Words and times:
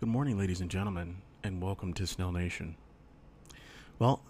Good 0.00 0.08
morning, 0.08 0.38
ladies 0.38 0.60
and 0.60 0.70
gentlemen, 0.70 1.22
and 1.42 1.60
welcome 1.60 1.92
to 1.94 2.06
Snell 2.06 2.30
Nation. 2.30 2.76
Well, 3.98 4.22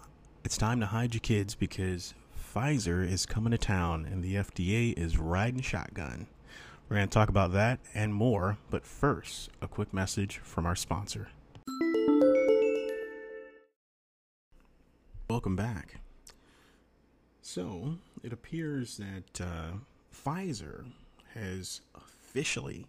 it's 0.43 0.57
time 0.57 0.79
to 0.79 0.87
hide 0.87 1.13
your 1.13 1.21
kids 1.21 1.53
because 1.53 2.15
Pfizer 2.35 3.07
is 3.07 3.27
coming 3.27 3.51
to 3.51 3.57
town 3.59 4.07
and 4.11 4.23
the 4.23 4.33
FDA 4.33 4.97
is 4.97 5.19
riding 5.19 5.61
shotgun. 5.61 6.25
We're 6.89 6.95
going 6.95 7.07
to 7.07 7.13
talk 7.13 7.29
about 7.29 7.53
that 7.53 7.79
and 7.93 8.15
more, 8.15 8.57
but 8.71 8.83
first, 8.83 9.51
a 9.61 9.67
quick 9.67 9.93
message 9.93 10.39
from 10.39 10.65
our 10.65 10.75
sponsor. 10.75 11.29
Welcome 15.29 15.55
back. 15.55 15.99
So, 17.43 17.99
it 18.23 18.33
appears 18.33 18.97
that 18.97 19.39
uh, 19.39 19.71
Pfizer 20.11 20.85
has 21.35 21.81
officially 21.93 22.87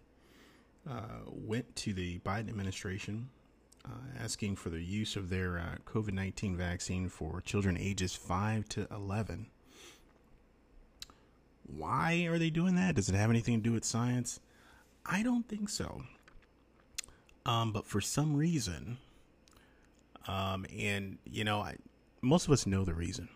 uh, 0.89 1.23
went 1.27 1.75
to 1.77 1.93
the 1.93 2.19
Biden 2.19 2.49
administration 2.49 3.29
uh, 3.85 3.89
asking 4.19 4.55
for 4.55 4.69
the 4.69 4.81
use 4.81 5.15
of 5.15 5.29
their 5.29 5.57
uh, 5.57 5.77
COVID 5.85 6.13
19 6.13 6.55
vaccine 6.55 7.09
for 7.09 7.41
children 7.41 7.77
ages 7.77 8.15
5 8.15 8.67
to 8.69 8.87
11. 8.91 9.47
Why 11.65 12.25
are 12.29 12.37
they 12.37 12.49
doing 12.49 12.75
that? 12.75 12.95
Does 12.95 13.09
it 13.09 13.15
have 13.15 13.29
anything 13.29 13.57
to 13.57 13.63
do 13.63 13.73
with 13.73 13.85
science? 13.85 14.39
I 15.05 15.23
don't 15.23 15.47
think 15.47 15.69
so. 15.69 16.03
Um, 17.45 17.71
but 17.71 17.87
for 17.87 18.01
some 18.01 18.35
reason, 18.35 18.97
um, 20.27 20.65
and 20.77 21.17
you 21.25 21.43
know, 21.43 21.59
I, 21.61 21.75
most 22.21 22.45
of 22.45 22.51
us 22.51 22.67
know 22.67 22.83
the 22.83 22.93
reason. 22.93 23.29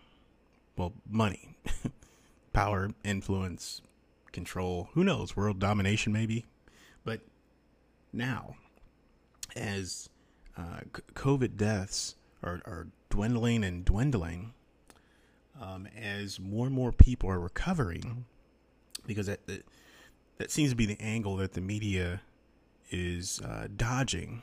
Well, 0.77 0.93
money, 1.09 1.55
power, 2.53 2.91
influence, 3.03 3.81
control. 4.31 4.89
Who 4.93 5.03
knows? 5.03 5.35
World 5.35 5.59
domination, 5.59 6.13
maybe. 6.13 6.45
Now, 8.15 8.55
as 9.57 10.09
uh, 10.57 10.79
COVID 11.13 11.57
deaths 11.57 12.15
are, 12.41 12.61
are, 12.65 12.87
dwindling 13.09 13.63
and 13.63 13.85
dwindling, 13.85 14.53
um, 15.61 15.87
as 15.95 16.37
more 16.39 16.65
and 16.65 16.75
more 16.75 16.91
people 16.91 17.29
are 17.29 17.39
recovering, 17.39 18.25
because 19.05 19.27
that, 19.27 19.45
that, 19.47 19.63
that 20.37 20.51
seems 20.51 20.71
to 20.71 20.75
be 20.75 20.85
the 20.85 20.99
angle 20.99 21.37
that 21.37 21.53
the 21.53 21.61
media 21.61 22.21
is 22.89 23.39
uh, 23.41 23.67
dodging, 23.75 24.41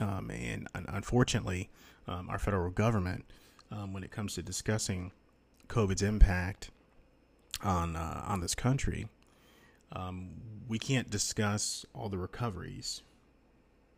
um, 0.00 0.30
and 0.30 0.68
unfortunately, 0.74 1.68
um, 2.08 2.28
our 2.28 2.38
federal 2.38 2.70
government, 2.70 3.24
um, 3.70 3.92
when 3.92 4.02
it 4.02 4.10
comes 4.10 4.34
to 4.34 4.42
discussing 4.42 5.12
COVID's 5.68 6.02
impact 6.02 6.70
on 7.62 7.94
uh, 7.94 8.24
on 8.26 8.40
this 8.40 8.54
country, 8.54 9.08
um, 9.92 10.30
we 10.68 10.78
can't 10.78 11.10
discuss 11.10 11.86
all 11.94 12.08
the 12.08 12.18
recoveries, 12.18 13.02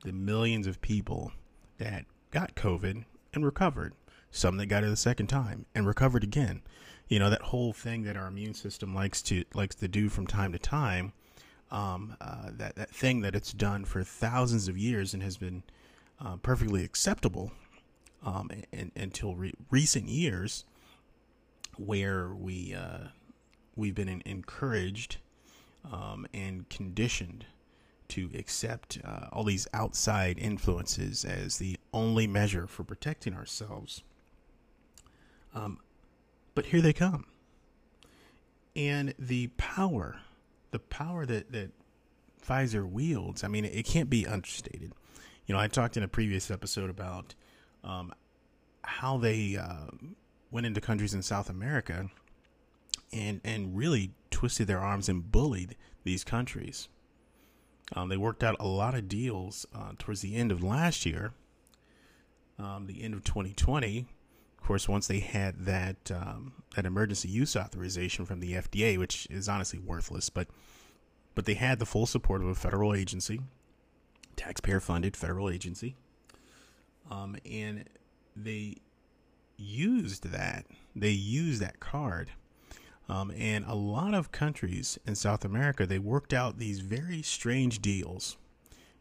the 0.05 0.13
millions 0.13 0.67
of 0.67 0.81
people 0.81 1.33
that 1.79 2.05
got 2.31 2.55
COVID 2.55 3.05
and 3.35 3.45
recovered, 3.45 3.95
some 4.31 4.57
that 4.57 4.67
got 4.67 4.85
it 4.85 4.91
a 4.91 4.97
second 4.97 5.27
time 5.27 5.67
and 5.75 5.87
recovered 5.87 6.25
again. 6.25 6.63
You 7.09 7.19
know 7.19 7.31
that 7.31 7.43
whole 7.43 7.73
thing 7.73 8.05
that 8.05 8.17
our 8.17 8.29
immune 8.29 8.55
system 8.55 8.95
likes 8.95 9.21
to 9.23 9.45
likes 9.55 9.75
to 9.77 9.89
do 9.89 10.09
from 10.09 10.27
time 10.27 10.53
to 10.53 10.59
time. 10.59 11.13
Um, 11.71 12.17
uh, 12.21 12.51
that 12.53 12.77
that 12.77 12.91
thing 12.91 13.21
that 13.21 13.35
it's 13.35 13.53
done 13.53 13.85
for 13.85 14.03
thousands 14.03 14.69
of 14.69 14.79
years 14.79 15.15
and 15.15 15.23
has 15.23 15.37
been 15.37 15.63
uh, 16.25 16.37
perfectly 16.37 16.85
acceptable 16.85 17.53
um, 18.25 18.51
and, 18.73 18.93
until 18.97 19.35
re- 19.35 19.55
recent 19.71 20.09
years, 20.09 20.65
where 21.77 22.29
we 22.29 22.75
uh, 22.75 23.09
we've 23.77 23.95
been 23.95 24.23
encouraged 24.25 25.19
um, 25.91 26.27
and 26.33 26.69
conditioned 26.69 27.47
to 28.11 28.31
accept 28.35 28.99
uh, 29.05 29.27
all 29.33 29.45
these 29.45 29.67
outside 29.73 30.39
influences 30.39 31.25
as 31.25 31.59
the 31.59 31.77
only 31.93 32.27
measure 32.27 32.67
for 32.67 32.85
protecting 32.85 33.35
ourselves. 33.35 34.03
Um, 35.55 35.79
but 36.55 36.67
here 36.67 36.81
they 36.81 36.93
come. 36.93 37.27
And 38.77 39.15
the 39.19 39.49
power, 39.57 40.21
the 40.71 40.79
power 40.79 41.27
that, 41.27 41.53
that 41.53 41.71
Pfizer 42.47 42.89
wields, 42.89 43.43
I 43.45 43.49
mean, 43.49 43.65
it 43.65 43.85
can't 43.85 44.11
be 44.11 44.27
understated. 44.27 44.93
You 45.47 45.55
know, 45.55 45.61
I 45.61 45.69
talked 45.69 45.97
in 45.97 46.03
a 46.03 46.09
previous 46.09 46.51
episode 46.51 46.91
about 46.91 47.35
um, 47.83 48.13
how 48.83 49.19
they 49.19 49.57
uh, 49.57 49.91
went 50.51 50.67
into 50.67 50.81
countries 50.81 51.15
in 51.15 51.23
South 51.23 51.51
America 51.51 52.09
and 53.13 53.41
and 53.45 53.77
really 53.77 54.13
twisted 54.31 54.67
their 54.67 54.79
arms 54.79 55.09
and 55.09 55.31
bullied 55.31 55.77
these 56.05 56.25
countries. 56.25 56.89
Um, 57.95 58.09
they 58.09 58.17
worked 58.17 58.45
out 58.45 58.57
a 58.61 58.67
lot 58.67 58.95
of 58.95 59.09
deals 59.09 59.67
uh, 59.75 59.93
towards 59.99 60.21
the 60.21 60.37
end 60.37 60.53
of 60.53 60.63
last 60.63 61.05
year, 61.05 61.33
um, 62.59 62.87
the 62.87 63.03
end 63.03 63.15
of 63.15 63.25
2020. 63.25 64.07
Of 64.59 64.67
course, 64.67 64.89
once 64.89 65.07
they 65.07 65.21
had 65.21 65.65
that 65.65 66.11
um, 66.11 66.53
that 66.77 66.87
emergency 66.87 67.29
use 67.29 67.57
authorization 67.57 68.27
from 68.27 68.41
the 68.41 68.53
FDA, 68.53 68.99
which 68.99 69.27
is 69.31 69.49
honestly 69.49 69.79
worthless, 69.79 70.29
but 70.31 70.49
but 71.35 71.47
they 71.47 71.55
had 71.55 71.79
the 71.79 71.87
full 71.87 72.07
support 72.07 72.43
of 72.43 72.49
a 72.49 72.55
federal 72.55 72.95
agency, 72.95 73.41
taxpayer 74.37 74.81
funded 74.81 75.17
federal 75.17 75.51
agency, 75.51 75.97
um, 77.11 77.37
and 77.51 77.89
they 78.37 78.77
used 79.57 80.31
that. 80.31 80.67
They 80.95 81.11
used 81.11 81.61
that 81.61 81.81
card 81.81 82.31
um, 83.11 83.33
and 83.37 83.65
a 83.67 83.75
lot 83.75 84.15
of 84.15 84.31
countries 84.31 84.97
in 85.05 85.17
South 85.17 85.45
America, 85.45 85.85
they 85.85 85.99
worked 85.99 86.33
out 86.33 86.59
these 86.59 86.79
very 86.79 87.23
strange 87.23 87.83
deals. 87.83 88.37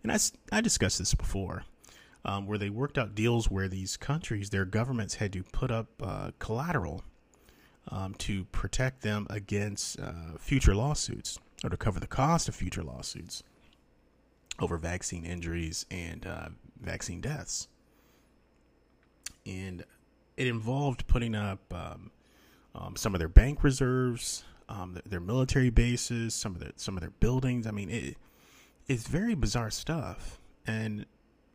And 0.01 0.11
I, 0.11 0.17
I 0.51 0.61
discussed 0.61 0.97
this 0.97 1.13
before, 1.13 1.63
um, 2.25 2.47
where 2.47 2.57
they 2.57 2.71
worked 2.71 2.97
out 2.97 3.13
deals 3.13 3.51
where 3.51 3.67
these 3.67 3.97
countries, 3.97 4.49
their 4.49 4.65
governments 4.65 5.15
had 5.15 5.31
to 5.33 5.43
put 5.43 5.69
up 5.69 5.89
uh, 6.01 6.31
collateral 6.39 7.03
um, 7.89 8.15
to 8.15 8.45
protect 8.45 9.03
them 9.03 9.27
against 9.29 9.99
uh, 9.99 10.37
future 10.39 10.73
lawsuits 10.73 11.37
or 11.63 11.69
to 11.69 11.77
cover 11.77 11.99
the 11.99 12.07
cost 12.07 12.49
of 12.49 12.55
future 12.55 12.83
lawsuits 12.83 13.43
over 14.59 14.77
vaccine 14.77 15.23
injuries 15.23 15.85
and 15.91 16.25
uh, 16.25 16.49
vaccine 16.81 17.21
deaths. 17.21 17.67
And 19.45 19.83
it 20.35 20.47
involved 20.47 21.05
putting 21.05 21.35
up 21.35 21.61
um, 21.71 22.09
um, 22.75 22.95
some 22.95 23.15
of 23.15 23.19
their 23.19 23.29
bank 23.29 23.63
reserves, 23.63 24.43
um, 24.67 24.93
their, 24.93 25.03
their, 25.05 25.19
military 25.19 25.69
bases, 25.69 26.33
some 26.33 26.53
of 26.53 26.61
their 26.61 26.71
some 26.75 26.95
of 26.95 27.01
their 27.01 27.11
buildings. 27.11 27.65
I 27.65 27.71
mean, 27.71 27.89
it 27.89 28.17
it's 28.87 29.07
very 29.07 29.35
bizarre 29.35 29.71
stuff, 29.71 30.39
and 30.67 31.05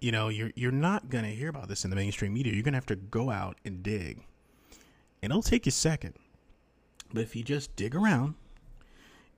you 0.01 0.13
know 0.13 0.29
you're 0.29 0.53
you're 0.55 0.73
not 0.73 1.11
gonna 1.11 1.29
hear 1.29 1.49
about 1.49 1.69
this 1.69 1.85
in 1.85 1.91
the 1.91 1.97
mainstream 1.97 2.35
media. 2.35 2.53
You're 2.53 2.63
gonna 2.63 2.77
have 2.77 2.87
to 2.87 2.97
go 2.97 3.31
out 3.31 3.59
and 3.65 3.83
dig, 3.83 4.25
and 5.23 5.31
it'll 5.31 5.43
take 5.43 5.67
you 5.67 5.71
a 5.71 5.73
second. 5.73 6.15
But 7.13 7.23
if 7.23 7.37
you 7.37 7.45
just 7.45 7.75
dig 7.77 7.95
around, 7.95 8.35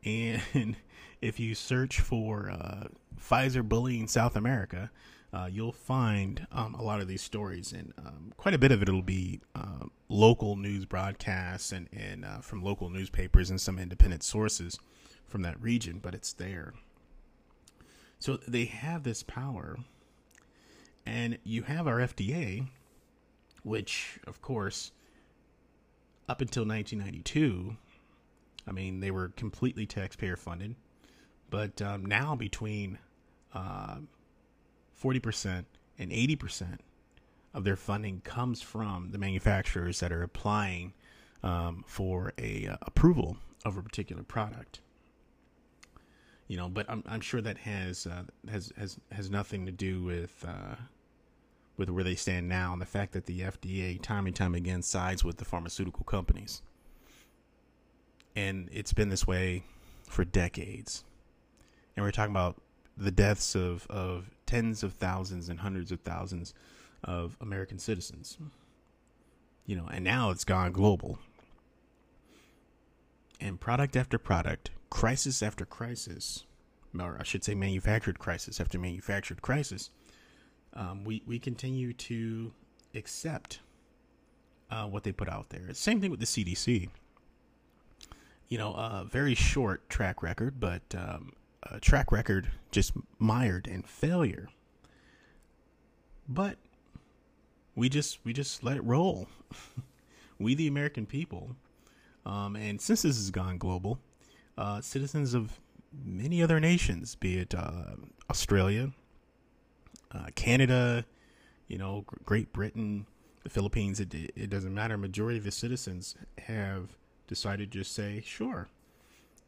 and 0.04 0.76
if 1.20 1.38
you 1.38 1.54
search 1.54 2.00
for 2.00 2.50
uh, 2.50 2.88
Pfizer 3.20 3.66
bullying 3.66 4.08
South 4.08 4.36
America, 4.36 4.90
uh, 5.36 5.46
you'll 5.52 5.70
find 5.70 6.46
um, 6.50 6.74
a 6.74 6.82
lot 6.82 6.98
of 7.02 7.08
these 7.08 7.20
stories, 7.20 7.70
and 7.70 7.92
um, 7.98 8.32
quite 8.38 8.54
a 8.54 8.58
bit 8.58 8.72
of 8.72 8.80
it 8.80 8.88
will 8.88 9.02
be 9.02 9.38
uh, 9.54 9.84
local 10.08 10.56
news 10.56 10.86
broadcasts 10.86 11.72
and, 11.72 11.88
and 11.92 12.24
uh, 12.24 12.38
from 12.38 12.62
local 12.62 12.88
newspapers 12.88 13.50
and 13.50 13.60
some 13.60 13.78
independent 13.78 14.22
sources 14.22 14.78
from 15.26 15.42
that 15.42 15.60
region, 15.60 15.98
but 16.02 16.14
it's 16.14 16.32
there. 16.32 16.72
So 18.18 18.38
they 18.48 18.64
have 18.64 19.02
this 19.02 19.22
power, 19.22 19.76
and 21.04 21.36
you 21.44 21.64
have 21.64 21.86
our 21.86 21.98
FDA, 21.98 22.68
which, 23.62 24.18
of 24.26 24.40
course, 24.40 24.92
up 26.30 26.40
until 26.40 26.64
1992, 26.64 27.76
I 28.66 28.72
mean, 28.72 29.00
they 29.00 29.10
were 29.10 29.28
completely 29.36 29.84
taxpayer 29.84 30.36
funded, 30.36 30.76
but 31.50 31.82
um, 31.82 32.06
now 32.06 32.34
between 32.34 32.96
uh, 33.52 33.96
40% 35.02 35.64
and 35.98 36.10
80% 36.10 36.78
of 37.54 37.64
their 37.64 37.76
funding 37.76 38.20
comes 38.20 38.60
from 38.60 39.10
the 39.12 39.18
manufacturers 39.18 40.00
that 40.00 40.12
are 40.12 40.22
applying 40.22 40.92
um, 41.42 41.84
for 41.86 42.32
a 42.38 42.66
uh, 42.66 42.76
approval 42.82 43.38
of 43.64 43.76
a 43.76 43.82
particular 43.82 44.22
product. 44.22 44.80
You 46.48 46.56
know, 46.56 46.68
but 46.68 46.86
I'm, 46.88 47.02
I'm 47.06 47.20
sure 47.20 47.40
that 47.40 47.58
has 47.58 48.06
uh, 48.06 48.22
has 48.48 48.72
has 48.78 48.98
has 49.10 49.30
nothing 49.30 49.66
to 49.66 49.72
do 49.72 50.04
with 50.04 50.44
uh, 50.46 50.76
with 51.76 51.90
where 51.90 52.04
they 52.04 52.14
stand 52.14 52.48
now 52.48 52.72
and 52.72 52.80
the 52.80 52.86
fact 52.86 53.12
that 53.12 53.26
the 53.26 53.40
FDA 53.40 54.00
time 54.00 54.26
and 54.26 54.34
time 54.34 54.54
again 54.54 54.82
sides 54.82 55.24
with 55.24 55.38
the 55.38 55.44
pharmaceutical 55.44 56.04
companies. 56.04 56.62
And 58.34 58.68
it's 58.72 58.92
been 58.92 59.08
this 59.08 59.26
way 59.26 59.64
for 60.08 60.24
decades. 60.24 61.04
And 61.96 62.04
we're 62.04 62.12
talking 62.12 62.32
about 62.32 62.56
the 62.96 63.10
deaths 63.10 63.54
of, 63.54 63.86
of 63.88 64.30
tens 64.46 64.82
of 64.82 64.94
thousands 64.94 65.48
and 65.48 65.60
hundreds 65.60 65.92
of 65.92 66.00
thousands 66.00 66.54
of 67.04 67.36
American 67.40 67.78
citizens. 67.78 68.38
You 69.66 69.76
know, 69.76 69.88
and 69.92 70.04
now 70.04 70.30
it's 70.30 70.44
gone 70.44 70.72
global. 70.72 71.18
And 73.40 73.60
product 73.60 73.96
after 73.96 74.18
product, 74.18 74.70
crisis 74.88 75.42
after 75.42 75.66
crisis, 75.66 76.44
or 76.98 77.16
I 77.20 77.24
should 77.24 77.44
say 77.44 77.54
manufactured 77.54 78.18
crisis 78.18 78.60
after 78.60 78.78
manufactured 78.78 79.42
crisis, 79.42 79.90
um, 80.72 81.04
we 81.04 81.22
we 81.26 81.38
continue 81.38 81.92
to 81.92 82.52
accept 82.94 83.60
uh, 84.70 84.86
what 84.86 85.04
they 85.04 85.12
put 85.12 85.28
out 85.28 85.50
there. 85.50 85.72
Same 85.74 86.00
thing 86.00 86.10
with 86.10 86.20
the 86.20 86.26
CDC. 86.26 86.88
You 88.48 88.58
know, 88.58 88.72
a 88.74 89.04
very 89.10 89.34
short 89.34 89.88
track 89.88 90.22
record, 90.22 90.60
but 90.60 90.82
um, 90.96 91.32
a 91.70 91.80
track 91.80 92.12
record 92.12 92.50
just 92.70 92.92
mired 93.18 93.66
in 93.66 93.82
failure. 93.82 94.48
But 96.28 96.56
we 97.74 97.88
just 97.88 98.18
we 98.24 98.32
just 98.32 98.64
let 98.64 98.76
it 98.76 98.84
roll. 98.84 99.28
we 100.38 100.54
the 100.54 100.66
American 100.66 101.06
people, 101.06 101.56
um, 102.24 102.56
and 102.56 102.80
since 102.80 103.02
this 103.02 103.16
has 103.16 103.30
gone 103.30 103.58
global, 103.58 103.98
uh, 104.58 104.80
citizens 104.80 105.34
of 105.34 105.60
many 106.04 106.42
other 106.42 106.58
nations, 106.60 107.14
be 107.14 107.38
it 107.38 107.54
uh, 107.54 107.94
Australia, 108.28 108.92
uh, 110.12 110.26
Canada, 110.34 111.04
you 111.68 111.78
know, 111.78 112.04
Great 112.24 112.52
Britain, 112.52 113.06
the 113.42 113.50
Philippines, 113.50 114.00
it, 114.00 114.12
it 114.14 114.50
doesn't 114.50 114.74
matter. 114.74 114.96
Majority 114.98 115.38
of 115.38 115.44
the 115.44 115.50
citizens 115.50 116.16
have 116.38 116.96
decided 117.26 117.70
to 117.72 117.78
just 117.78 117.94
say, 117.94 118.22
sure. 118.24 118.68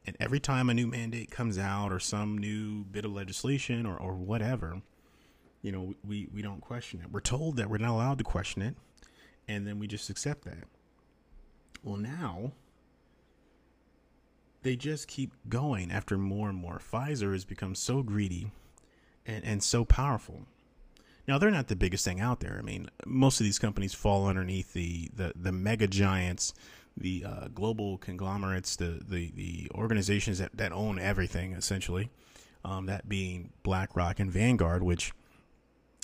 And 0.06 0.16
every 0.18 0.40
time 0.40 0.70
a 0.70 0.74
new 0.74 0.86
mandate 0.86 1.30
comes 1.30 1.58
out 1.58 1.92
or 1.92 1.98
some 1.98 2.38
new 2.38 2.84
bit 2.84 3.04
of 3.04 3.12
legislation 3.12 3.84
or, 3.84 3.96
or 3.96 4.14
whatever, 4.14 4.80
you 5.60 5.72
know, 5.72 5.94
we, 6.06 6.28
we 6.32 6.40
don't 6.40 6.60
question 6.60 7.00
it. 7.00 7.10
We're 7.10 7.20
told 7.20 7.56
that 7.56 7.68
we're 7.68 7.78
not 7.78 7.90
allowed 7.90 8.18
to 8.18 8.24
question 8.24 8.62
it, 8.62 8.74
and 9.46 9.66
then 9.66 9.78
we 9.78 9.86
just 9.86 10.08
accept 10.08 10.44
that. 10.44 10.64
Well, 11.82 11.96
now 11.96 12.52
they 14.62 14.76
just 14.76 15.08
keep 15.08 15.32
going 15.48 15.90
after 15.90 16.16
more 16.18 16.48
and 16.48 16.58
more. 16.58 16.78
Pfizer 16.78 17.32
has 17.32 17.44
become 17.44 17.74
so 17.74 18.02
greedy 18.02 18.50
and, 19.26 19.44
and 19.44 19.62
so 19.62 19.84
powerful. 19.84 20.46
Now 21.26 21.38
they're 21.38 21.50
not 21.50 21.68
the 21.68 21.76
biggest 21.76 22.04
thing 22.04 22.20
out 22.20 22.40
there. 22.40 22.56
I 22.58 22.62
mean, 22.62 22.90
most 23.04 23.40
of 23.40 23.44
these 23.44 23.58
companies 23.58 23.94
fall 23.94 24.26
underneath 24.26 24.72
the 24.72 25.10
the, 25.14 25.32
the 25.36 25.52
mega 25.52 25.86
giants, 25.86 26.54
the 26.98 27.24
uh, 27.24 27.48
global 27.54 27.98
conglomerates, 27.98 28.76
the, 28.76 29.00
the 29.08 29.32
the 29.34 29.70
organizations 29.74 30.38
that, 30.38 30.56
that 30.56 30.72
own 30.72 30.98
everything 30.98 31.52
essentially. 31.52 32.10
Um, 32.64 32.86
that 32.86 33.08
being 33.08 33.52
BlackRock 33.62 34.18
and 34.18 34.30
Vanguard, 34.30 34.82
which 34.82 35.12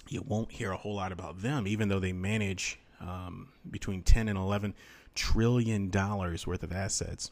you 0.08 0.22
won't 0.22 0.52
hear 0.52 0.70
a 0.70 0.76
whole 0.76 0.94
lot 0.94 1.10
about 1.12 1.42
them, 1.42 1.66
even 1.66 1.88
though 1.88 1.98
they 1.98 2.12
manage 2.12 2.78
um, 3.00 3.48
between 3.70 4.02
10 4.02 4.28
and 4.28 4.38
11 4.38 4.74
trillion 5.14 5.90
dollars 5.90 6.46
worth 6.46 6.62
of 6.62 6.72
assets. 6.72 7.30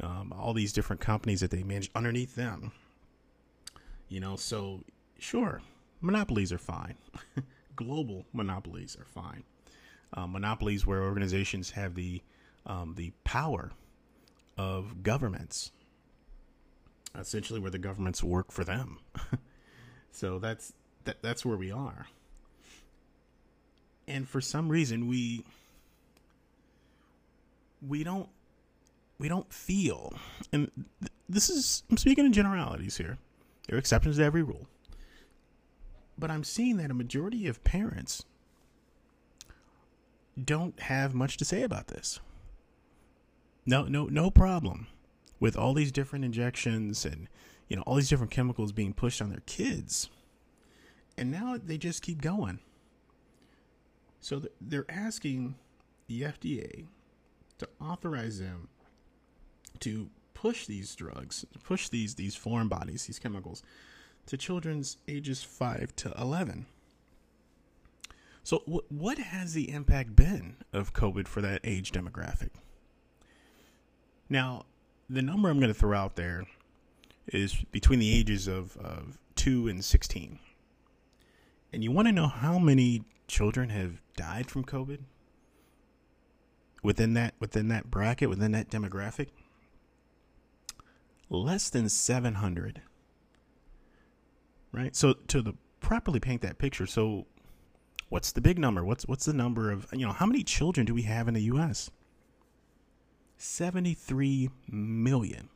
Um, 0.00 0.32
all 0.36 0.52
these 0.52 0.72
different 0.72 1.00
companies 1.00 1.40
that 1.40 1.50
they 1.50 1.62
manage 1.62 1.90
underneath 1.94 2.34
them. 2.34 2.72
You 4.08 4.20
know, 4.20 4.36
so 4.36 4.82
sure, 5.18 5.62
monopolies 6.00 6.52
are 6.52 6.58
fine. 6.58 6.94
Global 7.76 8.26
monopolies 8.32 8.96
are 8.98 9.04
fine. 9.04 9.44
Uh, 10.14 10.26
monopolies 10.26 10.86
where 10.86 11.02
organizations 11.02 11.70
have 11.70 11.94
the 11.94 12.20
um, 12.66 12.94
the 12.96 13.12
power 13.24 13.72
of 14.56 15.02
governments, 15.02 15.72
essentially 17.18 17.60
where 17.60 17.70
the 17.70 17.78
governments 17.78 18.22
work 18.22 18.52
for 18.52 18.64
them. 18.64 18.98
so 20.10 20.38
that's 20.38 20.72
that, 21.04 21.22
that's 21.22 21.44
where 21.44 21.56
we 21.56 21.70
are. 21.70 22.06
And 24.06 24.28
for 24.28 24.40
some 24.40 24.68
reason, 24.68 25.08
we 25.08 25.44
we 27.86 28.04
don't 28.04 28.28
we 29.18 29.28
don't 29.28 29.52
feel, 29.52 30.14
and 30.52 30.70
th- 31.00 31.12
this 31.28 31.48
is 31.48 31.82
I'm 31.90 31.96
speaking 31.96 32.26
in 32.26 32.32
generalities 32.32 32.96
here. 32.96 33.18
There 33.68 33.76
are 33.76 33.78
exceptions 33.78 34.16
to 34.16 34.24
every 34.24 34.42
rule. 34.42 34.66
But 36.18 36.30
I'm 36.30 36.44
seeing 36.44 36.76
that 36.76 36.90
a 36.90 36.94
majority 36.94 37.46
of 37.46 37.64
parents 37.64 38.24
don't 40.42 40.78
have 40.80 41.14
much 41.14 41.36
to 41.38 41.44
say 41.44 41.62
about 41.62 41.88
this. 41.88 42.20
No, 43.64 43.84
no, 43.84 44.06
no 44.06 44.30
problem 44.30 44.88
with 45.38 45.56
all 45.56 45.74
these 45.74 45.92
different 45.92 46.24
injections 46.24 47.04
and 47.04 47.28
you 47.68 47.76
know 47.76 47.82
all 47.82 47.96
these 47.96 48.08
different 48.08 48.32
chemicals 48.32 48.72
being 48.72 48.92
pushed 48.92 49.22
on 49.22 49.30
their 49.30 49.42
kids, 49.46 50.08
and 51.16 51.30
now 51.30 51.58
they 51.62 51.78
just 51.78 52.02
keep 52.02 52.20
going. 52.20 52.58
So 54.20 54.42
they're 54.60 54.86
asking 54.88 55.56
the 56.06 56.22
FDA 56.22 56.86
to 57.58 57.68
authorize 57.80 58.38
them 58.38 58.68
to 59.80 60.10
push 60.34 60.66
these 60.66 60.94
drugs, 60.94 61.44
push 61.64 61.88
these 61.88 62.16
these 62.16 62.34
foreign 62.34 62.68
bodies, 62.68 63.06
these 63.06 63.18
chemicals 63.18 63.62
to 64.26 64.36
children's 64.36 64.98
ages 65.08 65.42
5 65.42 65.94
to 65.96 66.12
11. 66.18 66.66
So, 68.44 68.58
what 68.88 69.18
has 69.18 69.54
the 69.54 69.70
impact 69.70 70.16
been 70.16 70.56
of 70.72 70.92
COVID 70.92 71.28
for 71.28 71.40
that 71.42 71.60
age 71.62 71.92
demographic? 71.92 72.50
Now, 74.32 74.64
the 75.10 75.20
number 75.20 75.50
I'm 75.50 75.58
going 75.58 75.68
to 75.68 75.78
throw 75.78 75.94
out 75.94 76.16
there 76.16 76.46
is 77.26 77.54
between 77.70 77.98
the 77.98 78.10
ages 78.10 78.48
of, 78.48 78.78
of 78.78 79.18
2 79.36 79.68
and 79.68 79.84
16. 79.84 80.38
And 81.70 81.84
you 81.84 81.92
want 81.92 82.08
to 82.08 82.12
know 82.12 82.28
how 82.28 82.58
many 82.58 83.04
children 83.28 83.68
have 83.68 84.00
died 84.16 84.50
from 84.50 84.64
COVID 84.64 85.00
within 86.82 87.12
that 87.12 87.34
within 87.40 87.68
that 87.68 87.90
bracket, 87.90 88.30
within 88.30 88.52
that 88.52 88.70
demographic? 88.70 89.28
Less 91.28 91.68
than 91.68 91.90
700 91.90 92.80
right? 94.72 94.96
So 94.96 95.12
to 95.12 95.42
the 95.42 95.52
properly 95.80 96.20
paint 96.20 96.40
that 96.40 96.56
picture, 96.56 96.86
so 96.86 97.26
what's 98.08 98.32
the 98.32 98.40
big 98.40 98.58
number? 98.58 98.82
What's 98.82 99.06
what's 99.06 99.26
the 99.26 99.34
number 99.34 99.70
of 99.70 99.86
you 99.92 100.06
know 100.06 100.12
how 100.12 100.24
many 100.24 100.42
children 100.42 100.86
do 100.86 100.94
we 100.94 101.02
have 101.02 101.28
in 101.28 101.34
the 101.34 101.42
U.S.? 101.42 101.90
Seventy-three 103.44 104.50
million. 104.70 105.48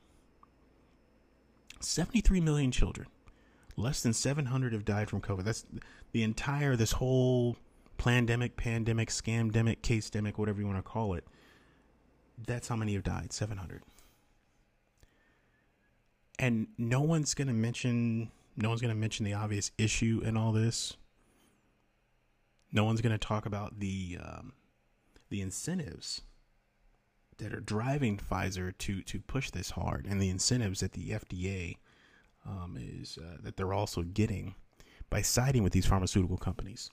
Seventy-three 1.79 2.41
million 2.41 2.73
children. 2.73 3.07
Less 3.77 4.03
than 4.03 4.13
seven 4.13 4.47
hundred 4.47 4.73
have 4.73 4.85
died 4.85 5.09
from 5.09 5.21
COVID. 5.21 5.45
That's 5.45 5.65
the 6.11 6.25
entire 6.25 6.75
this 6.75 6.91
whole 6.91 7.57
pandemic, 7.97 8.57
pandemic, 8.57 9.11
scamdemic, 9.11 9.83
case 9.83 10.11
demic, 10.11 10.37
whatever 10.37 10.61
you 10.61 10.67
want 10.67 10.79
to 10.79 10.83
call 10.83 11.15
it. 11.15 11.29
That's 12.45 12.67
how 12.67 12.75
many 12.75 12.95
have 12.95 13.05
died. 13.05 13.33
Seven 13.33 13.57
hundred. 13.57 13.83
And 16.41 16.67
no 16.77 17.03
one's 17.03 17.35
going 17.35 17.47
to 17.47 17.55
mention 17.55 18.33
no 18.57 18.69
one's 18.69 18.81
going 18.81 18.93
to 18.93 19.01
mention 19.01 19.25
the 19.25 19.35
obvious 19.35 19.71
issue 19.79 20.21
in 20.25 20.37
all 20.37 20.51
this. 20.51 20.97
No 22.73 22.83
one's 22.83 23.01
going 23.01 23.17
to 23.17 23.27
talk 23.27 23.47
about 23.47 23.79
the 23.79 24.19
um, 24.21 24.55
the 25.29 25.41
incentives 25.41 26.23
that 27.39 27.53
are 27.53 27.61
driving 27.61 28.19
Pfizer 28.19 28.77
to 28.79 29.03
to 29.03 29.21
push 29.21 29.51
this 29.51 29.71
hard, 29.71 30.07
and 30.07 30.21
the 30.21 30.31
incentives 30.31 30.81
that 30.81 30.93
the 30.93 31.11
FDA 31.11 31.77
um, 32.47 32.77
is 32.81 33.19
uh, 33.19 33.37
that 33.43 33.57
they're 33.57 33.73
also 33.73 34.03
getting 34.03 34.55
by 35.11 35.23
siding 35.23 35.63
with 35.63 35.73
these 35.73 35.87
pharmaceutical 35.87 36.37
companies. 36.37 36.91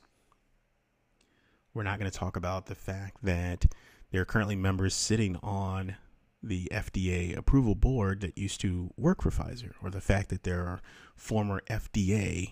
We're 1.74 1.84
not 1.84 2.00
going 2.00 2.10
to 2.10 2.18
talk 2.18 2.36
about 2.36 2.68
the 2.68 2.76
fact 2.76 3.18
that 3.24 3.66
there 4.12 4.22
are 4.22 4.26
currently 4.26 4.56
members 4.56 4.94
sitting 4.94 5.38
on 5.42 5.96
the 6.44 6.68
FDA 6.72 7.36
approval 7.36 7.74
board 7.74 8.22
that 8.22 8.38
used 8.38 8.62
to 8.62 8.92
work 8.98 9.24
for 9.24 9.32
Pfizer, 9.32 9.72
or 9.82 9.90
the 9.90 10.02
fact 10.02 10.30
that 10.30 10.44
there 10.44 10.62
are 10.62 10.82
former 11.16 11.62
FDA 11.70 12.52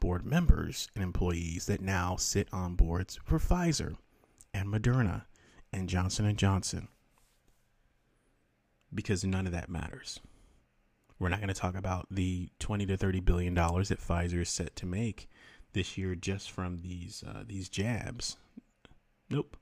board 0.00 0.24
members 0.24 0.88
and 0.94 1.02
employees 1.02 1.66
that 1.66 1.80
now 1.80 2.16
sit 2.16 2.48
on 2.52 2.74
boards 2.74 3.18
for 3.24 3.38
Pfizer 3.38 3.96
and 4.54 4.68
Moderna 4.68 5.24
and 5.72 5.88
Johnson 5.88 6.24
and 6.24 6.38
Johnson. 6.38 6.88
Because 8.94 9.24
none 9.24 9.46
of 9.46 9.52
that 9.52 9.68
matters. 9.68 10.20
We're 11.18 11.28
not 11.28 11.40
going 11.40 11.48
to 11.48 11.54
talk 11.54 11.76
about 11.76 12.06
the 12.10 12.48
20 12.58 12.86
to 12.86 12.96
30 12.96 13.20
billion 13.20 13.54
dollars 13.54 13.88
that 13.88 14.00
Pfizer 14.00 14.42
is 14.42 14.48
set 14.48 14.74
to 14.76 14.86
make 14.86 15.28
this 15.72 15.96
year 15.96 16.14
just 16.14 16.50
from 16.50 16.78
these 16.78 17.24
uh, 17.26 17.44
these 17.46 17.68
jabs. 17.68 18.36
Nope. 19.30 19.56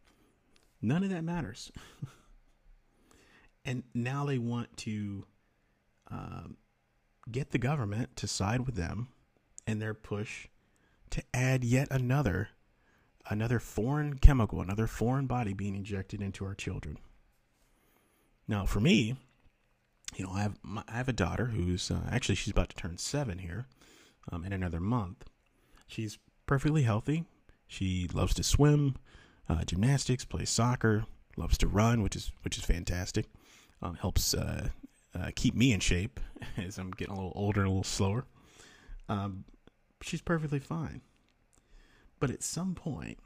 None 0.83 1.05
of 1.05 1.11
that 1.11 1.23
matters. 1.23 1.71
and 3.65 3.83
now 3.95 4.25
they 4.25 4.39
want 4.39 4.75
to 4.79 5.27
um, 6.11 6.57
get 7.31 7.51
the 7.51 7.59
government 7.59 8.17
to 8.17 8.27
side 8.27 8.67
with 8.67 8.75
them 8.75 9.09
in 9.67 9.79
their 9.79 9.95
push 9.95 10.49
to 11.11 11.23
add 11.35 11.65
yet 11.65 11.89
another 11.91 12.49
another 13.29 13.61
foreign 13.61 14.19
chemical, 14.19 14.61
another 14.61 14.87
foreign 14.87 15.27
body 15.27 15.53
being 15.53 15.77
injected 15.77 16.23
into 16.23 16.45
our 16.45 16.55
children. 16.55 16.97
Now, 18.49 18.67
for 18.67 18.81
me, 18.81 19.17
you 20.17 20.25
know, 20.25 20.33
I 20.33 20.43
have 20.43 20.59
my, 20.63 20.83
I 20.89 20.97
have 20.97 21.09
a 21.09 21.13
daughter 21.13 21.47
who's 21.47 21.91
uh, 21.91 22.01
actually 22.11 22.35
she's 22.35 22.53
about 22.53 22.71
to 22.71 22.77
turn 22.77 22.99
seven 22.99 23.39
here 23.39 23.67
um, 24.31 24.45
in 24.45 24.53
another 24.53 24.81
month. 24.81 25.25
She's 25.87 26.19
perfectly 26.47 26.83
healthy. 26.83 27.25
She 27.67 28.09
loves 28.13 28.35
to 28.35 28.43
swim, 28.43 28.97
uh, 29.49 29.65
gymnastics, 29.65 30.25
plays 30.25 30.51
soccer, 30.51 31.05
loves 31.37 31.57
to 31.59 31.69
run, 31.69 32.03
which 32.03 32.17
is 32.17 32.33
which 32.43 32.59
is 32.59 32.65
fantastic 32.65 33.27
um, 33.83 33.95
helps 33.95 34.35
uh, 34.35 34.69
uh, 35.15 35.31
keep 35.35 35.55
me 35.55 35.73
in 35.73 35.81
shape 35.81 36.21
as 36.57 36.79
I'm 36.79 36.91
getting 36.91 37.13
a 37.13 37.17
little 37.17 37.33
older 37.35 37.61
and 37.61 37.69
a 37.69 37.71
little 37.71 37.85
slower. 37.85 38.25
Um, 39.09 39.45
she's 40.03 40.23
perfectly 40.23 40.59
fine. 40.59 41.01
But 42.19 42.31
at 42.31 42.43
some 42.43 42.75
point, 42.75 43.19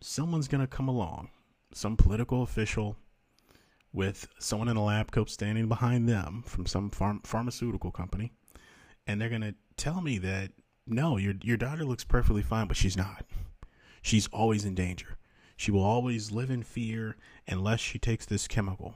someone's 0.00 0.48
going 0.48 0.62
to 0.62 0.66
come 0.66 0.88
along, 0.88 1.28
some 1.72 1.96
political 1.96 2.42
official 2.42 2.96
with 3.92 4.28
someone 4.38 4.68
in 4.68 4.76
a 4.76 4.84
lab 4.84 5.10
coat 5.10 5.30
standing 5.30 5.68
behind 5.68 6.08
them 6.08 6.42
from 6.46 6.66
some 6.66 6.90
pharm- 6.90 7.26
pharmaceutical 7.26 7.90
company, 7.90 8.32
and 9.06 9.20
they're 9.20 9.28
to 9.30 9.54
tell 9.76 10.00
me 10.00 10.18
that 10.18 10.52
no, 10.86 11.16
your 11.16 11.34
your 11.42 11.56
daughter 11.56 11.84
looks 11.84 12.04
perfectly 12.04 12.42
fine, 12.42 12.66
but 12.66 12.76
she's 12.76 12.96
not. 12.96 13.24
She's 14.02 14.26
always 14.28 14.64
in 14.64 14.74
danger. 14.74 15.18
She 15.56 15.70
will 15.70 15.82
always 15.82 16.30
live 16.30 16.50
in 16.50 16.62
fear 16.62 17.16
unless 17.46 17.80
she 17.80 17.98
takes 17.98 18.24
this 18.24 18.46
chemical. 18.46 18.94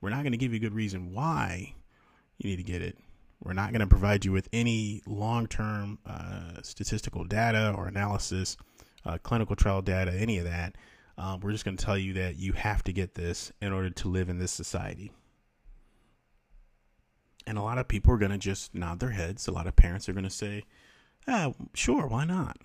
We're 0.00 0.10
not 0.10 0.22
going 0.22 0.32
to 0.32 0.38
give 0.38 0.52
you 0.52 0.58
a 0.58 0.60
good 0.60 0.74
reason 0.74 1.12
why 1.12 1.74
you 2.38 2.50
need 2.50 2.56
to 2.56 2.62
get 2.62 2.82
it. 2.82 2.98
We're 3.42 3.54
not 3.54 3.72
going 3.72 3.80
to 3.80 3.86
provide 3.86 4.24
you 4.24 4.32
with 4.32 4.48
any 4.52 5.02
long 5.06 5.46
term 5.46 5.98
uh, 6.06 6.60
statistical 6.62 7.24
data 7.24 7.74
or 7.76 7.88
analysis, 7.88 8.56
uh, 9.04 9.18
clinical 9.22 9.56
trial 9.56 9.80
data, 9.80 10.12
any 10.12 10.38
of 10.38 10.44
that. 10.44 10.76
Um, 11.20 11.40
we're 11.40 11.52
just 11.52 11.66
going 11.66 11.76
to 11.76 11.84
tell 11.84 11.98
you 11.98 12.14
that 12.14 12.36
you 12.36 12.54
have 12.54 12.82
to 12.84 12.94
get 12.94 13.14
this 13.14 13.52
in 13.60 13.74
order 13.74 13.90
to 13.90 14.08
live 14.08 14.30
in 14.30 14.38
this 14.38 14.52
society. 14.52 15.12
And 17.46 17.58
a 17.58 17.62
lot 17.62 17.76
of 17.76 17.88
people 17.88 18.14
are 18.14 18.18
going 18.18 18.30
to 18.30 18.38
just 18.38 18.74
nod 18.74 19.00
their 19.00 19.10
heads. 19.10 19.46
A 19.46 19.52
lot 19.52 19.66
of 19.66 19.76
parents 19.76 20.08
are 20.08 20.14
going 20.14 20.24
to 20.24 20.30
say, 20.30 20.64
ah, 21.28 21.52
sure, 21.74 22.06
why 22.06 22.24
not? 22.24 22.56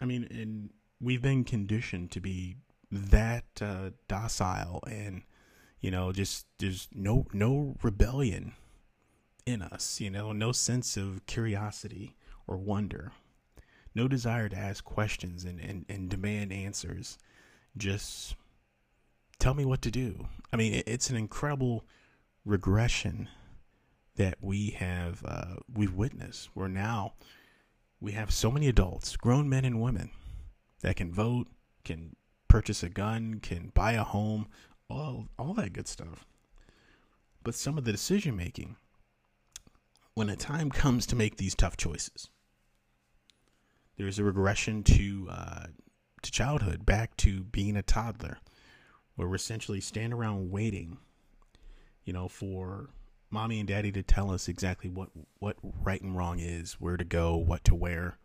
I 0.00 0.06
mean, 0.06 0.26
and 0.28 0.70
we've 1.00 1.22
been 1.22 1.44
conditioned 1.44 2.10
to 2.10 2.20
be 2.20 2.56
that 2.90 3.44
uh, 3.60 3.90
docile 4.08 4.82
and 4.90 5.22
you 5.80 5.90
know 5.90 6.12
just 6.12 6.46
there's 6.58 6.88
no 6.92 7.26
no 7.32 7.76
rebellion 7.82 8.52
in 9.44 9.60
us 9.60 10.00
you 10.00 10.08
know 10.08 10.32
no 10.32 10.52
sense 10.52 10.96
of 10.96 11.24
curiosity 11.26 12.16
or 12.46 12.56
wonder 12.56 13.12
no 13.96 14.06
desire 14.06 14.48
to 14.48 14.56
ask 14.56 14.84
questions 14.84 15.44
and, 15.44 15.58
and, 15.58 15.86
and 15.88 16.10
demand 16.10 16.52
answers. 16.52 17.18
Just 17.76 18.36
tell 19.38 19.54
me 19.54 19.64
what 19.64 19.82
to 19.82 19.90
do. 19.90 20.28
I 20.52 20.56
mean 20.56 20.82
it's 20.86 21.10
an 21.10 21.16
incredible 21.16 21.84
regression 22.44 23.28
that 24.16 24.36
we 24.40 24.70
have 24.70 25.24
uh, 25.24 25.56
we've 25.72 25.94
witnessed. 25.94 26.50
Where 26.54 26.68
now 26.68 27.14
we 28.00 28.12
have 28.12 28.30
so 28.30 28.50
many 28.50 28.68
adults 28.68 29.16
grown 29.16 29.48
men 29.48 29.64
and 29.64 29.80
women 29.80 30.10
that 30.82 30.96
can 30.96 31.10
vote, 31.12 31.48
can 31.84 32.16
purchase 32.48 32.82
a 32.82 32.88
gun, 32.88 33.40
can 33.40 33.72
buy 33.74 33.92
a 33.92 34.04
home, 34.04 34.46
all 34.90 35.28
all 35.38 35.54
that 35.54 35.72
good 35.72 35.88
stuff. 35.88 36.26
But 37.42 37.54
some 37.54 37.78
of 37.78 37.84
the 37.84 37.92
decision 37.92 38.36
making 38.36 38.76
when 40.14 40.28
a 40.28 40.36
time 40.36 40.70
comes 40.70 41.06
to 41.06 41.16
make 41.16 41.36
these 41.36 41.54
tough 41.54 41.76
choices, 41.76 42.28
there's 43.96 44.18
a 44.18 44.24
regression 44.24 44.82
to 44.84 45.28
uh, 45.30 45.66
to 46.22 46.30
childhood, 46.30 46.84
back 46.84 47.16
to 47.18 47.44
being 47.44 47.76
a 47.76 47.82
toddler, 47.82 48.38
where 49.14 49.28
we're 49.28 49.36
essentially 49.36 49.80
stand 49.80 50.12
around 50.12 50.50
waiting, 50.50 50.98
you 52.04 52.12
know, 52.12 52.28
for 52.28 52.90
mommy 53.30 53.58
and 53.58 53.68
daddy 53.68 53.92
to 53.92 54.02
tell 54.02 54.30
us 54.30 54.48
exactly 54.48 54.90
what 54.90 55.10
what 55.38 55.56
right 55.62 56.02
and 56.02 56.16
wrong 56.16 56.38
is, 56.38 56.74
where 56.74 56.96
to 56.96 57.04
go, 57.04 57.36
what 57.36 57.64
to 57.64 57.74
wear, 57.74 58.18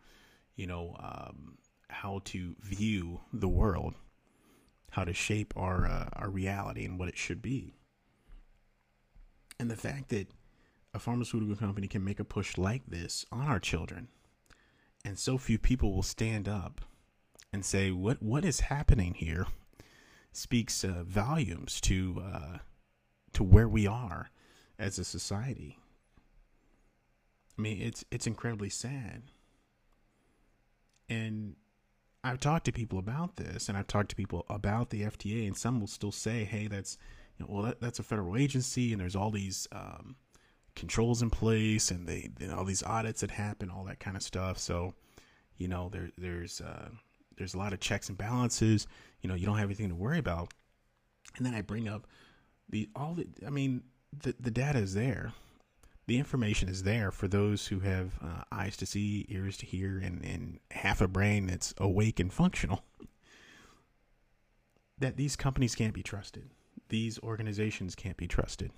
you 0.56 0.66
know, 0.66 0.96
um, 1.00 1.58
how 1.88 2.20
to 2.24 2.54
view 2.60 3.20
the 3.32 3.48
world, 3.48 3.94
how 4.90 5.04
to 5.04 5.12
shape 5.12 5.52
our 5.56 5.86
uh, 5.86 6.08
our 6.14 6.30
reality 6.30 6.84
and 6.84 6.98
what 6.98 7.08
it 7.08 7.16
should 7.16 7.42
be. 7.42 7.74
And 9.58 9.70
the 9.70 9.76
fact 9.76 10.08
that 10.08 10.28
a 10.94 10.98
pharmaceutical 10.98 11.56
company 11.56 11.88
can 11.88 12.04
make 12.04 12.20
a 12.20 12.24
push 12.24 12.58
like 12.58 12.82
this 12.86 13.24
on 13.32 13.46
our 13.46 13.60
children, 13.60 14.08
and 15.04 15.18
so 15.18 15.38
few 15.38 15.58
people 15.58 15.92
will 15.92 16.02
stand 16.02 16.48
up 16.48 16.80
and 17.52 17.64
say 17.64 17.90
what 17.90 18.22
what 18.22 18.44
is 18.44 18.60
happening 18.60 19.14
here, 19.14 19.46
speaks 20.32 20.84
uh, 20.84 21.02
volumes 21.06 21.80
to 21.82 22.22
uh, 22.24 22.58
to 23.32 23.44
where 23.44 23.68
we 23.68 23.86
are 23.86 24.30
as 24.78 24.98
a 24.98 25.04
society. 25.04 25.78
I 27.58 27.62
mean, 27.62 27.80
it's 27.80 28.04
it's 28.10 28.26
incredibly 28.26 28.70
sad. 28.70 29.22
And 31.08 31.56
I've 32.24 32.40
talked 32.40 32.64
to 32.66 32.72
people 32.72 32.98
about 32.98 33.36
this, 33.36 33.68
and 33.68 33.76
I've 33.76 33.88
talked 33.88 34.10
to 34.10 34.16
people 34.16 34.46
about 34.48 34.90
the 34.90 35.02
FDA, 35.02 35.46
and 35.46 35.56
some 35.56 35.80
will 35.80 35.88
still 35.88 36.12
say, 36.12 36.44
"Hey, 36.44 36.68
that's 36.68 36.96
you 37.38 37.44
know, 37.44 37.52
well, 37.52 37.62
that, 37.64 37.80
that's 37.80 37.98
a 37.98 38.02
federal 38.02 38.36
agency, 38.36 38.92
and 38.92 39.00
there's 39.00 39.16
all 39.16 39.30
these 39.30 39.68
um, 39.72 40.16
controls 40.74 41.22
in 41.22 41.30
place, 41.30 41.90
and 41.90 42.06
they 42.06 42.30
all 42.54 42.64
these 42.64 42.82
audits 42.82 43.20
that 43.20 43.30
happen, 43.30 43.70
all 43.70 43.84
that 43.84 44.00
kind 44.00 44.16
of 44.16 44.22
stuff." 44.22 44.58
So, 44.58 44.94
you 45.56 45.68
know, 45.68 45.88
there 45.90 46.10
there's 46.18 46.60
uh, 46.60 46.88
there's 47.36 47.54
a 47.54 47.58
lot 47.58 47.72
of 47.72 47.80
checks 47.80 48.08
and 48.08 48.18
balances. 48.18 48.86
You 49.20 49.28
know, 49.28 49.34
you 49.34 49.46
don't 49.46 49.58
have 49.58 49.68
anything 49.68 49.88
to 49.88 49.94
worry 49.94 50.18
about. 50.18 50.52
And 51.36 51.46
then 51.46 51.54
I 51.54 51.62
bring 51.62 51.88
up 51.88 52.06
the 52.68 52.88
all 52.94 53.14
the, 53.14 53.26
I 53.46 53.50
mean, 53.50 53.82
the 54.22 54.34
the 54.38 54.50
data 54.50 54.78
is 54.78 54.94
there 54.94 55.32
the 56.06 56.18
information 56.18 56.68
is 56.68 56.82
there 56.82 57.10
for 57.10 57.28
those 57.28 57.66
who 57.66 57.80
have 57.80 58.18
uh, 58.20 58.42
eyes 58.50 58.76
to 58.78 58.86
see, 58.86 59.24
ears 59.28 59.56
to 59.58 59.66
hear, 59.66 59.98
and, 59.98 60.24
and 60.24 60.58
half 60.70 61.00
a 61.00 61.08
brain 61.08 61.46
that's 61.46 61.72
awake 61.78 62.18
and 62.18 62.32
functional. 62.32 62.84
that 64.98 65.16
these 65.16 65.36
companies 65.36 65.74
can't 65.74 65.94
be 65.94 66.02
trusted. 66.02 66.50
These 66.88 67.18
organizations 67.20 67.94
can't 67.94 68.16
be 68.16 68.26
trusted. 68.26 68.72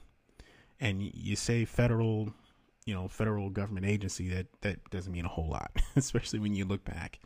And 0.80 1.02
you 1.02 1.36
say 1.36 1.64
federal, 1.64 2.32
you 2.84 2.94
know, 2.94 3.08
federal 3.08 3.50
government 3.50 3.86
agency, 3.86 4.28
that, 4.30 4.46
that 4.62 4.90
doesn't 4.90 5.12
mean 5.12 5.24
a 5.24 5.28
whole 5.28 5.48
lot, 5.48 5.70
especially 5.96 6.38
when 6.38 6.54
you 6.54 6.64
look 6.64 6.84
back. 6.84 7.20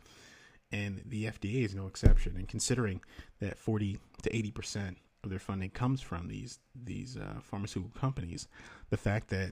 And 0.71 1.01
the 1.05 1.25
FDA 1.25 1.65
is 1.65 1.73
no 1.73 1.87
exception. 1.87 2.35
And 2.37 2.47
considering 2.47 3.01
that 3.39 3.57
40 3.57 3.97
to 4.23 4.29
80% 4.29 4.95
of 5.23 5.29
their 5.29 5.39
funding 5.39 5.71
comes 5.71 6.01
from 6.01 6.27
these, 6.27 6.59
these 6.75 7.17
uh, 7.17 7.39
pharmaceutical 7.41 7.99
companies, 7.99 8.47
the 8.89 8.97
fact 8.97 9.29
that 9.29 9.51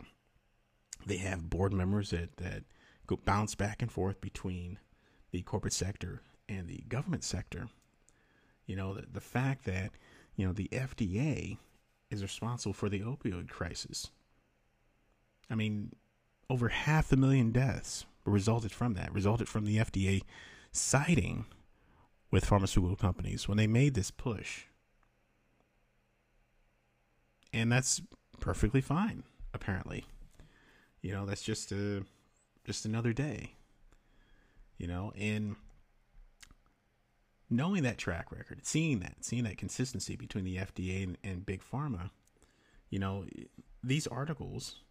they 1.06 1.18
have 1.18 1.50
board 1.50 1.74
members 1.74 2.12
that, 2.12 2.38
that 2.38 2.64
go 3.08 3.18
bounce 3.26 3.56
back 3.56 3.82
and 3.82 3.92
forth 3.92 4.22
between 4.22 4.78
the 5.32 5.42
corporate 5.42 5.74
sector 5.74 6.22
and 6.48 6.68
the 6.68 6.84
government 6.88 7.24
sector. 7.24 7.70
You 8.66 8.76
know, 8.76 8.94
the, 8.94 9.06
the 9.12 9.22
fact 9.22 9.66
that, 9.66 9.92
you 10.36 10.46
know, 10.46 10.54
the 10.54 10.70
FDA 10.72 11.58
is 12.10 12.22
responsible 12.22 12.74
for 12.74 12.90
the 12.90 13.02
opioid 13.02 13.50
crisis. 13.50 14.10
I 15.50 15.56
mean, 15.56 15.94
over 16.50 16.70
half 16.70 17.12
a 17.12 17.16
million 17.16 17.52
deaths 17.52 18.06
resulted 18.26 18.72
from 18.72 18.94
that, 18.94 19.14
resulted 19.14 19.48
from 19.48 19.66
the 19.66 19.78
FDA 19.78 20.22
siding 20.72 21.46
with 22.32 22.46
pharmaceutical 22.46 22.96
companies 22.96 23.48
when 23.48 23.58
they 23.58 23.68
made 23.68 23.94
this 23.94 24.12
push. 24.12 24.66
And 27.54 27.72
that's 27.72 28.02
perfectly 28.40 28.82
fine, 28.82 29.24
apparently. 29.54 30.06
You 31.02 31.14
know, 31.14 31.26
that's 31.26 31.44
just 31.44 31.72
a 31.72 32.04
just 32.66 32.86
another 32.86 33.14
day. 33.14 33.54
You 34.78 34.88
know, 34.88 35.12
and 35.18 35.56
knowing 37.50 37.84
that 37.84 37.98
track 37.98 38.32
record, 38.32 38.66
seeing 38.66 39.00
that, 39.00 39.24
seeing 39.24 39.44
that 39.44 39.58
consistency 39.58 40.16
between 40.16 40.46
the 40.46 40.58
FDA 40.58 41.04
and, 41.04 41.18
and 41.24 41.46
big 41.46 41.62
pharma, 41.64 42.10
you 42.90 43.00
know, 43.00 43.26
these 43.84 44.08
articles 44.08 44.82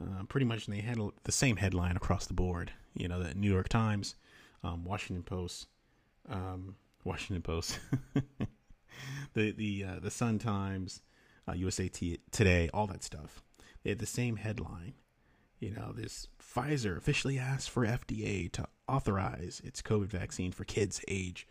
uh, 0.00 0.22
pretty 0.24 0.46
much 0.46 0.66
they 0.66 0.80
had 0.80 0.98
the 1.24 1.32
same 1.32 1.56
headline 1.56 1.96
across 1.96 2.26
the 2.26 2.34
board. 2.34 2.72
You 2.94 3.08
know, 3.08 3.22
the 3.22 3.34
New 3.34 3.50
York 3.50 3.68
Times, 3.68 4.14
um, 4.62 4.84
Washington 4.84 5.22
Post, 5.22 5.66
um, 6.28 6.76
Washington 7.04 7.42
Post, 7.42 7.78
the 9.34 9.52
the 9.52 9.84
uh, 9.84 9.98
the 10.00 10.10
Sun 10.10 10.38
Times, 10.38 11.02
uh, 11.48 11.54
USA 11.54 11.88
Today, 11.88 12.70
all 12.72 12.86
that 12.86 13.02
stuff. 13.02 13.42
They 13.82 13.90
had 13.90 13.98
the 13.98 14.06
same 14.06 14.36
headline. 14.36 14.94
You 15.58 15.74
know, 15.74 15.92
this 15.92 16.28
Pfizer 16.40 16.96
officially 16.96 17.38
asked 17.38 17.70
for 17.70 17.84
FDA 17.84 18.50
to 18.52 18.66
authorize 18.86 19.60
its 19.64 19.82
COVID 19.82 20.06
vaccine 20.06 20.52
for 20.52 20.64
kids 20.64 21.00
age 21.08 21.46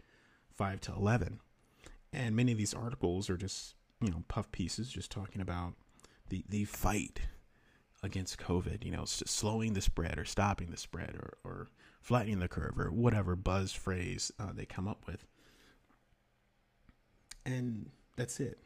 5 0.54 0.82
to 0.82 0.94
11. 0.94 1.40
And 2.14 2.36
many 2.36 2.54
of 2.54 2.58
these 2.58 2.74
articles 2.74 3.30
are 3.30 3.38
just, 3.38 3.76
you 4.02 4.10
know, 4.10 4.24
puff 4.28 4.52
pieces 4.52 4.90
just 4.90 5.12
talking 5.12 5.42
about 5.42 5.74
the, 6.30 6.46
the 6.48 6.64
fight 6.66 7.22
against 8.02 8.40
COVID, 8.40 8.84
you 8.84 8.92
know, 8.92 9.04
slowing 9.06 9.74
the 9.74 9.82
spread 9.82 10.18
or 10.18 10.26
stopping 10.26 10.72
the 10.72 10.78
spread 10.78 11.16
or, 11.16 11.38
or 11.44 11.68
flattening 12.02 12.40
the 12.40 12.48
curve 12.48 12.80
or 12.80 12.92
whatever 12.92 13.36
buzz 13.36 13.74
phrase 13.74 14.32
uh, 14.40 14.52
they 14.54 14.66
come 14.66 14.88
up 14.88 15.06
with. 15.06 15.26
And 17.46 17.90
that's 18.16 18.40
it. 18.40 18.60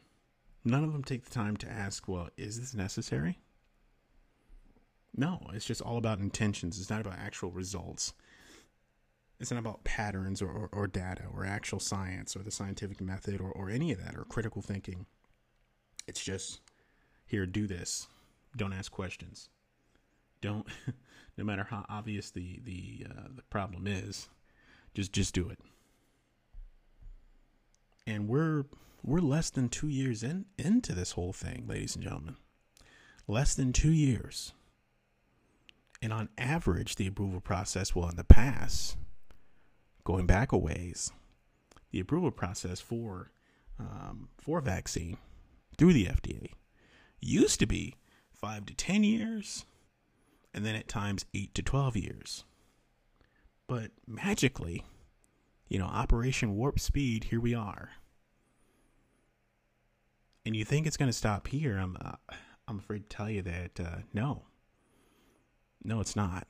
None 0.64 0.84
of 0.84 0.92
them 0.92 1.02
take 1.02 1.24
the 1.24 1.30
time 1.30 1.56
to 1.58 1.68
ask, 1.68 2.06
well, 2.06 2.28
is 2.36 2.60
this 2.60 2.74
necessary? 2.74 3.38
No, 5.14 5.40
it's 5.52 5.66
just 5.66 5.82
all 5.82 5.98
about 5.98 6.20
intentions. 6.20 6.80
It's 6.80 6.90
not 6.90 7.00
about 7.00 7.18
actual 7.18 7.50
results. 7.50 8.14
It's 9.38 9.50
not 9.50 9.60
about 9.60 9.84
patterns 9.84 10.40
or, 10.40 10.50
or, 10.50 10.68
or, 10.72 10.86
data 10.86 11.24
or 11.34 11.44
actual 11.44 11.80
science 11.80 12.36
or 12.36 12.40
the 12.42 12.50
scientific 12.50 13.00
method 13.00 13.40
or, 13.40 13.50
or 13.50 13.68
any 13.68 13.92
of 13.92 14.02
that 14.02 14.14
or 14.16 14.24
critical 14.24 14.62
thinking. 14.62 15.06
It's 16.06 16.22
just 16.22 16.60
here, 17.26 17.44
do 17.44 17.66
this. 17.66 18.06
Don't 18.56 18.72
ask 18.72 18.92
questions. 18.92 19.48
Don't, 20.40 20.66
no 21.36 21.44
matter 21.44 21.64
how 21.64 21.84
obvious 21.88 22.30
the 22.30 22.60
the 22.64 23.06
uh, 23.10 23.28
the 23.34 23.42
problem 23.42 23.86
is, 23.86 24.28
just 24.94 25.12
just 25.12 25.34
do 25.34 25.48
it. 25.48 25.58
And 28.06 28.28
we're 28.28 28.66
we're 29.02 29.20
less 29.20 29.50
than 29.50 29.68
two 29.68 29.88
years 29.88 30.22
in 30.22 30.44
into 30.58 30.94
this 30.94 31.12
whole 31.12 31.32
thing, 31.32 31.64
ladies 31.66 31.96
and 31.96 32.04
gentlemen. 32.04 32.36
Less 33.26 33.54
than 33.54 33.72
two 33.72 33.92
years. 33.92 34.52
And 36.02 36.12
on 36.12 36.28
average, 36.36 36.96
the 36.96 37.06
approval 37.06 37.40
process, 37.40 37.94
well, 37.94 38.08
in 38.08 38.16
the 38.16 38.24
past, 38.24 38.96
going 40.02 40.26
back 40.26 40.50
a 40.50 40.58
ways, 40.58 41.12
the 41.92 42.00
approval 42.00 42.32
process 42.32 42.80
for 42.80 43.30
um, 43.78 44.28
for 44.38 44.60
vaccine 44.60 45.16
through 45.78 45.92
the 45.92 46.06
FDA 46.06 46.50
used 47.20 47.60
to 47.60 47.66
be 47.66 47.94
five 48.32 48.66
to 48.66 48.74
ten 48.74 49.04
years, 49.04 49.64
and 50.52 50.66
then 50.66 50.74
at 50.74 50.88
times 50.88 51.24
eight 51.34 51.54
to 51.54 51.62
twelve 51.62 51.96
years. 51.96 52.44
But 53.68 53.92
magically, 54.06 54.84
you 55.68 55.78
know, 55.78 55.86
Operation 55.86 56.56
Warp 56.56 56.80
Speed, 56.80 57.24
here 57.24 57.40
we 57.40 57.54
are. 57.54 57.90
And 60.44 60.56
you 60.56 60.64
think 60.64 60.86
it's 60.88 60.96
going 60.96 61.08
to 61.08 61.16
stop 61.16 61.46
here? 61.46 61.78
I'm, 61.78 61.96
uh, 62.04 62.16
I'm 62.66 62.80
afraid 62.80 63.08
to 63.08 63.16
tell 63.16 63.30
you 63.30 63.42
that 63.42 63.78
uh, 63.78 63.98
no, 64.12 64.42
no, 65.84 66.00
it's 66.00 66.16
not. 66.16 66.46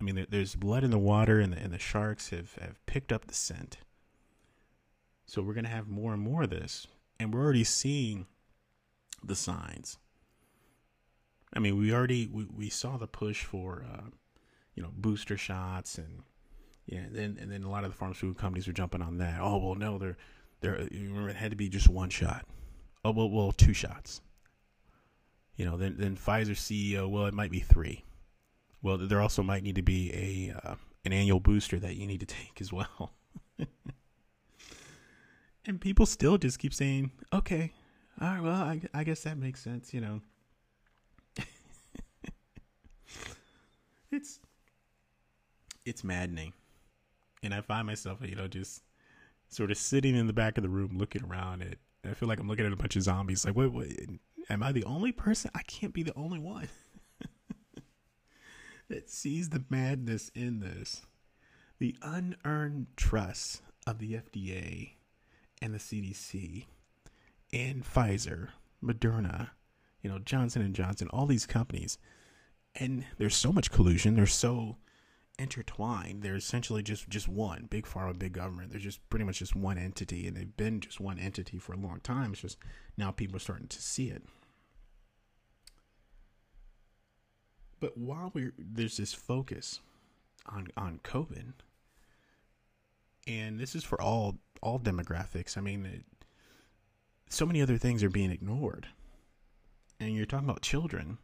I 0.00 0.04
mean, 0.04 0.14
there, 0.16 0.26
there's 0.28 0.54
blood 0.54 0.84
in 0.84 0.90
the 0.90 0.98
water, 0.98 1.40
and 1.40 1.52
the, 1.52 1.58
and 1.58 1.72
the 1.72 1.78
sharks 1.78 2.30
have, 2.30 2.54
have 2.60 2.84
picked 2.86 3.12
up 3.12 3.26
the 3.26 3.34
scent. 3.34 3.78
So 5.26 5.42
we're 5.42 5.54
going 5.54 5.64
to 5.64 5.70
have 5.70 5.88
more 5.88 6.12
and 6.12 6.22
more 6.22 6.42
of 6.42 6.50
this. 6.50 6.86
And 7.18 7.32
we're 7.32 7.42
already 7.42 7.64
seeing 7.64 8.26
the 9.22 9.36
signs. 9.36 9.98
I 11.54 11.58
mean, 11.58 11.78
we 11.78 11.92
already 11.92 12.28
we, 12.32 12.44
we 12.44 12.68
saw 12.70 12.96
the 12.96 13.06
push 13.06 13.44
for 13.44 13.84
uh, 13.90 14.08
you 14.74 14.82
know 14.82 14.90
booster 14.96 15.36
shots 15.36 15.98
and 15.98 16.22
yeah, 16.86 17.00
and 17.00 17.14
then 17.14 17.38
and 17.40 17.50
then 17.50 17.62
a 17.62 17.70
lot 17.70 17.84
of 17.84 17.90
the 17.90 17.96
pharmaceutical 17.96 18.40
companies 18.40 18.66
are 18.66 18.72
jumping 18.72 19.02
on 19.02 19.18
that. 19.18 19.38
Oh 19.40 19.58
well, 19.58 19.74
no, 19.74 19.98
they're 19.98 20.16
they're 20.60 20.88
remember 20.90 21.28
it 21.28 21.36
had 21.36 21.50
to 21.50 21.56
be 21.56 21.68
just 21.68 21.88
one 21.88 22.10
shot. 22.10 22.46
Oh 23.04 23.12
well, 23.12 23.30
well 23.30 23.52
two 23.52 23.74
shots. 23.74 24.20
You 25.56 25.66
know, 25.66 25.76
then 25.76 25.96
then 25.98 26.16
Pfizer 26.16 26.56
CEO, 26.56 27.08
well, 27.08 27.26
it 27.26 27.34
might 27.34 27.50
be 27.50 27.60
three. 27.60 28.04
Well, 28.82 28.98
there 28.98 29.20
also 29.20 29.42
might 29.42 29.62
need 29.62 29.76
to 29.76 29.82
be 29.82 30.12
a 30.12 30.54
uh, 30.68 30.74
an 31.04 31.12
annual 31.12 31.40
booster 31.40 31.78
that 31.78 31.96
you 31.96 32.06
need 32.06 32.20
to 32.20 32.26
take 32.26 32.60
as 32.60 32.72
well. 32.72 33.12
and 35.66 35.80
people 35.80 36.06
still 36.06 36.36
just 36.38 36.58
keep 36.58 36.74
saying, 36.74 37.12
"Okay, 37.32 37.72
all 38.20 38.28
right, 38.28 38.42
well, 38.42 38.54
I, 38.54 38.80
I 38.92 39.04
guess 39.04 39.22
that 39.22 39.38
makes 39.38 39.60
sense." 39.60 39.94
You 39.94 40.00
know, 40.00 40.20
it's 44.10 44.40
it's 45.84 46.02
maddening, 46.02 46.52
and 47.42 47.54
I 47.54 47.60
find 47.60 47.86
myself, 47.86 48.18
you 48.22 48.34
know, 48.34 48.48
just 48.48 48.82
sort 49.48 49.70
of 49.70 49.78
sitting 49.78 50.16
in 50.16 50.26
the 50.26 50.32
back 50.32 50.58
of 50.58 50.62
the 50.62 50.70
room 50.70 50.98
looking 50.98 51.24
around 51.24 51.62
at. 51.62 51.78
I 52.04 52.14
feel 52.14 52.28
like 52.28 52.40
I'm 52.40 52.48
looking 52.48 52.66
at 52.66 52.72
a 52.72 52.76
bunch 52.76 52.96
of 52.96 53.02
zombies. 53.02 53.44
Like, 53.44 53.54
wait, 53.54 53.72
wait, 53.72 54.10
am 54.50 54.64
I 54.64 54.72
the 54.72 54.82
only 54.82 55.12
person? 55.12 55.52
I 55.54 55.62
can't 55.62 55.94
be 55.94 56.02
the 56.02 56.14
only 56.16 56.40
one. 56.40 56.68
that 58.92 59.08
sees 59.08 59.48
the 59.48 59.64
madness 59.70 60.30
in 60.34 60.60
this. 60.60 61.02
The 61.78 61.96
unearned 62.02 62.88
trust 62.94 63.62
of 63.86 63.98
the 63.98 64.14
FDA 64.14 64.92
and 65.62 65.72
the 65.72 65.78
CDC 65.78 66.66
and 67.52 67.84
Pfizer, 67.84 68.48
Moderna, 68.84 69.50
you 70.02 70.10
know, 70.10 70.18
Johnson 70.18 70.60
and 70.60 70.74
Johnson, 70.74 71.08
all 71.08 71.24
these 71.24 71.46
companies. 71.46 71.96
And 72.74 73.06
there's 73.16 73.34
so 73.34 73.50
much 73.50 73.70
collusion, 73.70 74.14
they're 74.14 74.26
so 74.26 74.76
intertwined. 75.38 76.22
They're 76.22 76.36
essentially 76.36 76.82
just 76.82 77.08
just 77.08 77.28
one 77.28 77.68
big 77.70 77.86
pharma, 77.86 78.18
big 78.18 78.34
government. 78.34 78.70
They're 78.70 78.80
just 78.80 79.08
pretty 79.08 79.24
much 79.24 79.38
just 79.38 79.56
one 79.56 79.78
entity, 79.78 80.26
and 80.26 80.36
they've 80.36 80.56
been 80.56 80.80
just 80.80 81.00
one 81.00 81.18
entity 81.18 81.58
for 81.58 81.72
a 81.72 81.78
long 81.78 82.00
time. 82.00 82.32
It's 82.32 82.42
just 82.42 82.58
now 82.98 83.10
people 83.10 83.36
are 83.36 83.40
starting 83.40 83.68
to 83.68 83.82
see 83.82 84.08
it. 84.08 84.22
But 87.82 87.98
while 87.98 88.30
we're 88.32 88.52
there's 88.56 88.98
this 88.98 89.12
focus 89.12 89.80
on 90.46 90.68
on 90.76 91.00
COVID, 91.02 91.52
and 93.26 93.58
this 93.58 93.74
is 93.74 93.82
for 93.82 94.00
all 94.00 94.38
all 94.62 94.78
demographics. 94.78 95.58
I 95.58 95.62
mean, 95.62 95.84
it, 95.86 96.04
so 97.28 97.44
many 97.44 97.60
other 97.60 97.78
things 97.78 98.04
are 98.04 98.08
being 98.08 98.30
ignored, 98.30 98.86
and 99.98 100.14
you're 100.14 100.26
talking 100.26 100.48
about 100.48 100.62
children. 100.62 101.18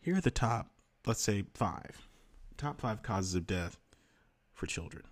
Here 0.00 0.16
are 0.16 0.20
the 0.20 0.32
top, 0.32 0.72
let's 1.06 1.22
say 1.22 1.44
five, 1.54 2.08
top 2.56 2.80
five 2.80 3.04
causes 3.04 3.36
of 3.36 3.46
death 3.46 3.78
for 4.52 4.66
children. 4.66 5.04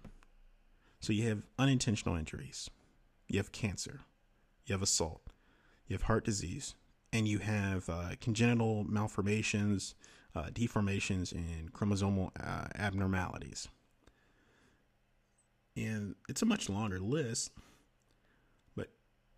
So 0.98 1.12
you 1.12 1.28
have 1.28 1.42
unintentional 1.60 2.16
injuries, 2.16 2.70
you 3.28 3.38
have 3.38 3.52
cancer, 3.52 4.00
you 4.64 4.72
have 4.72 4.82
assault, 4.82 5.22
you 5.86 5.94
have 5.94 6.02
heart 6.02 6.24
disease, 6.24 6.74
and 7.16 7.26
you 7.26 7.38
have 7.38 7.88
uh, 7.88 8.10
congenital 8.20 8.84
malformations, 8.84 9.94
uh, 10.34 10.48
deformations, 10.52 11.32
and 11.32 11.72
chromosomal 11.72 12.30
uh, 12.38 12.66
abnormalities. 12.74 13.68
And 15.74 16.14
it's 16.28 16.42
a 16.42 16.46
much 16.46 16.68
longer 16.68 17.00
list, 17.00 17.52
but 18.76 18.88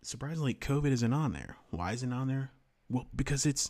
surprisingly, 0.01 0.53
COVID 0.53 0.91
isn't 0.91 1.13
on 1.13 1.31
there. 1.31 1.55
Why 1.69 1.93
isn't 1.93 2.11
it 2.11 2.15
on 2.15 2.27
there? 2.27 2.51
Well, 2.89 3.07
because 3.15 3.45
it's 3.45 3.69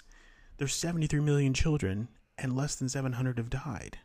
there's 0.58 0.74
73 0.74 1.19
million 1.19 1.54
children 1.54 2.10
and 2.38 2.56
less 2.56 2.76
than 2.76 2.89
700 2.89 3.38
have 3.38 3.50
died. 3.50 4.00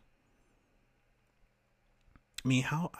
I 2.45 2.49
mean, 2.49 2.63
how 2.65 2.91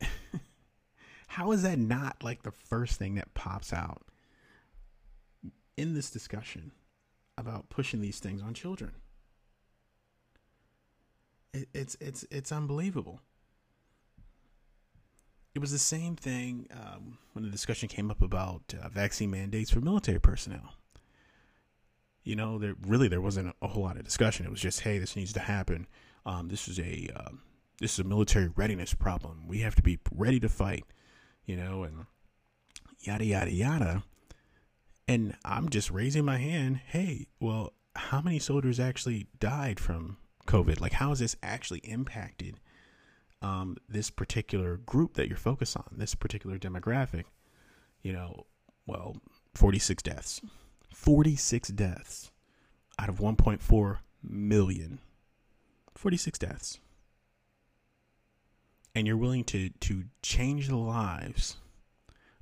how 1.28 1.52
is 1.52 1.62
that 1.62 1.78
not 1.78 2.24
like 2.24 2.42
the 2.42 2.50
first 2.50 2.98
thing 2.98 3.14
that 3.14 3.34
pops 3.34 3.72
out? 3.72 4.02
In 5.76 5.94
this 5.94 6.10
discussion 6.10 6.72
about 7.38 7.68
pushing 7.70 8.00
these 8.00 8.18
things 8.18 8.42
on 8.42 8.54
children. 8.54 8.92
It, 11.52 11.68
it's 11.74 11.96
it's 12.00 12.24
it's 12.30 12.52
unbelievable. 12.52 13.20
It 15.54 15.58
was 15.58 15.72
the 15.72 15.78
same 15.78 16.14
thing 16.14 16.68
um, 16.70 17.18
when 17.32 17.44
the 17.44 17.50
discussion 17.50 17.88
came 17.88 18.10
up 18.10 18.22
about 18.22 18.62
uh, 18.80 18.88
vaccine 18.88 19.32
mandates 19.32 19.70
for 19.70 19.80
military 19.80 20.20
personnel. 20.20 20.74
You 22.22 22.36
know, 22.36 22.58
there 22.58 22.76
really 22.86 23.08
there 23.08 23.20
wasn't 23.20 23.56
a, 23.60 23.66
whole 23.66 23.82
lot 23.82 23.96
of 23.96 24.04
discussion. 24.04 24.46
It 24.46 24.50
was 24.50 24.60
just, 24.60 24.80
hey, 24.80 24.98
this 24.98 25.16
needs 25.16 25.32
to 25.32 25.40
happen. 25.40 25.88
Um, 26.24 26.48
this 26.48 26.68
is 26.68 26.78
a 26.78 27.08
uh, 27.16 27.30
this 27.80 27.94
is 27.94 27.98
a 28.00 28.04
military 28.04 28.48
readiness 28.54 28.94
problem. 28.94 29.48
We 29.48 29.60
have 29.60 29.74
to 29.76 29.82
be 29.82 29.98
ready 30.14 30.38
to 30.40 30.48
fight. 30.48 30.84
You 31.46 31.56
know, 31.56 31.82
and 31.82 32.06
yada 33.00 33.24
yada 33.24 33.52
yada. 33.52 34.04
And 35.10 35.34
I'm 35.44 35.70
just 35.70 35.90
raising 35.90 36.24
my 36.24 36.36
hand. 36.36 36.82
Hey, 36.86 37.26
well, 37.40 37.72
how 37.96 38.20
many 38.20 38.38
soldiers 38.38 38.78
actually 38.78 39.26
died 39.40 39.80
from 39.80 40.18
COVID? 40.46 40.80
Like, 40.80 40.92
how 40.92 41.08
has 41.08 41.18
this 41.18 41.34
actually 41.42 41.80
impacted 41.80 42.60
um, 43.42 43.76
this 43.88 44.08
particular 44.08 44.76
group 44.76 45.14
that 45.14 45.26
you're 45.26 45.36
focused 45.36 45.76
on, 45.76 45.96
this 45.96 46.14
particular 46.14 46.58
demographic? 46.58 47.24
You 48.02 48.12
know, 48.12 48.46
well, 48.86 49.16
46 49.56 50.00
deaths. 50.04 50.42
46 50.94 51.70
deaths 51.70 52.30
out 52.96 53.08
of 53.08 53.18
1.4 53.18 53.98
million. 54.22 55.00
46 55.96 56.38
deaths. 56.38 56.78
And 58.94 59.08
you're 59.08 59.16
willing 59.16 59.42
to, 59.46 59.70
to 59.70 60.04
change 60.22 60.68
the 60.68 60.76
lives 60.76 61.56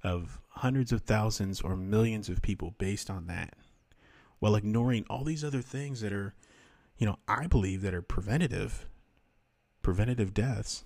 of 0.03 0.41
hundreds 0.49 0.93
of 0.93 1.03
thousands 1.03 1.61
or 1.61 1.77
millions 1.77 2.29
of 2.29 2.43
people 2.43 2.75
based 2.79 3.11
on 3.11 3.27
that 3.27 3.55
while 4.39 4.55
ignoring 4.55 5.05
all 5.11 5.25
these 5.25 5.45
other 5.45 5.63
things 5.63 6.01
that 6.01 6.13
are 6.13 6.35
you 6.97 7.07
know 7.07 7.17
i 7.27 7.47
believe 7.47 7.83
that 7.83 7.95
are 7.95 8.03
preventative 8.03 8.87
preventative 9.83 10.35
deaths 10.35 10.85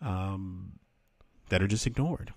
um, 0.00 0.72
that 1.48 1.62
are 1.62 1.66
just 1.68 1.86
ignored. 1.86 2.32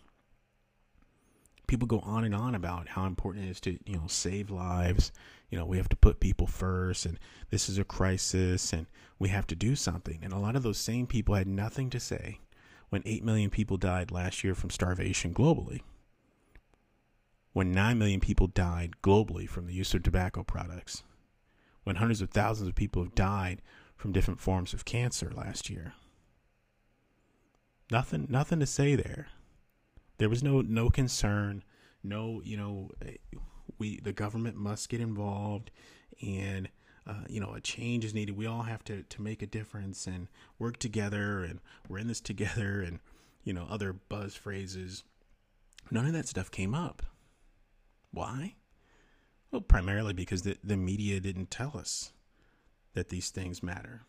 People 1.67 1.87
go 1.87 1.99
on 1.99 2.23
and 2.23 2.35
on 2.35 2.55
about 2.55 2.89
how 2.89 3.05
important 3.05 3.45
it 3.45 3.49
is 3.49 3.59
to 3.61 3.79
you 3.85 3.95
know 3.95 4.07
save 4.07 4.49
lives. 4.49 5.11
You 5.49 5.57
know 5.57 5.65
we 5.65 5.77
have 5.77 5.89
to 5.89 5.95
put 5.95 6.19
people 6.19 6.47
first 6.47 7.05
and 7.05 7.19
this 7.49 7.69
is 7.69 7.77
a 7.77 7.83
crisis 7.83 8.73
and 8.73 8.85
we 9.17 9.29
have 9.29 9.47
to 9.47 9.55
do 9.55 9.75
something. 9.75 10.19
And 10.23 10.33
a 10.33 10.39
lot 10.39 10.55
of 10.55 10.63
those 10.63 10.77
same 10.77 11.07
people 11.07 11.35
had 11.35 11.47
nothing 11.47 11.89
to 11.91 11.99
say 11.99 12.39
when 12.93 13.01
8 13.07 13.23
million 13.23 13.49
people 13.49 13.77
died 13.77 14.11
last 14.11 14.43
year 14.43 14.53
from 14.53 14.69
starvation 14.69 15.33
globally, 15.33 15.81
when 17.51 17.71
9 17.71 17.97
million 17.97 18.19
people 18.19 18.45
died 18.45 18.97
globally 19.01 19.49
from 19.49 19.65
the 19.65 19.73
use 19.73 19.95
of 19.95 20.03
tobacco 20.03 20.43
products, 20.43 21.01
when 21.83 21.95
hundreds 21.95 22.21
of 22.21 22.29
thousands 22.29 22.69
of 22.69 22.75
people 22.75 23.01
have 23.03 23.15
died 23.15 23.63
from 23.95 24.11
different 24.11 24.39
forms 24.39 24.75
of 24.75 24.85
cancer 24.85 25.31
last 25.35 25.71
year. 25.71 25.93
Nothing 27.89 28.27
nothing 28.29 28.59
to 28.59 28.67
say 28.67 28.93
there. 28.95 29.29
There 30.19 30.29
was 30.29 30.43
no 30.43 30.61
no 30.61 30.91
concern, 30.91 31.63
no, 32.03 32.43
you 32.45 32.57
know, 32.57 32.91
eh, 33.03 33.15
we 33.79 34.01
the 34.01 34.13
government 34.13 34.55
must 34.55 34.87
get 34.87 35.01
involved 35.01 35.71
and 36.21 36.69
uh, 37.05 37.25
you 37.27 37.39
know, 37.39 37.53
a 37.53 37.61
change 37.61 38.05
is 38.05 38.13
needed. 38.13 38.37
We 38.37 38.47
all 38.47 38.63
have 38.63 38.83
to 38.85 39.03
to 39.03 39.21
make 39.21 39.41
a 39.41 39.47
difference 39.47 40.07
and 40.07 40.27
work 40.57 40.77
together, 40.77 41.43
and 41.43 41.59
we're 41.87 41.99
in 41.99 42.07
this 42.07 42.21
together, 42.31 42.81
and 42.81 42.99
you 43.43 43.53
know, 43.53 43.67
other 43.69 43.93
buzz 43.93 44.35
phrases. 44.35 45.03
None 45.91 46.05
of 46.05 46.13
that 46.13 46.27
stuff 46.27 46.49
came 46.49 46.73
up. 46.73 47.03
Why? 48.11 48.55
Well, 49.51 49.61
primarily 49.61 50.13
because 50.13 50.43
the, 50.43 50.57
the 50.63 50.77
media 50.77 51.19
didn't 51.19 51.51
tell 51.51 51.77
us 51.77 52.11
that 52.93 53.09
these 53.09 53.29
things 53.29 53.61
matter. 53.61 54.01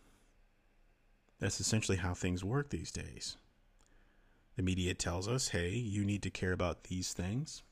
That's 1.40 1.60
essentially 1.60 1.98
how 1.98 2.14
things 2.14 2.44
work 2.44 2.70
these 2.70 2.90
days. 2.90 3.36
The 4.56 4.62
media 4.62 4.94
tells 4.94 5.26
us, 5.26 5.48
hey, 5.48 5.70
you 5.70 6.04
need 6.04 6.22
to 6.22 6.30
care 6.30 6.52
about 6.52 6.84
these 6.84 7.12
things. 7.12 7.62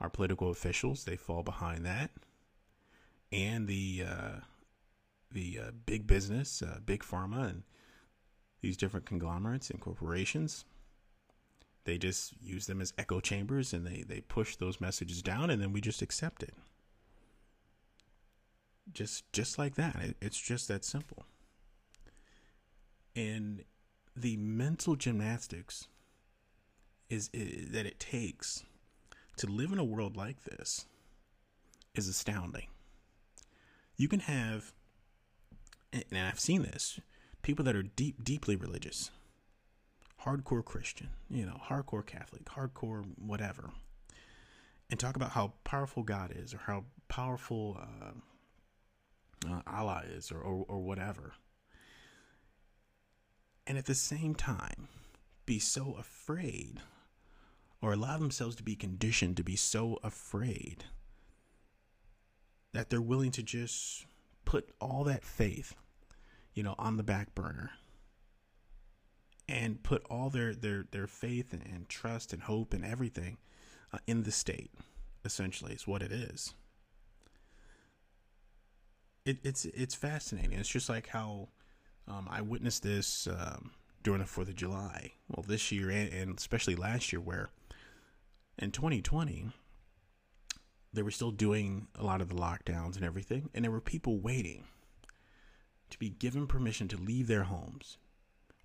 Our 0.00 0.08
political 0.08 0.50
officials, 0.50 1.04
they 1.04 1.16
fall 1.16 1.42
behind 1.42 1.84
that. 1.84 2.10
And 3.32 3.68
the 3.68 4.04
uh, 4.08 4.40
the 5.30 5.60
uh, 5.60 5.70
big 5.86 6.06
business, 6.06 6.62
uh, 6.62 6.78
big 6.84 7.02
pharma, 7.02 7.48
and 7.48 7.62
these 8.60 8.76
different 8.76 9.06
conglomerates 9.06 9.70
and 9.70 9.80
corporations, 9.80 10.64
they 11.84 11.98
just 11.98 12.34
use 12.42 12.66
them 12.66 12.80
as 12.80 12.92
echo 12.98 13.20
chambers 13.20 13.72
and 13.72 13.86
they, 13.86 14.04
they 14.06 14.20
push 14.20 14.56
those 14.56 14.80
messages 14.80 15.22
down 15.22 15.50
and 15.50 15.62
then 15.62 15.72
we 15.72 15.80
just 15.80 16.02
accept 16.02 16.42
it. 16.42 16.54
Just 18.92 19.30
just 19.32 19.58
like 19.58 19.76
that. 19.76 19.96
It, 19.96 20.16
it's 20.20 20.40
just 20.40 20.68
that 20.68 20.84
simple. 20.84 21.24
And 23.14 23.64
the 24.16 24.36
mental 24.36 24.96
gymnastics 24.96 25.88
is, 27.08 27.30
is 27.32 27.70
that 27.70 27.86
it 27.86 27.98
takes 27.98 28.64
to 29.36 29.46
live 29.46 29.72
in 29.72 29.78
a 29.78 29.84
world 29.84 30.16
like 30.16 30.44
this 30.44 30.86
is 31.94 32.08
astounding. 32.08 32.66
You 34.00 34.08
can 34.08 34.20
have 34.20 34.72
and 35.92 36.04
I've 36.16 36.40
seen 36.40 36.62
this, 36.62 37.00
people 37.42 37.66
that 37.66 37.76
are 37.76 37.82
deep 37.82 38.24
deeply 38.24 38.56
religious 38.56 39.10
hardcore 40.24 40.64
Christian, 40.64 41.10
you 41.28 41.44
know, 41.44 41.60
hardcore 41.68 42.06
Catholic, 42.06 42.46
hardcore 42.46 43.04
whatever, 43.18 43.72
and 44.88 44.98
talk 44.98 45.16
about 45.16 45.32
how 45.32 45.52
powerful 45.64 46.02
God 46.02 46.32
is 46.34 46.54
or 46.54 46.62
how 46.66 46.84
powerful 47.08 47.78
uh, 47.78 49.50
uh, 49.52 49.60
Allah 49.66 50.04
is 50.10 50.32
or, 50.32 50.40
or, 50.40 50.64
or 50.66 50.78
whatever. 50.78 51.34
And 53.66 53.76
at 53.76 53.84
the 53.84 53.94
same 53.94 54.34
time, 54.34 54.88
be 55.44 55.58
so 55.58 55.94
afraid 55.98 56.80
or 57.82 57.92
allow 57.92 58.16
themselves 58.16 58.56
to 58.56 58.62
be 58.62 58.76
conditioned 58.76 59.36
to 59.36 59.44
be 59.44 59.56
so 59.56 59.98
afraid 60.02 60.84
that 62.72 62.90
they're 62.90 63.00
willing 63.00 63.30
to 63.32 63.42
just 63.42 64.06
put 64.44 64.70
all 64.80 65.04
that 65.04 65.24
faith, 65.24 65.74
you 66.54 66.62
know, 66.62 66.74
on 66.78 66.96
the 66.96 67.02
back 67.02 67.34
burner 67.34 67.70
and 69.48 69.82
put 69.82 70.02
all 70.08 70.30
their 70.30 70.54
their 70.54 70.84
their 70.90 71.06
faith 71.06 71.52
and, 71.52 71.88
trust 71.88 72.32
and 72.32 72.42
hope 72.42 72.72
and 72.72 72.84
everything 72.84 73.36
uh, 73.92 73.98
in 74.06 74.22
the 74.22 74.32
state. 74.32 74.70
Essentially, 75.22 75.74
is 75.74 75.86
what 75.86 76.00
it 76.00 76.12
is. 76.12 76.54
It, 79.26 79.38
it's 79.42 79.66
it's 79.66 79.94
fascinating. 79.94 80.58
It's 80.58 80.68
just 80.68 80.88
like 80.88 81.08
how 81.08 81.48
um, 82.08 82.26
I 82.30 82.40
witnessed 82.40 82.82
this 82.82 83.26
um, 83.26 83.72
during 84.02 84.20
the 84.20 84.26
Fourth 84.26 84.48
of 84.48 84.54
July. 84.54 85.12
Well, 85.28 85.44
this 85.46 85.70
year 85.70 85.90
and, 85.90 86.10
and 86.12 86.38
especially 86.38 86.74
last 86.74 87.12
year, 87.12 87.20
where 87.20 87.50
in 88.58 88.70
2020 88.70 89.50
they 90.92 91.02
were 91.02 91.10
still 91.10 91.30
doing 91.30 91.86
a 91.94 92.04
lot 92.04 92.20
of 92.20 92.28
the 92.28 92.34
lockdowns 92.34 92.96
and 92.96 93.04
everything, 93.04 93.50
and 93.54 93.64
there 93.64 93.70
were 93.70 93.80
people 93.80 94.18
waiting 94.20 94.64
to 95.90 95.98
be 95.98 96.10
given 96.10 96.46
permission 96.46 96.88
to 96.88 96.96
leave 96.96 97.26
their 97.26 97.44
homes, 97.44 97.98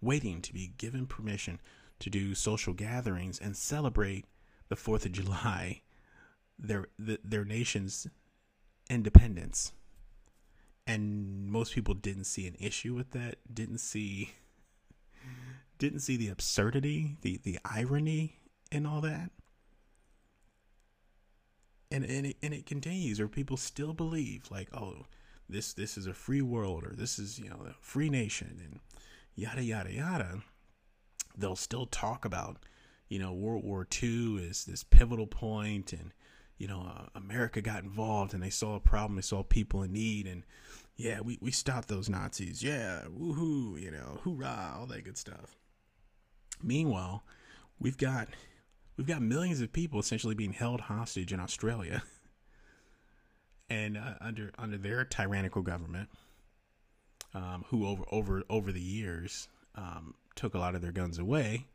waiting 0.01 0.41
to 0.41 0.53
be 0.53 0.73
given 0.77 1.05
permission 1.05 1.59
to 1.99 2.09
do 2.09 2.35
social 2.35 2.73
gatherings 2.73 3.39
and 3.39 3.55
celebrate 3.55 4.25
the 4.69 4.75
4th 4.75 5.05
of 5.05 5.11
July, 5.11 5.81
their 6.57 6.85
the, 6.97 7.19
their 7.23 7.45
nation's 7.45 8.07
independence. 8.89 9.73
And 10.87 11.49
most 11.49 11.73
people 11.73 11.95
didn't 11.95 12.25
see 12.25 12.47
an 12.47 12.55
issue 12.59 12.93
with 12.93 13.11
that, 13.11 13.37
didn't 13.51 13.79
see 13.79 14.33
didn't 15.77 15.99
see 15.99 16.15
the 16.15 16.29
absurdity, 16.29 17.17
the 17.21 17.39
the 17.43 17.59
irony 17.65 18.39
in 18.71 18.85
all 18.85 19.01
that. 19.01 19.31
And 21.95 22.03
and 22.03 22.25
it, 22.25 22.37
and 22.43 22.53
it 22.53 22.65
continues 22.65 23.21
or 23.21 23.29
people 23.29 23.55
still 23.55 23.93
believe 23.93 24.51
like, 24.51 24.67
oh, 24.73 25.05
this 25.47 25.71
this 25.71 25.97
is 25.97 26.07
a 26.07 26.13
free 26.13 26.41
world 26.41 26.83
or 26.83 26.93
this 26.93 27.17
is, 27.17 27.39
you 27.39 27.49
know, 27.49 27.65
a 27.69 27.73
free 27.79 28.09
nation 28.09 28.59
and 28.61 28.79
yada 29.33 29.63
yada 29.63 29.93
yada, 29.93 30.41
they'll 31.37 31.55
still 31.55 31.85
talk 31.85 32.25
about, 32.25 32.57
you 33.07 33.17
know, 33.17 33.31
World 33.31 33.63
War 33.63 33.87
II 34.03 34.37
is 34.43 34.65
this 34.65 34.83
pivotal 34.83 35.27
point, 35.27 35.93
and 35.93 36.11
you 36.57 36.67
know, 36.67 36.81
uh, 36.81 37.05
America 37.15 37.61
got 37.61 37.83
involved 37.83 38.33
and 38.33 38.43
they 38.43 38.49
saw 38.49 38.75
a 38.75 38.81
problem, 38.81 39.15
they 39.15 39.21
saw 39.21 39.41
people 39.41 39.81
in 39.81 39.93
need, 39.93 40.27
and 40.27 40.43
yeah, 40.97 41.21
we 41.21 41.37
we 41.41 41.51
stopped 41.51 41.87
those 41.87 42.09
Nazis, 42.09 42.61
yeah, 42.61 43.03
woohoo, 43.07 43.81
you 43.81 43.91
know, 43.91 44.19
hoorah, 44.25 44.75
all 44.77 44.85
that 44.87 45.05
good 45.05 45.17
stuff. 45.17 45.55
Meanwhile, 46.61 47.23
we've 47.79 47.97
got 47.97 48.27
we've 48.97 49.07
got 49.07 49.21
millions 49.21 49.61
of 49.61 49.71
people 49.73 49.99
essentially 49.99 50.35
being 50.35 50.53
held 50.53 50.81
hostage 50.81 51.33
in 51.33 51.39
Australia. 51.39 52.03
and 53.69 53.97
uh, 53.97 54.13
under 54.21 54.51
under 54.57 54.77
their 54.77 55.03
tyrannical 55.05 55.61
government, 55.61 56.09
um, 57.33 57.65
who 57.69 57.87
over 57.87 58.03
over 58.11 58.43
over 58.49 58.71
the 58.71 58.81
years 58.81 59.47
um, 59.75 60.15
took 60.35 60.53
a 60.53 60.59
lot 60.59 60.75
of 60.75 60.81
their 60.81 60.91
guns 60.91 61.17
away, 61.17 61.65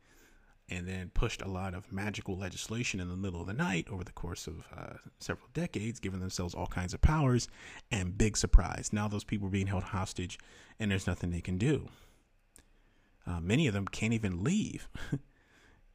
and 0.69 0.87
then 0.87 1.11
pushed 1.13 1.41
a 1.41 1.47
lot 1.47 1.73
of 1.73 1.91
magical 1.91 2.37
legislation 2.37 2.99
in 2.99 3.09
the 3.09 3.15
middle 3.15 3.41
of 3.41 3.47
the 3.47 3.53
night 3.53 3.87
over 3.91 4.03
the 4.03 4.11
course 4.13 4.47
of 4.47 4.65
uh, 4.75 4.93
several 5.19 5.49
decades, 5.53 5.99
giving 5.99 6.19
themselves 6.19 6.53
all 6.53 6.67
kinds 6.67 6.93
of 6.93 7.01
powers. 7.01 7.47
And 7.91 8.17
big 8.17 8.37
surprise, 8.37 8.91
now 8.91 9.07
those 9.07 9.23
people 9.23 9.47
are 9.47 9.51
being 9.51 9.67
held 9.67 9.83
hostage, 9.83 10.39
and 10.79 10.89
there's 10.89 11.07
nothing 11.07 11.31
they 11.31 11.41
can 11.41 11.57
do. 11.57 11.89
Uh, 13.27 13.39
many 13.39 13.67
of 13.67 13.73
them 13.73 13.87
can't 13.87 14.13
even 14.13 14.43
leave. 14.43 14.87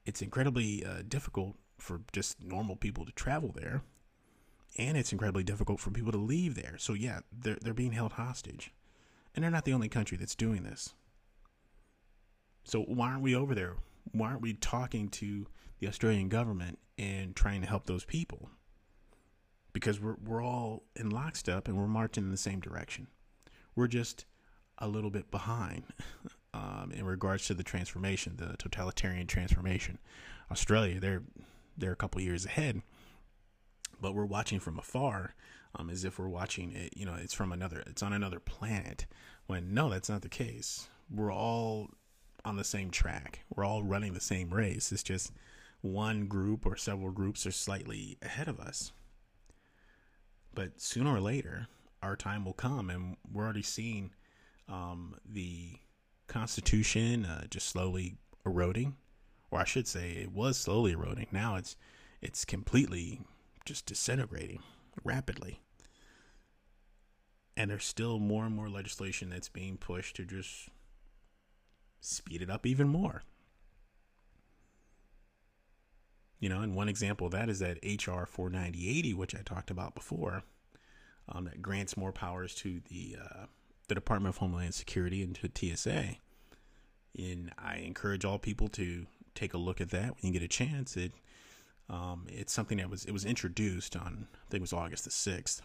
it's 0.06 0.22
incredibly 0.22 0.84
uh, 0.84 1.02
difficult 1.06 1.56
for 1.78 2.00
just 2.12 2.42
normal 2.42 2.76
people 2.76 3.04
to 3.04 3.12
travel 3.12 3.52
there, 3.54 3.82
and 4.78 4.96
it's 4.96 5.12
incredibly 5.12 5.44
difficult 5.44 5.80
for 5.80 5.90
people 5.90 6.12
to 6.12 6.18
leave 6.18 6.54
there. 6.54 6.76
So 6.78 6.94
yeah, 6.94 7.20
they're 7.30 7.58
they're 7.60 7.74
being 7.74 7.92
held 7.92 8.12
hostage. 8.12 8.72
And 9.36 9.44
they're 9.44 9.50
not 9.50 9.66
the 9.66 9.74
only 9.74 9.90
country 9.90 10.16
that's 10.16 10.34
doing 10.34 10.62
this. 10.62 10.94
So 12.64 12.80
why 12.80 13.10
aren't 13.10 13.22
we 13.22 13.34
over 13.34 13.54
there? 13.54 13.74
Why 14.12 14.28
aren't 14.28 14.40
we 14.40 14.54
talking 14.54 15.08
to 15.10 15.46
the 15.78 15.88
Australian 15.88 16.30
government 16.30 16.78
and 16.96 17.36
trying 17.36 17.60
to 17.60 17.68
help 17.68 17.84
those 17.84 18.06
people? 18.06 18.48
Because 19.74 20.00
we're 20.00 20.16
we're 20.24 20.42
all 20.42 20.84
in 20.96 21.10
lockstep 21.10 21.68
and 21.68 21.76
we're 21.76 21.86
marching 21.86 22.24
in 22.24 22.30
the 22.30 22.38
same 22.38 22.60
direction. 22.60 23.08
We're 23.74 23.88
just 23.88 24.24
a 24.78 24.88
little 24.88 25.10
bit 25.10 25.30
behind 25.30 25.84
um, 26.56 26.90
in 26.92 27.04
regards 27.04 27.46
to 27.46 27.54
the 27.54 27.62
transformation, 27.62 28.36
the 28.36 28.56
totalitarian 28.56 29.26
transformation. 29.26 29.98
Australia, 30.50 30.98
they're 30.98 31.22
they're 31.76 31.92
a 31.92 31.96
couple 31.96 32.20
years 32.22 32.46
ahead, 32.46 32.80
but 34.00 34.14
we're 34.14 34.24
watching 34.24 34.60
from 34.60 34.78
afar 34.78 35.34
um, 35.74 35.90
as 35.90 36.04
if 36.04 36.18
we're 36.18 36.28
watching 36.28 36.72
it. 36.72 36.96
You 36.96 37.04
know, 37.04 37.14
it's 37.14 37.34
from 37.34 37.52
another, 37.52 37.82
it's 37.86 38.02
on 38.02 38.12
another 38.14 38.40
planet. 38.40 39.06
When 39.46 39.74
no, 39.74 39.90
that's 39.90 40.08
not 40.08 40.22
the 40.22 40.28
case. 40.28 40.88
We're 41.14 41.32
all 41.32 41.90
on 42.44 42.56
the 42.56 42.64
same 42.64 42.90
track. 42.90 43.40
We're 43.54 43.64
all 43.64 43.82
running 43.82 44.14
the 44.14 44.20
same 44.20 44.50
race. 44.50 44.90
It's 44.90 45.02
just 45.02 45.32
one 45.82 46.26
group 46.26 46.64
or 46.64 46.76
several 46.76 47.10
groups 47.10 47.46
are 47.46 47.52
slightly 47.52 48.16
ahead 48.22 48.48
of 48.48 48.58
us. 48.58 48.92
But 50.54 50.80
sooner 50.80 51.14
or 51.14 51.20
later, 51.20 51.68
our 52.02 52.16
time 52.16 52.44
will 52.44 52.54
come, 52.54 52.88
and 52.88 53.16
we're 53.30 53.44
already 53.44 53.62
seeing 53.62 54.12
um, 54.68 55.16
the 55.30 55.72
Constitution 56.26 57.24
uh, 57.24 57.46
just 57.48 57.68
slowly 57.68 58.16
eroding, 58.44 58.96
or 59.50 59.60
I 59.60 59.64
should 59.64 59.86
say, 59.86 60.12
it 60.12 60.32
was 60.32 60.56
slowly 60.56 60.92
eroding. 60.92 61.28
Now 61.32 61.56
it's 61.56 61.76
it's 62.20 62.44
completely 62.44 63.20
just 63.64 63.86
disintegrating 63.86 64.60
rapidly 65.04 65.60
and 67.56 67.70
there's 67.70 67.84
still 67.84 68.18
more 68.18 68.44
and 68.44 68.54
more 68.54 68.68
legislation 68.68 69.30
that's 69.30 69.48
being 69.48 69.76
pushed 69.76 70.16
to 70.16 70.24
just 70.24 70.68
speed 72.00 72.42
it 72.42 72.50
up 72.50 72.66
even 72.66 72.88
more. 72.88 73.22
You 76.38 76.50
know, 76.50 76.60
and 76.60 76.74
one 76.74 76.90
example 76.90 77.26
of 77.26 77.32
that 77.32 77.48
is 77.48 77.60
that 77.60 77.78
HR 77.82 78.26
49080, 78.26 79.14
which 79.14 79.34
I 79.34 79.40
talked 79.40 79.70
about 79.70 79.94
before, 79.94 80.42
um, 81.28 81.44
that 81.44 81.62
grants 81.62 81.96
more 81.96 82.12
powers 82.12 82.54
to 82.56 82.82
the 82.90 83.16
uh, 83.22 83.46
the 83.88 83.94
Department 83.94 84.34
of 84.34 84.38
Homeland 84.38 84.74
Security 84.74 85.22
and 85.22 85.34
to 85.36 85.76
TSA. 85.76 86.16
And 87.18 87.52
I 87.58 87.76
encourage 87.76 88.24
all 88.24 88.38
people 88.38 88.68
to 88.68 89.06
take 89.34 89.54
a 89.54 89.58
look 89.58 89.80
at 89.80 89.90
that 89.90 90.10
when 90.10 90.32
you 90.32 90.32
get 90.32 90.42
a 90.42 90.48
chance. 90.48 90.96
It 90.96 91.12
um, 91.88 92.26
it's 92.28 92.52
something 92.52 92.78
that 92.78 92.90
was 92.90 93.04
it 93.04 93.12
was 93.12 93.24
introduced 93.24 93.96
on 93.96 94.28
I 94.34 94.50
think 94.50 94.60
it 94.60 94.60
was 94.60 94.72
August 94.72 95.04
the 95.04 95.10
sixth 95.10 95.62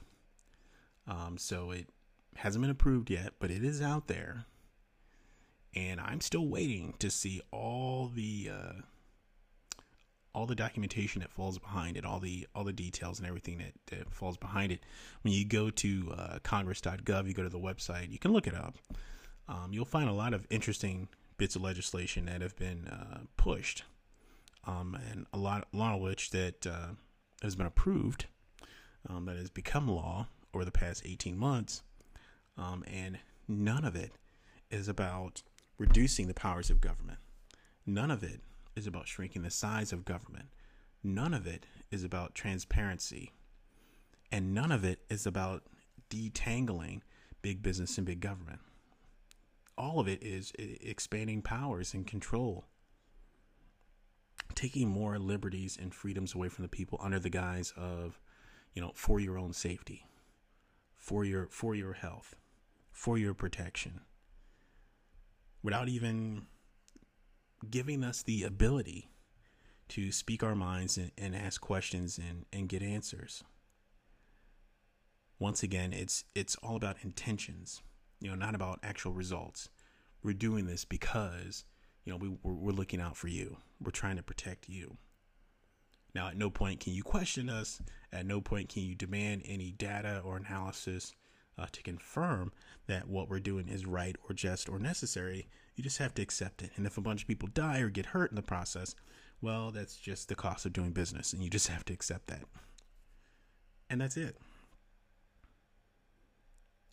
um, 1.07 1.37
so 1.37 1.71
it 1.71 1.87
hasn't 2.35 2.61
been 2.61 2.71
approved 2.71 3.09
yet, 3.09 3.33
but 3.39 3.51
it 3.51 3.63
is 3.63 3.81
out 3.81 4.07
there. 4.07 4.45
And 5.75 5.99
I'm 5.99 6.21
still 6.21 6.47
waiting 6.47 6.95
to 6.99 7.09
see 7.09 7.41
all 7.51 8.11
the 8.13 8.51
uh, 8.51 8.81
all 10.33 10.45
the 10.45 10.55
documentation 10.55 11.21
that 11.21 11.31
falls 11.31 11.57
behind 11.57 11.97
it, 11.97 12.05
all 12.05 12.19
the 12.19 12.47
all 12.55 12.63
the 12.63 12.73
details 12.73 13.19
and 13.19 13.27
everything 13.27 13.57
that, 13.57 13.73
that 13.87 14.13
falls 14.13 14.37
behind 14.37 14.71
it. 14.71 14.79
When 15.23 15.33
you 15.33 15.45
go 15.45 15.69
to 15.69 16.13
uh, 16.17 16.39
Congress.gov, 16.43 17.27
you 17.27 17.33
go 17.33 17.43
to 17.43 17.49
the 17.49 17.59
website, 17.59 18.11
you 18.11 18.19
can 18.19 18.31
look 18.31 18.47
it 18.47 18.55
up. 18.55 18.75
Um, 19.47 19.69
you'll 19.71 19.85
find 19.85 20.09
a 20.09 20.13
lot 20.13 20.33
of 20.33 20.47
interesting 20.49 21.09
bits 21.37 21.55
of 21.55 21.61
legislation 21.61 22.25
that 22.25 22.41
have 22.41 22.55
been 22.55 22.87
uh, 22.87 23.19
pushed, 23.35 23.83
um, 24.65 24.97
and 25.09 25.25
a 25.33 25.37
lot, 25.37 25.67
a 25.73 25.77
lot 25.77 25.95
of 25.95 26.01
which 26.01 26.29
that 26.31 26.65
uh, 26.65 26.89
has 27.41 27.55
been 27.55 27.65
approved, 27.65 28.25
um, 29.09 29.25
that 29.25 29.35
has 29.35 29.49
become 29.49 29.87
law 29.87 30.27
over 30.53 30.63
the 30.63 30.71
past 30.71 31.01
18 31.05 31.37
months, 31.37 31.81
um, 32.57 32.83
and 32.87 33.17
none 33.47 33.83
of 33.83 33.95
it 33.95 34.11
is 34.69 34.87
about 34.87 35.41
reducing 35.77 36.27
the 36.27 36.33
powers 36.33 36.69
of 36.69 36.79
government. 36.79 37.17
None 37.85 38.11
of 38.11 38.23
it 38.23 38.41
is 38.75 38.87
about 38.87 39.07
shrinking 39.07 39.41
the 39.41 39.49
size 39.49 39.91
of 39.91 40.05
government. 40.05 40.49
None 41.03 41.33
of 41.33 41.47
it 41.47 41.65
is 41.89 42.03
about 42.03 42.35
transparency. 42.35 43.31
And 44.31 44.53
none 44.53 44.71
of 44.71 44.83
it 44.83 44.99
is 45.09 45.25
about 45.25 45.63
detangling 46.09 47.01
big 47.41 47.61
business 47.61 47.97
and 47.97 48.05
big 48.05 48.19
government. 48.19 48.59
All 49.77 49.99
of 49.99 50.07
it 50.07 50.21
is 50.21 50.53
expanding 50.57 51.41
powers 51.41 51.93
and 51.93 52.05
control, 52.05 52.65
taking 54.53 54.89
more 54.89 55.17
liberties 55.17 55.77
and 55.81 55.93
freedoms 55.93 56.35
away 56.35 56.49
from 56.49 56.63
the 56.63 56.69
people 56.69 56.99
under 57.01 57.19
the 57.19 57.29
guise 57.29 57.73
of, 57.75 58.19
you 58.73 58.81
know, 58.81 58.91
for 58.93 59.19
your 59.19 59.37
own 59.37 59.53
safety, 59.53 60.05
for 60.95 61.25
your 61.25 61.47
for 61.47 61.73
your 61.73 61.93
health, 61.93 62.35
for 62.91 63.17
your 63.17 63.33
protection. 63.33 64.01
Without 65.63 65.89
even 65.89 66.45
giving 67.69 68.03
us 68.03 68.23
the 68.23 68.43
ability 68.43 69.09
to 69.89 70.11
speak 70.11 70.41
our 70.43 70.55
minds 70.55 70.97
and, 70.97 71.11
and 71.17 71.35
ask 71.35 71.61
questions 71.61 72.17
and, 72.17 72.45
and 72.53 72.69
get 72.69 72.81
answers. 72.81 73.43
Once 75.39 75.63
again, 75.63 75.91
it's 75.91 76.23
it's 76.35 76.55
all 76.57 76.75
about 76.75 76.97
intentions, 77.01 77.81
you 78.19 78.29
know, 78.29 78.35
not 78.35 78.55
about 78.55 78.79
actual 78.83 79.11
results. 79.11 79.69
We're 80.23 80.33
doing 80.33 80.65
this 80.65 80.85
because, 80.85 81.65
you 82.05 82.11
know, 82.11 82.17
we, 82.17 82.29
we're, 82.43 82.53
we're 82.53 82.71
looking 82.71 83.01
out 83.01 83.17
for 83.17 83.27
you. 83.27 83.57
We're 83.83 83.91
trying 83.91 84.17
to 84.17 84.23
protect 84.23 84.69
you. 84.69 84.97
Now, 86.13 86.27
at 86.27 86.37
no 86.37 86.49
point 86.49 86.79
can 86.79 86.93
you 86.93 87.03
question 87.03 87.49
us. 87.49 87.81
At 88.13 88.25
no 88.25 88.39
point 88.39 88.69
can 88.69 88.83
you 88.83 88.95
demand 88.95 89.41
any 89.45 89.71
data 89.71 90.21
or 90.23 90.37
analysis 90.37 91.13
uh, 91.57 91.67
to 91.71 91.83
confirm 91.83 92.51
that 92.87 93.07
what 93.07 93.29
we're 93.29 93.39
doing 93.39 93.67
is 93.67 93.85
right 93.85 94.15
or 94.27 94.33
just 94.33 94.69
or 94.69 94.79
necessary. 94.79 95.47
You 95.81 95.85
just 95.85 95.97
have 95.97 96.13
to 96.13 96.21
accept 96.21 96.61
it. 96.61 96.69
And 96.75 96.85
if 96.85 96.99
a 96.99 97.01
bunch 97.01 97.23
of 97.23 97.27
people 97.27 97.49
die 97.51 97.79
or 97.79 97.89
get 97.89 98.05
hurt 98.05 98.29
in 98.29 98.35
the 98.35 98.43
process, 98.43 98.93
well, 99.41 99.71
that's 99.71 99.95
just 99.95 100.29
the 100.29 100.35
cost 100.35 100.67
of 100.67 100.73
doing 100.73 100.91
business. 100.91 101.33
And 101.33 101.43
you 101.43 101.49
just 101.49 101.69
have 101.69 101.83
to 101.85 101.93
accept 101.93 102.27
that. 102.27 102.43
And 103.89 103.99
that's 103.99 104.15
it. 104.15 104.37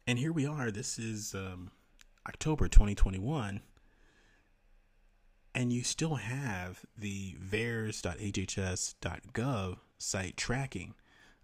And 0.06 0.18
here 0.18 0.32
we 0.32 0.46
are. 0.46 0.70
This 0.70 0.98
is 0.98 1.34
um, 1.34 1.70
October 2.26 2.66
2021. 2.66 3.60
And 5.54 5.70
you 5.70 5.84
still 5.84 6.14
have 6.14 6.86
the 6.96 7.36
VAERS.hhs.gov 7.46 9.76
site 9.98 10.38
tracking 10.38 10.94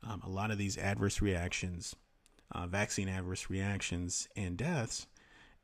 um, 0.02 0.22
a 0.24 0.30
lot 0.30 0.50
of 0.50 0.56
these 0.56 0.78
adverse 0.78 1.20
reactions 1.20 1.94
uh, 2.52 2.66
vaccine 2.66 3.10
adverse 3.10 3.50
reactions 3.50 4.30
and 4.34 4.56
deaths, 4.56 5.06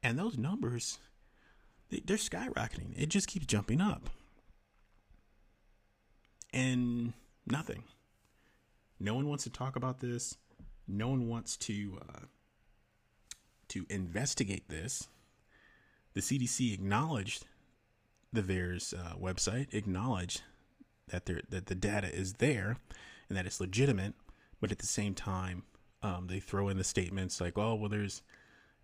and 0.03 0.19
those 0.19 0.37
numbers 0.37 0.99
they're 1.90 2.16
skyrocketing. 2.16 2.94
It 2.96 3.09
just 3.09 3.29
keeps 3.29 3.46
jumping 3.46 3.81
up, 3.81 4.11
and 6.53 7.12
nothing. 7.46 7.85
No 8.98 9.14
one 9.14 9.26
wants 9.26 9.44
to 9.44 9.50
talk 9.50 9.76
about 9.76 10.00
this. 10.00 10.37
No 10.87 11.09
one 11.09 11.29
wants 11.29 11.57
to 11.59 11.98
uh, 12.09 12.20
to 13.68 13.87
investigate 13.88 14.68
this. 14.68 15.09
The 16.14 16.20
CDC 16.20 16.74
acknowledged 16.74 17.46
the 18.33 18.42
VAERS 18.42 18.94
uh, 18.94 19.16
website, 19.16 19.72
acknowledged 19.72 20.42
that 21.09 21.26
there 21.26 21.40
that 21.48 21.66
the 21.66 21.74
data 21.74 22.12
is 22.12 22.35
there 22.35 22.76
and 23.29 23.37
that 23.37 23.46
it's 23.46 23.61
legitimate, 23.61 24.14
but 24.61 24.72
at 24.72 24.79
the 24.79 24.87
same 24.87 25.14
time, 25.14 25.62
um, 26.03 26.26
they 26.29 26.40
throw 26.40 26.68
in 26.68 26.76
the 26.76 26.85
statements 26.85 27.40
like, 27.40 27.57
"Oh, 27.57 27.74
well, 27.74 27.88
there's, 27.88 28.22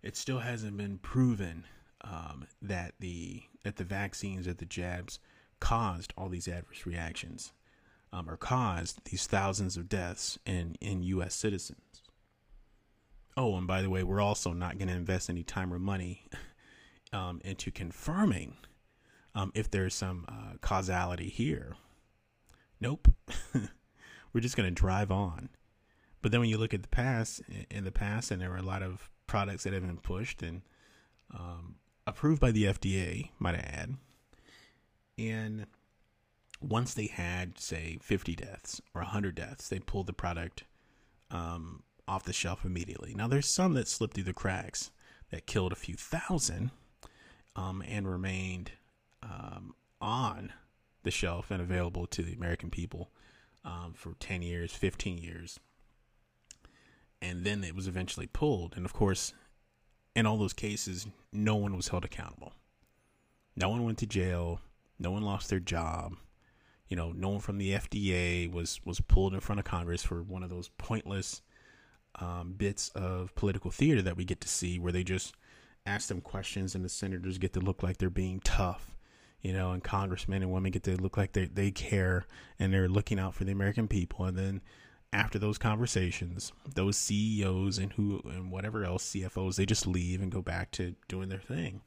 it 0.01 0.15
still 0.15 0.39
hasn't 0.39 0.77
been 0.77 0.97
proven 0.97 1.65
um, 2.01 2.47
that 2.61 2.93
the 2.99 3.43
that 3.63 3.77
the 3.77 3.83
vaccines, 3.83 4.45
that 4.45 4.59
the 4.59 4.65
jabs, 4.65 5.19
caused 5.59 6.13
all 6.17 6.29
these 6.29 6.47
adverse 6.47 6.85
reactions, 6.85 7.53
um, 8.13 8.29
or 8.29 8.37
caused 8.37 9.03
these 9.05 9.27
thousands 9.27 9.77
of 9.77 9.89
deaths 9.89 10.37
in 10.45 10.75
in 10.81 11.03
U.S. 11.03 11.35
citizens." 11.35 12.03
Oh, 13.35 13.55
and 13.55 13.67
by 13.67 13.81
the 13.81 13.89
way, 13.89 14.03
we're 14.03 14.21
also 14.21 14.51
not 14.53 14.77
going 14.77 14.87
to 14.87 14.95
invest 14.95 15.29
any 15.29 15.43
time 15.43 15.71
or 15.71 15.79
money 15.79 16.23
um, 17.13 17.39
into 17.45 17.69
confirming 17.69 18.55
um, 19.35 19.51
if 19.53 19.69
there's 19.69 19.93
some 19.93 20.25
uh, 20.27 20.57
causality 20.61 21.29
here. 21.29 21.75
Nope. 22.79 23.07
we're 24.33 24.41
just 24.41 24.57
going 24.57 24.67
to 24.67 24.73
drive 24.73 25.11
on 25.11 25.49
but 26.21 26.31
then 26.31 26.41
when 26.41 26.49
you 26.49 26.57
look 26.57 26.73
at 26.73 26.81
the 26.81 26.89
past, 26.89 27.41
in 27.69 27.83
the 27.83 27.91
past, 27.91 28.31
and 28.31 28.41
there 28.41 28.49
were 28.49 28.57
a 28.57 28.61
lot 28.61 28.83
of 28.83 29.09
products 29.27 29.63
that 29.63 29.73
have 29.73 29.85
been 29.85 29.97
pushed 29.97 30.41
and 30.41 30.61
um, 31.33 31.75
approved 32.07 32.41
by 32.41 32.51
the 32.51 32.63
FDA, 32.63 33.29
might 33.37 33.55
I 33.55 33.59
add. 33.59 33.97
And 35.17 35.67
once 36.61 36.93
they 36.93 37.07
had, 37.07 37.59
say, 37.59 37.97
50 38.01 38.35
deaths 38.35 38.81
or 38.95 39.01
100 39.01 39.35
deaths, 39.35 39.69
they 39.69 39.79
pulled 39.79 40.07
the 40.07 40.13
product 40.13 40.63
um, 41.29 41.83
off 42.07 42.23
the 42.23 42.33
shelf 42.33 42.65
immediately. 42.65 43.13
Now, 43.13 43.27
there's 43.27 43.47
some 43.47 43.73
that 43.73 43.87
slipped 43.87 44.15
through 44.15 44.23
the 44.23 44.33
cracks 44.33 44.91
that 45.29 45.45
killed 45.45 45.71
a 45.71 45.75
few 45.75 45.95
thousand 45.95 46.71
um, 47.55 47.83
and 47.87 48.09
remained 48.09 48.71
um, 49.21 49.75
on 49.99 50.53
the 51.03 51.11
shelf 51.11 51.51
and 51.51 51.61
available 51.61 52.07
to 52.07 52.23
the 52.23 52.33
American 52.33 52.69
people 52.69 53.11
um, 53.65 53.93
for 53.93 54.13
10 54.19 54.41
years, 54.41 54.71
15 54.71 55.17
years 55.17 55.59
and 57.21 57.43
then 57.43 57.63
it 57.63 57.75
was 57.75 57.87
eventually 57.87 58.27
pulled. 58.27 58.75
And 58.75 58.85
of 58.85 58.93
course, 58.93 59.33
in 60.17 60.25
all 60.25 60.35
those 60.35 60.51
cases, 60.53 61.05
no 61.31 61.55
one 61.55 61.75
was 61.75 61.89
held 61.89 62.03
accountable. 62.03 62.51
No 63.55 63.69
one 63.69 63.85
went 63.85 63.99
to 63.99 64.07
jail. 64.07 64.59
No 64.97 65.11
one 65.11 65.21
lost 65.21 65.47
their 65.47 65.59
job. 65.59 66.15
You 66.87 66.97
know, 66.97 67.11
no 67.11 67.29
one 67.29 67.39
from 67.39 67.59
the 67.59 67.73
FDA 67.73 68.51
was 68.51 68.81
was 68.83 68.99
pulled 68.99 69.35
in 69.35 69.41
front 69.41 69.59
of 69.59 69.65
Congress 69.65 70.01
for 70.01 70.23
one 70.23 70.41
of 70.41 70.49
those 70.49 70.69
pointless 70.79 71.43
um, 72.15 72.55
bits 72.57 72.89
of 72.95 73.35
political 73.35 73.69
theater 73.69 74.01
that 74.01 74.17
we 74.17 74.25
get 74.25 74.41
to 74.41 74.47
see, 74.47 74.79
where 74.79 74.91
they 74.91 75.03
just 75.03 75.35
ask 75.85 76.07
them 76.07 76.21
questions 76.21 76.73
and 76.73 76.83
the 76.83 76.89
senators 76.89 77.37
get 77.37 77.53
to 77.53 77.59
look 77.59 77.83
like 77.83 77.97
they're 77.97 78.09
being 78.09 78.39
tough. 78.39 78.95
You 79.41 79.53
know, 79.53 79.71
and 79.71 79.83
congressmen 79.83 80.41
and 80.41 80.51
women 80.51 80.71
get 80.71 80.81
to 80.83 80.99
look 80.99 81.15
like 81.15 81.33
they 81.33 81.45
they 81.45 81.69
care 81.69 82.25
and 82.57 82.73
they're 82.73 82.89
looking 82.89 83.19
out 83.19 83.35
for 83.35 83.43
the 83.43 83.51
American 83.51 83.87
people, 83.87 84.25
and 84.25 84.35
then 84.35 84.61
after 85.13 85.39
those 85.39 85.57
conversations, 85.57 86.51
those 86.75 86.97
CEOs 86.97 87.77
and 87.77 87.93
who 87.93 88.21
and 88.25 88.51
whatever 88.51 88.83
else 88.83 89.11
CFOs, 89.11 89.55
they 89.55 89.65
just 89.65 89.87
leave 89.87 90.21
and 90.21 90.31
go 90.31 90.41
back 90.41 90.71
to 90.71 90.95
doing 91.07 91.29
their 91.29 91.39
thing. 91.39 91.81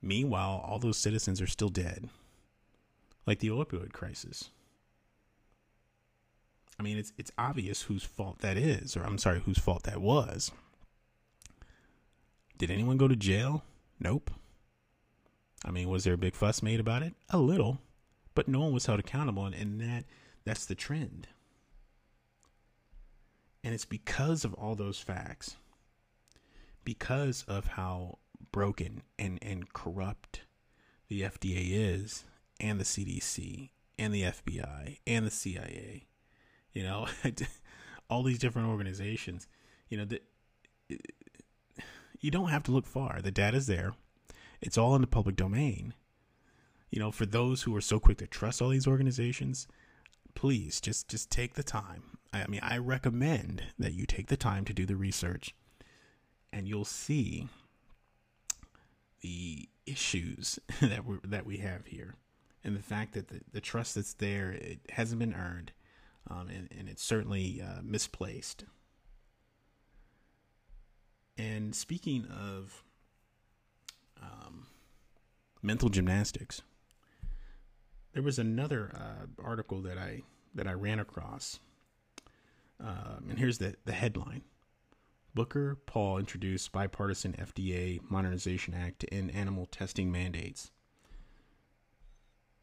Meanwhile, 0.00 0.64
all 0.64 0.78
those 0.78 0.96
citizens 0.96 1.40
are 1.40 1.46
still 1.46 1.68
dead. 1.68 2.08
Like 3.26 3.40
the 3.40 3.48
opioid 3.48 3.92
crisis. 3.92 4.50
I 6.78 6.82
mean, 6.82 6.98
it's 6.98 7.12
it's 7.16 7.32
obvious 7.38 7.82
whose 7.82 8.04
fault 8.04 8.38
that 8.40 8.56
is, 8.56 8.96
or 8.96 9.02
I'm 9.02 9.18
sorry, 9.18 9.40
whose 9.40 9.58
fault 9.58 9.84
that 9.84 10.00
was. 10.00 10.52
Did 12.58 12.70
anyone 12.70 12.96
go 12.96 13.08
to 13.08 13.16
jail? 13.16 13.64
Nope. 13.98 14.30
I 15.64 15.70
mean, 15.70 15.88
was 15.88 16.04
there 16.04 16.14
a 16.14 16.18
big 16.18 16.34
fuss 16.34 16.62
made 16.62 16.80
about 16.80 17.02
it? 17.02 17.14
A 17.30 17.38
little, 17.38 17.78
but 18.34 18.48
no 18.48 18.60
one 18.60 18.72
was 18.72 18.86
held 18.86 19.00
accountable, 19.00 19.46
and, 19.46 19.54
and 19.54 19.80
that 19.80 20.04
that's 20.44 20.66
the 20.66 20.74
trend. 20.74 21.28
And 23.64 23.74
it's 23.74 23.84
because 23.84 24.44
of 24.44 24.54
all 24.54 24.74
those 24.74 24.98
facts, 24.98 25.56
because 26.84 27.44
of 27.48 27.66
how 27.66 28.18
broken 28.52 29.02
and, 29.18 29.38
and 29.42 29.72
corrupt 29.72 30.42
the 31.08 31.22
FDA 31.22 31.70
is, 31.70 32.24
and 32.60 32.80
the 32.80 32.84
CDC, 32.84 33.70
and 33.98 34.14
the 34.14 34.22
FBI, 34.22 34.98
and 35.06 35.26
the 35.26 35.30
CIA, 35.30 36.06
you 36.72 36.82
know, 36.82 37.06
all 38.10 38.22
these 38.22 38.38
different 38.38 38.68
organizations, 38.68 39.48
you 39.88 39.98
know, 39.98 40.04
that 40.04 40.22
you 42.20 42.30
don't 42.30 42.50
have 42.50 42.62
to 42.64 42.72
look 42.72 42.86
far. 42.86 43.20
The 43.20 43.30
data's 43.30 43.66
there. 43.66 43.94
It's 44.60 44.78
all 44.78 44.94
in 44.94 45.00
the 45.00 45.06
public 45.06 45.36
domain. 45.36 45.94
You 46.90 47.00
know, 47.00 47.10
for 47.10 47.26
those 47.26 47.62
who 47.62 47.74
are 47.76 47.80
so 47.80 47.98
quick 47.98 48.18
to 48.18 48.26
trust 48.26 48.62
all 48.62 48.68
these 48.68 48.86
organizations, 48.86 49.66
please 50.34 50.80
just 50.80 51.08
just 51.08 51.30
take 51.30 51.54
the 51.54 51.62
time. 51.62 52.15
I 52.42 52.46
mean, 52.48 52.60
I 52.62 52.78
recommend 52.78 53.62
that 53.78 53.94
you 53.94 54.06
take 54.06 54.28
the 54.28 54.36
time 54.36 54.64
to 54.64 54.72
do 54.72 54.86
the 54.86 54.96
research 54.96 55.54
and 56.52 56.66
you'll 56.66 56.84
see 56.84 57.48
the 59.20 59.68
issues 59.86 60.58
that 60.80 61.04
we 61.04 61.18
that 61.24 61.46
we 61.46 61.58
have 61.58 61.86
here, 61.86 62.14
and 62.64 62.76
the 62.76 62.82
fact 62.82 63.14
that 63.14 63.28
the, 63.28 63.40
the 63.52 63.60
trust 63.60 63.94
that's 63.94 64.14
there 64.14 64.52
it 64.52 64.80
hasn't 64.90 65.18
been 65.18 65.34
earned, 65.34 65.72
um, 66.28 66.48
and, 66.48 66.68
and 66.76 66.88
it's 66.88 67.02
certainly 67.02 67.62
uh, 67.62 67.80
misplaced. 67.82 68.64
And 71.38 71.74
speaking 71.74 72.26
of 72.26 72.82
um, 74.22 74.66
mental 75.62 75.88
gymnastics, 75.88 76.62
there 78.14 78.22
was 78.22 78.38
another 78.38 78.92
uh, 78.94 79.26
article 79.44 79.82
that 79.82 79.98
I 79.98 80.22
that 80.54 80.66
I 80.66 80.72
ran 80.72 80.98
across, 80.98 81.60
um, 82.80 83.26
and 83.30 83.38
here's 83.38 83.58
the 83.58 83.74
the 83.84 83.92
headline: 83.92 84.42
Booker 85.34 85.76
Paul 85.86 86.18
introduced 86.18 86.72
bipartisan 86.72 87.34
FDA 87.34 88.00
modernization 88.08 88.74
act 88.74 89.00
to 89.00 89.14
end 89.14 89.34
animal 89.34 89.66
testing 89.66 90.10
mandates. 90.10 90.70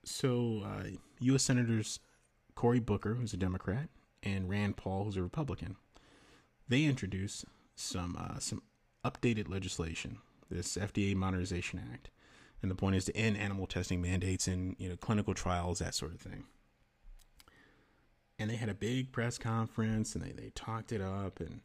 So, 0.06 0.64
uh, 0.66 0.84
U.S. 1.20 1.44
Senators 1.44 2.00
Cory 2.56 2.80
Booker, 2.80 3.16
who's 3.16 3.34
a 3.34 3.38
Democrat, 3.38 3.90
and 4.22 4.50
Rand 4.50 4.78
Paul, 4.78 5.06
who's 5.06 5.18
a 5.18 5.24
Republican, 5.24 5.76
they 6.68 6.84
introduced 6.84 7.46
some 7.76 8.18
uh, 8.20 8.40
some 8.40 8.62
updated 9.06 9.50
legislation, 9.50 10.18
this 10.50 10.78
FDA 10.78 11.16
Modernization 11.16 11.82
Act, 11.92 12.10
and 12.62 12.70
the 12.70 12.76
point 12.76 12.96
is 12.96 13.06
to 13.06 13.18
end 13.18 13.38
animal 13.38 13.68
testing 13.68 14.02
mandates 14.02 14.48
in 14.48 14.76
you 14.80 14.90
know 14.90 14.96
clinical 14.96 15.34
trials, 15.34 15.80
that 15.80 15.96
sort 15.96 16.14
of 16.14 16.22
thing. 16.22 16.46
And 18.40 18.50
they 18.50 18.56
had 18.56 18.70
a 18.70 18.74
big 18.74 19.12
press 19.12 19.38
conference, 19.38 20.16
and 20.16 20.24
they 20.24 20.32
they 20.32 20.52
talked 20.56 20.92
it 20.92 21.02
up, 21.02 21.40
and 21.40 21.62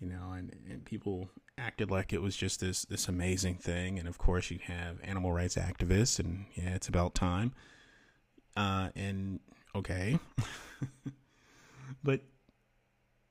you 0.00 0.08
know, 0.08 0.32
and, 0.32 0.54
and 0.68 0.84
people 0.84 1.28
acted 1.56 1.90
like 1.90 2.12
it 2.12 2.22
was 2.22 2.36
just 2.36 2.60
this 2.60 2.84
this 2.84 3.08
amazing 3.08 3.56
thing. 3.56 3.98
And 3.98 4.08
of 4.08 4.18
course, 4.18 4.50
you 4.50 4.58
have 4.64 4.98
animal 5.02 5.32
rights 5.32 5.56
activists, 5.56 6.18
and 6.18 6.46
yeah, 6.54 6.74
it's 6.74 6.88
about 6.88 7.14
time. 7.14 7.52
Uh, 8.56 8.90
and 8.96 9.40
okay, 9.74 10.18
but 12.02 12.22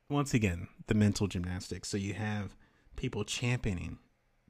once 0.09 0.33
again, 0.33 0.67
the 0.87 0.95
mental 0.95 1.27
gymnastics. 1.27 1.89
So 1.89 1.97
you 1.97 2.13
have 2.13 2.55
people 2.95 3.23
championing 3.23 3.99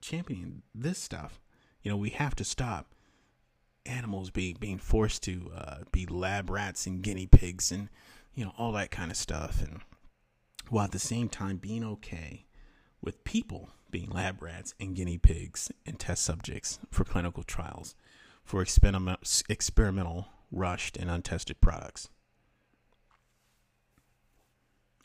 championing 0.01 0.61
this 0.73 0.97
stuff. 0.99 1.39
You 1.81 1.91
know, 1.91 1.97
we 1.97 2.11
have 2.11 2.35
to 2.35 2.43
stop 2.43 2.93
animals 3.85 4.29
being 4.29 4.57
being 4.59 4.77
forced 4.77 5.23
to 5.23 5.51
uh, 5.55 5.77
be 5.91 6.05
lab 6.05 6.49
rats 6.49 6.85
and 6.87 7.01
guinea 7.01 7.27
pigs 7.27 7.71
and 7.71 7.89
you 8.37 8.45
know 8.45 8.53
all 8.57 8.71
that 8.71 8.91
kind 8.91 9.11
of 9.11 9.17
stuff 9.17 9.61
and 9.61 9.81
while 10.69 10.85
at 10.85 10.91
the 10.91 10.99
same 10.99 11.27
time 11.27 11.57
being 11.57 11.83
okay 11.83 12.45
with 13.01 13.23
people 13.23 13.71
being 13.89 14.09
lab 14.09 14.41
rats 14.41 14.73
and 14.79 14.95
guinea 14.95 15.17
pigs 15.17 15.71
and 15.85 15.99
test 15.99 16.23
subjects 16.23 16.79
for 16.91 17.03
clinical 17.03 17.43
trials 17.43 17.95
for 18.47 18.61
experiment, 18.61 19.43
experimental, 19.49 20.29
rushed, 20.51 20.95
and 20.95 21.11
untested 21.11 21.59
products. 21.59 22.07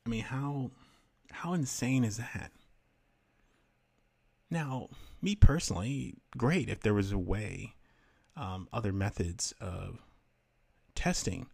I 0.06 0.08
mean, 0.08 0.22
how 0.22 0.70
how 1.32 1.52
insane 1.52 2.04
is 2.04 2.18
that? 2.18 2.52
Now, 4.48 4.90
me 5.20 5.34
personally, 5.34 6.14
great 6.36 6.68
if 6.68 6.80
there 6.80 6.94
was 6.94 7.10
a 7.10 7.18
way, 7.18 7.74
um, 8.36 8.68
other 8.72 8.92
methods 8.92 9.54
of 9.60 9.98
testing 10.94 11.46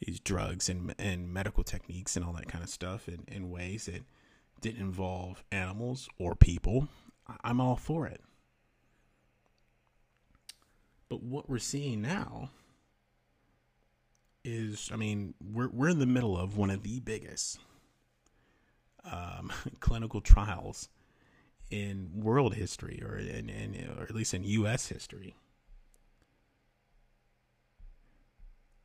these 0.00 0.20
drugs 0.20 0.68
and 0.68 0.94
and 0.98 1.32
medical 1.32 1.64
techniques 1.64 2.16
and 2.16 2.24
all 2.24 2.32
that 2.32 2.48
kind 2.48 2.62
of 2.62 2.70
stuff 2.70 3.08
in, 3.08 3.24
in 3.28 3.50
ways 3.50 3.86
that 3.86 4.04
didn't 4.60 4.80
involve 4.80 5.44
animals 5.52 6.08
or 6.18 6.34
people, 6.34 6.88
I'm 7.42 7.60
all 7.60 7.76
for 7.76 8.06
it. 8.06 8.22
But 11.08 11.22
what 11.22 11.48
we're 11.48 11.58
seeing 11.58 12.02
now 12.02 12.50
is, 14.44 14.90
I 14.92 14.96
mean, 14.96 15.34
we're 15.40 15.68
we're 15.68 15.88
in 15.88 15.98
the 15.98 16.06
middle 16.06 16.36
of 16.36 16.56
one 16.56 16.70
of 16.70 16.82
the 16.82 17.00
biggest 17.00 17.58
um, 19.04 19.52
clinical 19.80 20.20
trials 20.20 20.88
in 21.70 22.10
world 22.14 22.54
history, 22.54 23.02
or 23.04 23.18
in, 23.18 23.48
in, 23.50 23.90
or 23.98 24.04
at 24.04 24.14
least 24.14 24.32
in 24.34 24.44
U.S. 24.44 24.88
history. 24.88 25.36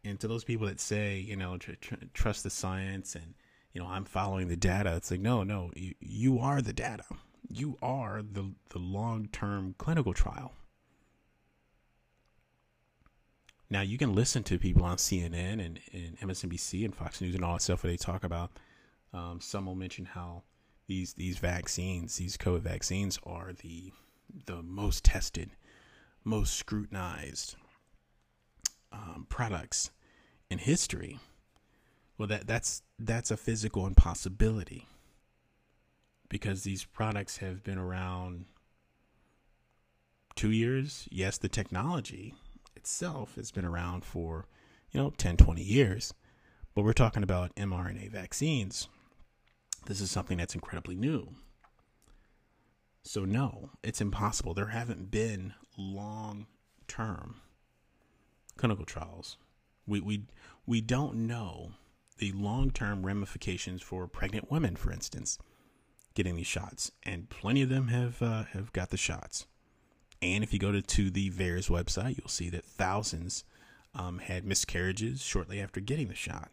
And 0.04 0.20
to 0.20 0.28
those 0.28 0.44
people 0.44 0.68
that 0.68 0.80
say, 0.80 1.18
you 1.18 1.36
know, 1.36 1.58
tr- 1.58 1.74
tr- 1.80 1.96
trust 2.14 2.44
the 2.44 2.50
science 2.50 3.16
and, 3.16 3.34
you 3.74 3.82
know, 3.82 3.88
I'm 3.88 4.06
following 4.06 4.48
the 4.48 4.58
data, 4.58 4.96
it's 4.96 5.12
like, 5.12 5.22
no, 5.22 5.44
no, 5.44 5.72
you, 5.76 5.96
you 6.00 6.40
are 6.40 6.62
the 6.62 6.74
data. 6.74 7.06
You 7.50 7.78
are 7.82 8.22
the, 8.22 8.54
the 8.70 8.80
long 8.80 9.28
term 9.32 9.76
clinical 9.78 10.14
trial. 10.14 10.54
Now, 13.70 13.82
you 13.82 13.98
can 13.98 14.14
listen 14.14 14.44
to 14.44 14.60
people 14.60 14.84
on 14.84 14.98
CNN 14.98 15.66
and, 15.66 15.80
and 15.92 16.20
MSNBC 16.20 16.86
and 16.86 16.96
Fox 16.96 17.22
News 17.22 17.34
and 17.34 17.44
all 17.44 17.54
that 17.54 17.62
stuff 17.62 17.84
where 17.84 17.92
they 17.92 17.98
talk 17.98 18.24
about, 18.24 18.52
um, 19.14 19.40
some 19.42 19.66
will 19.66 19.76
mention 19.76 20.06
how 20.06 20.44
these, 20.88 21.14
these 21.14 21.40
vaccines, 21.40 22.18
these 22.18 22.38
COVID 22.38 22.62
vaccines 22.62 23.18
are 23.24 23.54
the, 23.54 23.92
the 24.46 24.62
most 24.62 25.04
tested, 25.04 25.52
most 26.24 26.54
scrutinized, 26.54 27.56
um, 28.94 29.26
products 29.30 29.92
in 30.50 30.60
history, 30.60 31.20
well, 32.18 32.28
that 32.28 32.48
that's 32.48 32.84
that's 33.00 33.32
a 33.32 33.38
physical 33.38 33.88
impossibility 33.88 34.88
because 36.30 36.64
these 36.64 36.86
products 36.86 37.38
have 37.38 37.64
been 37.64 37.78
around 37.78 38.46
two 40.36 40.52
years. 40.52 41.08
Yes, 41.12 41.38
the 41.38 41.50
technology 41.50 42.34
itself 42.76 43.36
has 43.36 43.52
been 43.52 43.66
around 43.66 44.06
for 44.06 44.46
you 44.92 45.00
know 45.00 45.12
10, 45.18 45.38
20 45.38 45.62
years, 45.62 46.14
but 46.76 46.84
we're 46.84 46.94
talking 46.94 47.24
about 47.24 47.56
mRNA 47.56 48.12
vaccines. 48.12 48.88
This 49.86 50.00
is 50.00 50.12
something 50.12 50.38
that's 50.38 50.56
incredibly 50.56 50.96
new. 50.96 51.30
So 53.04 53.26
no, 53.26 53.72
it's 53.84 54.00
impossible. 54.00 54.54
There 54.54 54.68
haven't 54.68 55.12
been 55.12 55.54
long 55.78 56.48
term 56.88 57.42
clinical 58.58 58.86
trials. 58.86 59.38
We 59.88 60.00
we 60.00 60.24
we 60.66 60.82
don't 60.82 61.28
know 61.28 61.72
the 62.18 62.32
long-term 62.32 63.06
ramifications 63.06 63.82
for 63.82 64.08
pregnant 64.08 64.52
women, 64.52 64.76
for 64.76 64.92
instance, 64.92 65.38
getting 66.14 66.36
these 66.36 66.48
shots, 66.48 66.92
and 67.04 67.30
plenty 67.30 67.62
of 67.62 67.70
them 67.70 67.88
have 67.88 68.22
uh, 68.22 68.44
have 68.54 68.72
got 68.74 68.90
the 68.90 68.98
shots. 68.98 69.46
And 70.22 70.44
if 70.44 70.54
you 70.54 70.60
go 70.60 70.72
to, 70.72 70.82
to 70.82 71.10
the 71.10 71.32
VAERS 71.32 71.70
website, 71.70 72.18
you'll 72.18 72.30
see 72.30 72.50
that 72.52 72.64
thousands 72.64 73.44
um, 73.94 74.20
had 74.20 74.46
miscarriages 74.46 75.22
shortly 75.22 75.60
after 75.60 75.82
getting 75.82 76.08
the 76.08 76.16
shot. 76.16 76.50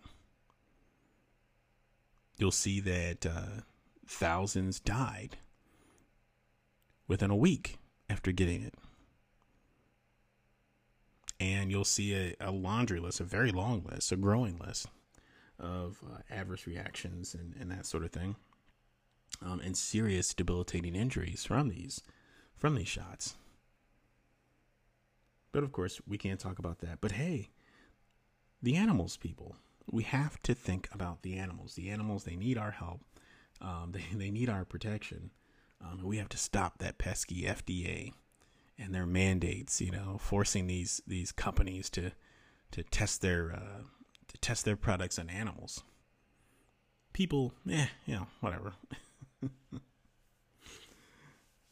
You'll 2.37 2.51
see 2.51 2.81
that 2.81 3.25
uh, 3.25 3.63
thousands 4.09 4.81
died 4.81 5.37
within 7.07 7.31
a 7.31 7.37
week 7.37 7.79
after 8.09 8.33
getting 8.33 8.63
it 8.63 8.75
and 11.40 11.70
you'll 11.70 11.85
see 11.85 12.14
a, 12.14 12.37
a, 12.38 12.50
laundry 12.50 13.00
list, 13.00 13.20
a 13.20 13.24
very 13.24 13.50
long 13.50 13.83
list, 13.90 14.12
a 14.12 14.16
growing 14.16 14.59
list 14.59 14.87
of 15.59 15.98
uh, 16.07 16.18
adverse 16.31 16.66
reactions 16.66 17.35
and, 17.35 17.55
and 17.59 17.70
that 17.70 17.87
sort 17.87 18.05
of 18.05 18.12
thing, 18.12 18.37
um, 19.44 19.61
and 19.61 19.76
serious 19.76 20.35
debilitating 20.35 20.94
injuries 20.94 21.44
from 21.44 21.70
these 21.70 22.03
from 22.57 22.74
these 22.74 22.88
shots. 22.88 23.37
But 25.50 25.64
of 25.64 25.72
course, 25.72 26.00
we 26.07 26.18
can't 26.18 26.38
talk 26.38 26.59
about 26.59 26.81
that. 26.81 26.98
But 27.00 27.12
hey, 27.12 27.48
the 28.62 28.76
animals, 28.76 29.16
people, 29.16 29.57
we 29.90 30.03
have 30.03 30.40
to 30.42 30.55
think 30.55 30.88
about 30.92 31.22
the 31.22 31.38
animals. 31.38 31.74
The 31.74 31.88
animals, 31.88 32.24
they 32.24 32.36
need 32.36 32.59
our 32.59 32.70
help. 32.72 33.01
Um, 33.62 33.93
they 33.93 34.05
they 34.14 34.30
need 34.30 34.51
our 34.51 34.64
protection. 34.66 35.30
Um, 35.82 36.03
we 36.05 36.18
have 36.18 36.28
to 36.28 36.36
stop 36.36 36.78
that 36.78 36.99
pesky 36.99 37.45
FDA 37.45 38.12
and 38.81 38.95
their 38.95 39.07
mandates, 39.07 39.81
you 39.81 39.91
know, 39.91 40.16
forcing 40.18 40.66
these 40.66 41.03
these 41.07 41.31
companies 41.33 41.91
to 41.91 42.12
to 42.72 42.83
test 42.85 43.20
their 43.20 43.53
uh, 43.53 43.83
to 44.28 44.39
test 44.39 44.64
their 44.64 44.76
products 44.76 45.18
on 45.18 45.28
animals. 45.28 45.83
People, 47.12 47.53
eh, 47.70 47.87
you 48.07 48.14
know, 48.14 48.26
whatever. 48.41 48.72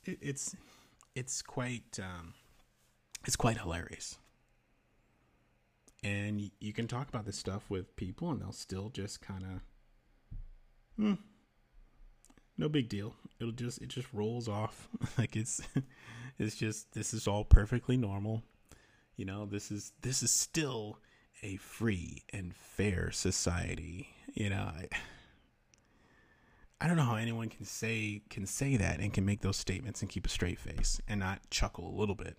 it, 0.04 0.18
it's 0.20 0.54
it's 1.14 1.40
quite 1.42 1.98
um, 2.02 2.34
it's 3.24 3.36
quite 3.36 3.58
hilarious, 3.58 4.18
and 6.02 6.50
you 6.60 6.72
can 6.72 6.86
talk 6.86 7.08
about 7.08 7.24
this 7.24 7.38
stuff 7.38 7.70
with 7.70 7.96
people, 7.96 8.30
and 8.30 8.42
they'll 8.42 8.52
still 8.52 8.90
just 8.90 9.20
kind 9.22 9.44
of, 9.44 9.60
hmm, 10.96 11.14
no 12.58 12.68
big 12.68 12.88
deal. 12.88 13.14
It'll 13.40 13.52
just 13.52 13.80
it 13.80 13.88
just 13.88 14.12
rolls 14.12 14.48
off 14.48 14.88
like 15.18 15.36
it's 15.36 15.62
it's 16.38 16.56
just 16.56 16.92
this 16.92 17.12
is 17.12 17.26
all 17.26 17.44
perfectly 17.44 17.96
normal. 17.96 18.42
You 19.16 19.24
know, 19.24 19.46
this 19.46 19.70
is 19.70 19.92
this 20.02 20.22
is 20.22 20.30
still 20.30 20.98
a 21.42 21.56
free 21.56 22.22
and 22.32 22.54
fair 22.54 23.10
society. 23.10 24.10
You 24.34 24.50
know, 24.50 24.70
I 24.74 24.88
I 26.80 26.86
don't 26.86 26.96
know 26.96 27.04
how 27.04 27.16
anyone 27.16 27.48
can 27.48 27.64
say 27.64 28.22
can 28.30 28.46
say 28.46 28.76
that 28.76 29.00
and 29.00 29.12
can 29.12 29.24
make 29.24 29.40
those 29.40 29.56
statements 29.56 30.00
and 30.00 30.10
keep 30.10 30.26
a 30.26 30.28
straight 30.28 30.60
face 30.60 31.00
and 31.08 31.20
not 31.20 31.50
chuckle 31.50 31.88
a 31.88 31.98
little 31.98 32.14
bit. 32.14 32.36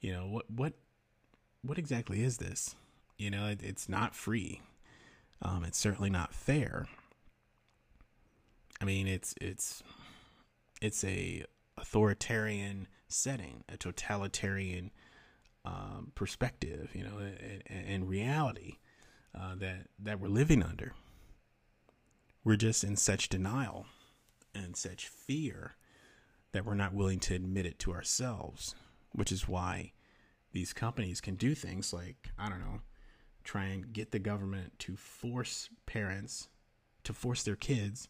You 0.00 0.12
know 0.12 0.26
what 0.26 0.50
what 0.50 0.74
what 1.62 1.78
exactly 1.78 2.22
is 2.22 2.38
this? 2.38 2.74
You 3.16 3.30
know, 3.30 3.46
it, 3.46 3.62
it's 3.62 3.88
not 3.88 4.14
free. 4.14 4.62
Um, 5.42 5.64
it's 5.64 5.78
certainly 5.78 6.10
not 6.10 6.34
fair. 6.34 6.86
I 8.80 8.84
mean, 8.84 9.06
it's 9.06 9.34
it's 9.40 9.82
it's 10.80 11.04
a 11.04 11.44
authoritarian 11.80 12.88
setting, 13.08 13.64
a 13.68 13.76
totalitarian 13.76 14.90
um, 15.64 16.12
perspective, 16.14 16.90
you 16.94 17.04
know, 17.04 17.18
and, 17.66 18.08
reality 18.08 18.76
uh, 19.38 19.54
that 19.56 19.88
that 19.98 20.20
we're 20.20 20.28
living 20.28 20.62
under. 20.62 20.94
We're 22.44 22.56
just 22.56 22.82
in 22.82 22.96
such 22.96 23.28
denial 23.28 23.86
and 24.54 24.76
such 24.76 25.08
fear 25.08 25.76
that 26.52 26.64
we're 26.64 26.74
not 26.74 26.94
willing 26.94 27.20
to 27.20 27.34
admit 27.34 27.66
it 27.66 27.78
to 27.80 27.92
ourselves, 27.92 28.74
which 29.12 29.30
is 29.30 29.46
why 29.46 29.92
these 30.52 30.72
companies 30.72 31.20
can 31.20 31.34
do 31.34 31.54
things 31.54 31.92
like 31.92 32.30
I 32.38 32.48
don't 32.48 32.60
know, 32.60 32.80
try 33.44 33.66
and 33.66 33.92
get 33.92 34.10
the 34.10 34.18
government 34.18 34.78
to 34.80 34.96
force 34.96 35.68
parents 35.86 36.48
to 37.04 37.12
force 37.12 37.42
their 37.42 37.56
kids 37.56 38.08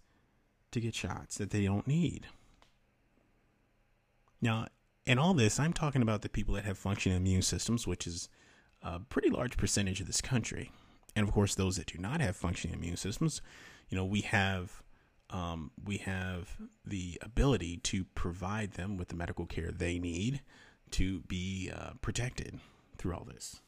to 0.73 0.81
get 0.81 0.95
shots 0.95 1.39
that 1.39 1.51
they 1.51 1.65
don't 1.65 1.87
need. 1.87 2.27
Now, 4.41 4.67
in 5.07 5.19
all 5.19 5.35
this, 5.35 5.59
I'm 5.59 5.73
talking 5.73 6.03
about 6.03 6.23
the 6.23 6.29
people 6.29 6.55
that 6.55 6.65
have 6.65 6.79
functioning 6.79 7.17
immune 7.17 7.43
systems, 7.43 7.87
which 7.87 8.07
is 8.07 8.29
a 8.83 9.01
pretty 9.01 9.31
large 9.31 9.57
percentage 9.57 10.01
of 10.01 10.07
this 10.07 10.21
country. 10.21 10.71
And 11.17 11.27
of 11.27 11.35
course, 11.35 11.55
those 11.55 11.77
that 11.77 11.87
do 11.87 11.99
not 11.99 12.21
have 12.21 12.37
functioning 12.37 12.77
immune 12.77 12.97
systems, 12.97 13.43
you 13.89 13.97
know, 13.97 14.05
we 14.05 14.21
have 14.23 14.83
um, 15.31 15.71
we 15.85 15.99
have 15.99 16.57
the 16.85 17.19
ability 17.23 17.77
to 17.79 18.05
provide 18.05 18.73
them 18.73 18.97
with 18.97 19.09
the 19.09 19.15
medical 19.15 19.47
care 19.47 19.71
they 19.71 19.99
need 19.99 20.41
to 20.91 21.21
be 21.21 21.71
uh, 21.75 21.91
protected 22.01 22.59
through 22.99 23.15
all 23.15 23.25
this. 23.25 23.61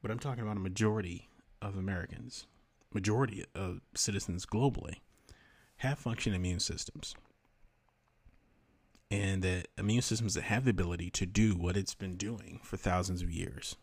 But 0.00 0.12
I'm 0.12 0.20
talking 0.20 0.44
about 0.44 0.56
a 0.56 0.60
majority 0.60 1.28
of 1.60 1.76
Americans, 1.76 2.46
majority 2.92 3.44
of 3.56 3.80
citizens 3.94 4.46
globally, 4.46 5.00
have 5.78 5.98
functioning 5.98 6.38
immune 6.38 6.60
systems 6.60 7.16
and 9.14 9.42
the 9.42 9.64
immune 9.78 10.02
systems 10.02 10.34
that 10.34 10.42
have 10.44 10.64
the 10.64 10.72
ability 10.72 11.08
to 11.08 11.24
do 11.24 11.54
what 11.54 11.76
it's 11.76 11.94
been 11.94 12.16
doing 12.16 12.58
for 12.64 12.76
thousands 12.76 13.22
of 13.22 13.30
years. 13.30 13.76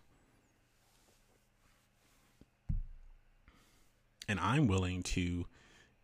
And 4.27 4.39
I'm 4.39 4.67
willing 4.67 5.03
to, 5.03 5.45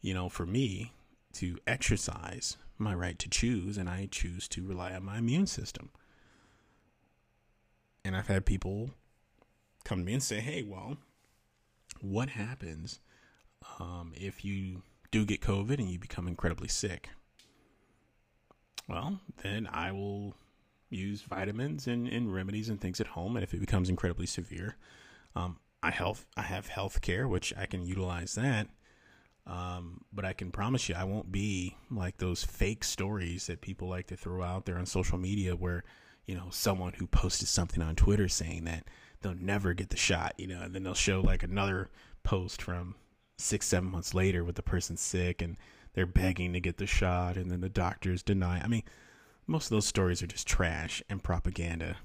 you 0.02 0.14
know, 0.14 0.30
for 0.30 0.46
me 0.46 0.94
to 1.34 1.58
exercise 1.68 2.56
my 2.78 2.94
right 2.94 3.20
to 3.20 3.30
choose, 3.30 3.78
and 3.78 3.90
I 3.90 4.08
choose 4.10 4.48
to 4.50 4.66
rely 4.66 4.94
on 4.94 5.04
my 5.04 5.18
immune 5.18 5.48
system. 5.48 5.90
And 8.06 8.16
I've 8.16 8.28
had 8.28 8.46
people 8.46 8.92
come 9.84 10.00
to 10.00 10.06
me 10.06 10.14
and 10.14 10.24
say, 10.24 10.40
hey, 10.40 10.64
well, 10.64 10.98
what 12.00 12.30
happens 12.30 13.00
um, 13.80 14.14
if 14.16 14.46
you 14.46 14.84
do 15.12 15.26
get 15.26 15.42
COVID 15.42 15.80
and 15.80 15.90
you 15.90 16.00
become 16.00 16.28
incredibly 16.28 16.70
sick? 16.70 17.10
Well, 18.88 19.20
then 19.44 19.68
I 19.72 19.92
will 19.92 20.36
use 20.90 21.22
vitamins 21.22 21.88
and, 21.88 22.08
and 22.08 22.34
remedies 22.34 22.70
and 22.70 22.80
things 22.80 23.02
at 23.02 23.08
home. 23.08 23.36
And 23.36 23.44
if 23.44 23.54
it 23.54 23.60
becomes 23.60 23.90
incredibly 23.90 24.26
severe, 24.26 24.78
um, 25.36 25.58
I 25.84 25.92
health 25.92 26.26
I 26.36 26.42
have 26.42 26.68
health 26.68 27.02
care, 27.02 27.28
which 27.28 27.54
I 27.58 27.66
can 27.66 27.86
utilize 27.86 28.36
that. 28.36 28.68
Um, 29.46 30.02
but 30.12 30.26
I 30.26 30.34
can 30.34 30.52
promise 30.52 30.90
you, 30.90 30.96
I 30.96 31.06
won't 31.06 31.32
be 31.32 31.78
like 31.90 32.18
those 32.18 32.44
fake 32.44 32.84
stories 32.84 33.48
that 33.48 33.62
people 33.62 33.88
like 33.88 34.08
to 34.08 34.18
throw 34.18 34.44
out 34.44 34.66
there 34.66 34.78
on 34.78 34.86
social 34.86 35.18
media, 35.18 35.56
where 35.56 35.84
you 36.26 36.36
know 36.36 36.48
someone 36.50 36.94
who 36.94 37.08
posted 37.08 37.48
something 37.48 37.82
on 37.82 37.96
Twitter 37.96 38.28
saying 38.28 38.66
that 38.66 38.86
they'll 39.22 39.36
never 39.36 39.74
get 39.74 39.90
the 39.90 39.98
shot, 39.98 40.34
you 40.38 40.48
know, 40.48 40.62
and 40.62 40.74
then 40.74 40.84
they'll 40.84 40.94
show 40.94 41.22
like 41.22 41.44
another 41.44 41.90
post 42.24 42.62
from 42.62 42.96
six, 43.38 43.68
seven 43.68 43.90
months 43.90 44.14
later 44.14 44.44
with 44.44 44.56
the 44.56 44.64
person 44.64 44.98
sick 44.98 45.42
and 45.42 45.58
they're 45.98 46.06
begging 46.06 46.54
to 46.54 46.60
get 46.60 46.78
the 46.78 46.86
shot 46.86 47.38
and 47.38 47.50
then 47.50 47.60
the 47.60 47.70
doctors 47.70 48.22
deny. 48.22 48.62
I 48.62 48.68
mean, 48.68 48.84
most 49.48 49.66
of 49.66 49.70
those 49.72 49.88
stories 49.88 50.22
are 50.22 50.28
just 50.28 50.46
trash 50.46 51.02
and 51.10 51.24
propaganda, 51.24 51.98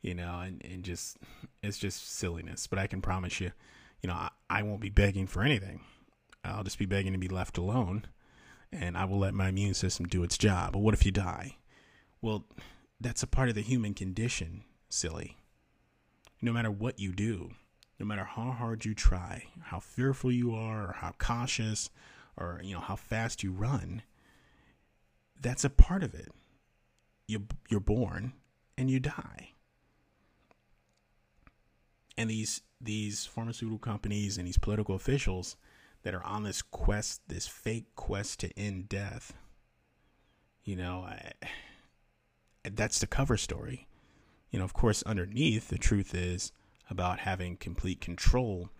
you 0.00 0.14
know, 0.14 0.40
and, 0.40 0.64
and 0.64 0.82
just, 0.82 1.18
it's 1.62 1.76
just 1.76 2.10
silliness. 2.10 2.66
But 2.66 2.78
I 2.78 2.86
can 2.86 3.02
promise 3.02 3.42
you, 3.42 3.52
you 4.00 4.08
know, 4.08 4.14
I, 4.14 4.30
I 4.48 4.62
won't 4.62 4.80
be 4.80 4.88
begging 4.88 5.26
for 5.26 5.42
anything. 5.42 5.80
I'll 6.42 6.64
just 6.64 6.78
be 6.78 6.86
begging 6.86 7.12
to 7.12 7.18
be 7.18 7.28
left 7.28 7.58
alone 7.58 8.06
and 8.72 8.96
I 8.96 9.04
will 9.04 9.18
let 9.18 9.34
my 9.34 9.50
immune 9.50 9.74
system 9.74 10.06
do 10.06 10.22
its 10.22 10.38
job. 10.38 10.72
But 10.72 10.78
what 10.78 10.94
if 10.94 11.04
you 11.04 11.12
die? 11.12 11.58
Well, 12.22 12.46
that's 12.98 13.22
a 13.22 13.26
part 13.26 13.50
of 13.50 13.56
the 13.56 13.60
human 13.60 13.92
condition, 13.92 14.64
silly. 14.88 15.36
No 16.40 16.50
matter 16.50 16.70
what 16.70 16.98
you 16.98 17.12
do, 17.12 17.50
no 18.00 18.06
matter 18.06 18.24
how 18.24 18.52
hard 18.52 18.86
you 18.86 18.94
try, 18.94 19.48
how 19.64 19.80
fearful 19.80 20.32
you 20.32 20.54
are, 20.54 20.88
or 20.88 20.92
how 20.94 21.12
cautious, 21.18 21.90
or 22.36 22.60
you 22.62 22.74
know 22.74 22.80
how 22.80 22.96
fast 22.96 23.42
you 23.42 23.52
run 23.52 24.02
that's 25.40 25.64
a 25.64 25.70
part 25.70 26.02
of 26.02 26.14
it. 26.14 26.32
You 27.26 27.46
you're 27.68 27.80
born 27.80 28.32
and 28.76 28.90
you 28.90 28.98
die. 29.00 29.50
And 32.16 32.30
these 32.30 32.62
these 32.80 33.26
pharmaceutical 33.26 33.78
companies 33.78 34.38
and 34.38 34.46
these 34.46 34.58
political 34.58 34.94
officials 34.94 35.56
that 36.02 36.14
are 36.14 36.24
on 36.24 36.42
this 36.42 36.62
quest 36.62 37.22
this 37.28 37.46
fake 37.46 37.86
quest 37.94 38.40
to 38.40 38.58
end 38.58 38.88
death 38.88 39.32
you 40.62 40.76
know 40.76 41.00
I, 41.00 41.32
that's 42.70 42.98
the 42.98 43.06
cover 43.06 43.36
story. 43.36 43.86
You 44.50 44.58
know 44.58 44.64
of 44.64 44.72
course 44.72 45.02
underneath 45.02 45.68
the 45.68 45.78
truth 45.78 46.14
is 46.14 46.52
about 46.90 47.20
having 47.20 47.56
complete 47.56 48.00
control 48.00 48.70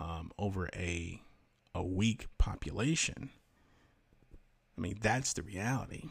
um, 0.00 0.30
over 0.38 0.68
a 0.74 1.22
a 1.76 1.82
weak 1.82 2.26
population. 2.38 3.30
I 4.76 4.80
mean, 4.80 4.98
that's 5.00 5.34
the 5.34 5.42
reality. 5.42 6.04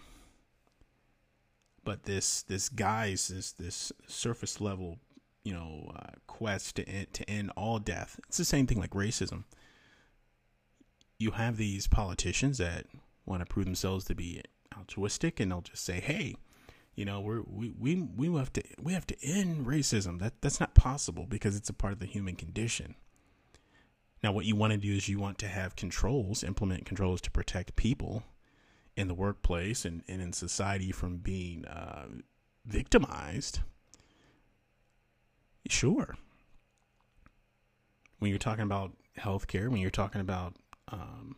But 1.83 2.03
this 2.03 2.43
this 2.43 2.69
guy's 2.69 3.27
this 3.27 3.51
this 3.51 3.91
surface 4.07 4.61
level, 4.61 4.99
you 5.43 5.53
know, 5.53 5.91
uh, 5.95 6.11
quest 6.27 6.75
to 6.77 6.87
end, 6.87 7.13
to 7.13 7.29
end 7.29 7.51
all 7.55 7.79
death. 7.79 8.19
It's 8.27 8.37
the 8.37 8.45
same 8.45 8.67
thing 8.67 8.79
like 8.79 8.91
racism. 8.91 9.43
You 11.17 11.31
have 11.31 11.57
these 11.57 11.87
politicians 11.87 12.57
that 12.57 12.85
want 13.25 13.41
to 13.41 13.45
prove 13.45 13.65
themselves 13.65 14.05
to 14.05 14.15
be 14.15 14.41
altruistic, 14.77 15.39
and 15.39 15.51
they'll 15.51 15.61
just 15.61 15.83
say, 15.83 15.99
"Hey, 15.99 16.35
you 16.95 17.05
know, 17.05 17.21
we're, 17.21 17.41
we 17.41 17.73
we 17.77 18.01
we 18.01 18.35
have 18.35 18.53
to 18.53 18.63
we 18.81 18.93
have 18.93 19.07
to 19.07 19.15
end 19.23 19.65
racism. 19.65 20.19
That 20.19 20.41
that's 20.41 20.59
not 20.59 20.73
possible 20.73 21.25
because 21.27 21.55
it's 21.55 21.69
a 21.69 21.73
part 21.73 21.93
of 21.93 21.99
the 21.99 22.07
human 22.07 22.35
condition." 22.35 22.95
Now, 24.25 24.31
what 24.31 24.45
you 24.45 24.55
want 24.55 24.73
to 24.73 24.77
do 24.77 24.91
is 24.91 25.07
you 25.07 25.19
want 25.19 25.37
to 25.37 25.47
have 25.47 25.75
controls, 25.75 26.43
implement 26.43 26.87
controls 26.87 27.21
to 27.21 27.29
protect 27.29 27.75
people 27.75 28.23
in 28.97 29.07
the 29.07 29.13
workplace 29.13 29.85
and, 29.85 30.01
and 30.07 30.19
in 30.19 30.33
society 30.33 30.91
from 30.91 31.17
being 31.17 31.63
uh, 31.65 32.07
victimized. 32.65 33.59
Sure. 35.69 36.17
When 38.17 38.29
you're 38.29 38.39
talking 38.39 38.63
about 38.63 38.93
healthcare, 39.15 39.69
when 39.69 39.79
you're 39.79 39.91
talking 39.91 40.21
about 40.21 40.55
um, 40.87 41.35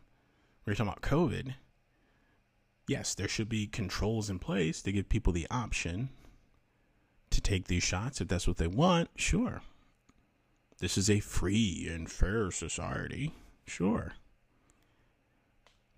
when 0.63 0.71
you're 0.71 0.75
talking 0.75 0.89
about 0.89 1.01
COVID, 1.01 1.55
yes, 2.87 3.13
there 3.13 3.27
should 3.27 3.49
be 3.49 3.67
controls 3.67 4.29
in 4.29 4.39
place 4.39 4.81
to 4.83 4.93
give 4.93 5.09
people 5.09 5.33
the 5.33 5.47
option 5.51 6.07
to 7.31 7.41
take 7.41 7.67
these 7.67 7.83
shots 7.83 8.21
if 8.21 8.29
that's 8.29 8.47
what 8.47 8.55
they 8.55 8.67
want. 8.67 9.09
Sure. 9.17 9.61
This 10.79 10.97
is 10.97 11.09
a 11.09 11.19
free 11.19 11.89
and 11.91 12.09
fair 12.09 12.51
society. 12.51 13.33
Sure. 13.65 14.13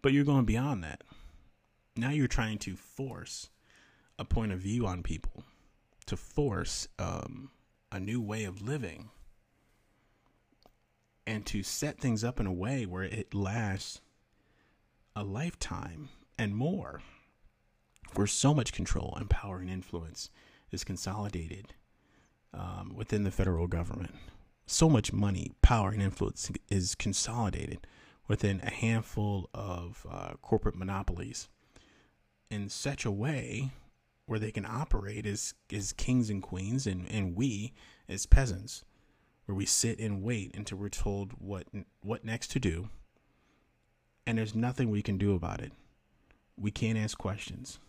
But 0.02 0.14
you're 0.14 0.24
going 0.24 0.46
beyond 0.46 0.84
that. 0.84 1.04
Now 1.98 2.12
you're 2.12 2.28
trying 2.28 2.60
to 2.60 2.78
force 2.78 3.50
a 4.18 4.24
point 4.24 4.54
of 4.54 4.60
view 4.60 4.86
on 4.88 5.04
people, 5.04 5.44
to 6.06 6.16
force 6.16 6.88
um, 6.98 7.52
a 7.92 8.00
new 8.00 8.22
way 8.22 8.46
of 8.46 8.62
living, 8.62 9.10
and 11.28 11.46
to 11.48 11.62
set 11.62 12.00
things 12.00 12.24
up 12.24 12.40
in 12.40 12.46
a 12.46 12.54
way 12.54 12.86
where 12.86 13.04
it 13.04 13.34
lasts 13.34 14.00
a 15.14 15.24
lifetime 15.24 16.08
and 16.38 16.56
more, 16.56 17.02
where 18.16 18.28
so 18.28 18.54
much 18.54 18.72
control 18.72 19.14
and 19.18 19.30
power 19.30 19.60
and 19.60 19.70
influence 19.70 20.30
is 20.72 20.86
consolidated 20.86 21.74
um, 22.54 22.94
within 22.96 23.24
the 23.24 23.32
federal 23.32 23.68
government 23.68 24.16
so 24.70 24.90
much 24.90 25.14
money, 25.14 25.52
power, 25.62 25.90
and 25.90 26.02
influence 26.02 26.52
is 26.70 26.96
consolidated 26.96 27.88
within 28.28 28.62
a 28.62 28.70
handful 28.70 29.50
of 29.54 30.06
uh, 30.10 30.34
corporate 30.42 30.76
monopolies 30.76 31.50
in 32.52 32.70
such 32.70 33.06
a 33.06 33.12
way 33.12 33.72
where 34.28 34.40
they 34.40 34.52
can 34.52 34.66
operate 34.66 35.26
as, 35.26 35.54
as 35.74 35.94
kings 35.94 36.30
and 36.30 36.44
queens 36.44 36.86
and, 36.88 37.10
and 37.12 37.36
we 37.36 37.74
as 38.08 38.26
peasants, 38.28 38.84
where 39.46 39.56
we 39.56 39.66
sit 39.66 40.00
and 40.00 40.22
wait 40.24 40.56
until 40.56 40.78
we're 40.78 40.90
told 40.90 41.34
what 41.40 41.66
what 42.02 42.24
next 42.24 42.52
to 42.52 42.60
do 42.60 42.90
And 44.26 44.38
there's 44.38 44.54
nothing 44.54 44.92
we 44.92 45.02
can 45.02 45.18
do 45.18 45.34
about 45.34 45.60
it. 45.62 45.72
We 46.56 46.72
can't 46.72 46.98
ask 47.00 47.18
questions. 47.18 47.80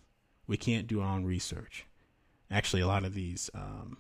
We 0.46 0.56
can't 0.56 0.86
do 0.86 1.00
our 1.02 1.14
own 1.14 1.24
research. 1.24 1.86
Actually, 2.50 2.82
a 2.82 2.86
lot 2.86 3.04
of 3.04 3.14
these, 3.14 3.50
um, 3.54 3.98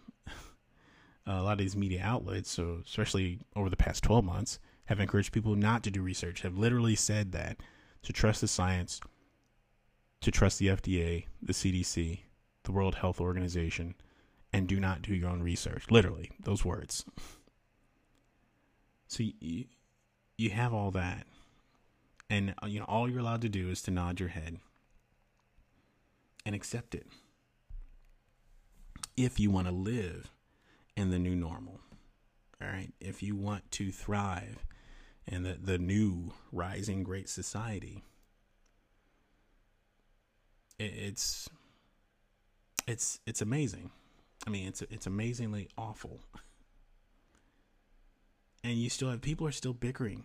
a 1.26 1.42
lot 1.42 1.52
of 1.52 1.58
these 1.58 1.76
media 1.76 2.02
outlets, 2.04 2.50
so 2.50 2.80
especially 2.84 3.40
over 3.54 3.68
the 3.68 3.76
past 3.76 4.02
12 4.02 4.24
months, 4.24 4.58
have 4.86 5.00
encouraged 5.00 5.32
people 5.32 5.54
not 5.54 5.82
to 5.84 5.90
do 5.90 6.02
research. 6.02 6.42
Have 6.42 6.58
literally 6.58 6.96
said 6.96 7.32
that 7.32 7.58
to 8.02 8.12
trust 8.12 8.40
the 8.40 8.48
science, 8.48 9.00
to 10.20 10.30
trust 10.30 10.58
the 10.58 10.68
FDA, 10.68 11.26
the 11.42 11.52
CDC, 11.52 12.20
the 12.64 12.72
World 12.72 12.96
Health 12.96 13.20
Organization, 13.20 13.94
and 14.52 14.66
do 14.66 14.80
not 14.80 15.02
do 15.02 15.14
your 15.14 15.28
own 15.28 15.42
research. 15.42 15.84
Literally, 15.90 16.30
those 16.40 16.64
words. 16.64 17.04
So 19.06 19.24
you, 19.40 19.64
you 20.36 20.50
have 20.50 20.72
all 20.72 20.90
that, 20.92 21.26
and 22.28 22.54
uh, 22.62 22.66
you 22.66 22.80
know 22.80 22.86
all 22.86 23.08
you're 23.08 23.20
allowed 23.20 23.42
to 23.42 23.48
do 23.48 23.70
is 23.70 23.82
to 23.82 23.90
nod 23.90 24.20
your 24.20 24.28
head 24.30 24.58
and 26.44 26.54
accept 26.54 26.94
it. 26.94 27.06
If 29.16 29.38
you 29.38 29.50
want 29.50 29.66
to 29.66 29.72
live 29.72 30.30
in 31.00 31.10
the 31.10 31.18
new 31.18 31.34
normal, 31.34 31.80
all 32.60 32.68
right. 32.68 32.92
If 33.00 33.22
you 33.22 33.34
want 33.34 33.70
to 33.72 33.90
thrive 33.90 34.66
in 35.26 35.42
the 35.44 35.56
the 35.60 35.78
new 35.78 36.32
rising 36.52 37.02
great 37.02 37.28
society, 37.28 38.04
it, 40.78 40.92
it's 40.94 41.48
it's 42.86 43.20
it's 43.26 43.40
amazing. 43.40 43.90
I 44.46 44.50
mean, 44.50 44.68
it's 44.68 44.82
it's 44.82 45.06
amazingly 45.06 45.68
awful. 45.78 46.20
And 48.62 48.74
you 48.74 48.90
still 48.90 49.08
have 49.08 49.22
people 49.22 49.46
are 49.46 49.52
still 49.52 49.72
bickering 49.72 50.24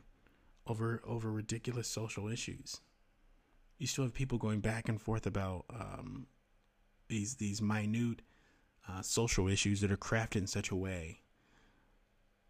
over 0.68 1.02
over 1.08 1.32
ridiculous 1.32 1.88
social 1.88 2.28
issues. 2.28 2.82
You 3.78 3.88
still 3.88 4.04
have 4.04 4.14
people 4.14 4.38
going 4.38 4.60
back 4.60 4.90
and 4.90 5.02
forth 5.02 5.26
about 5.26 5.66
um, 5.70 6.28
these 7.08 7.36
these 7.36 7.62
minute 7.62 8.22
uh, 8.90 9.02
social 9.02 9.48
issues 9.48 9.82
that 9.82 9.92
are 9.92 9.98
crafted 9.98 10.38
in 10.38 10.48
such 10.48 10.70
a 10.70 10.76
way 10.76 11.22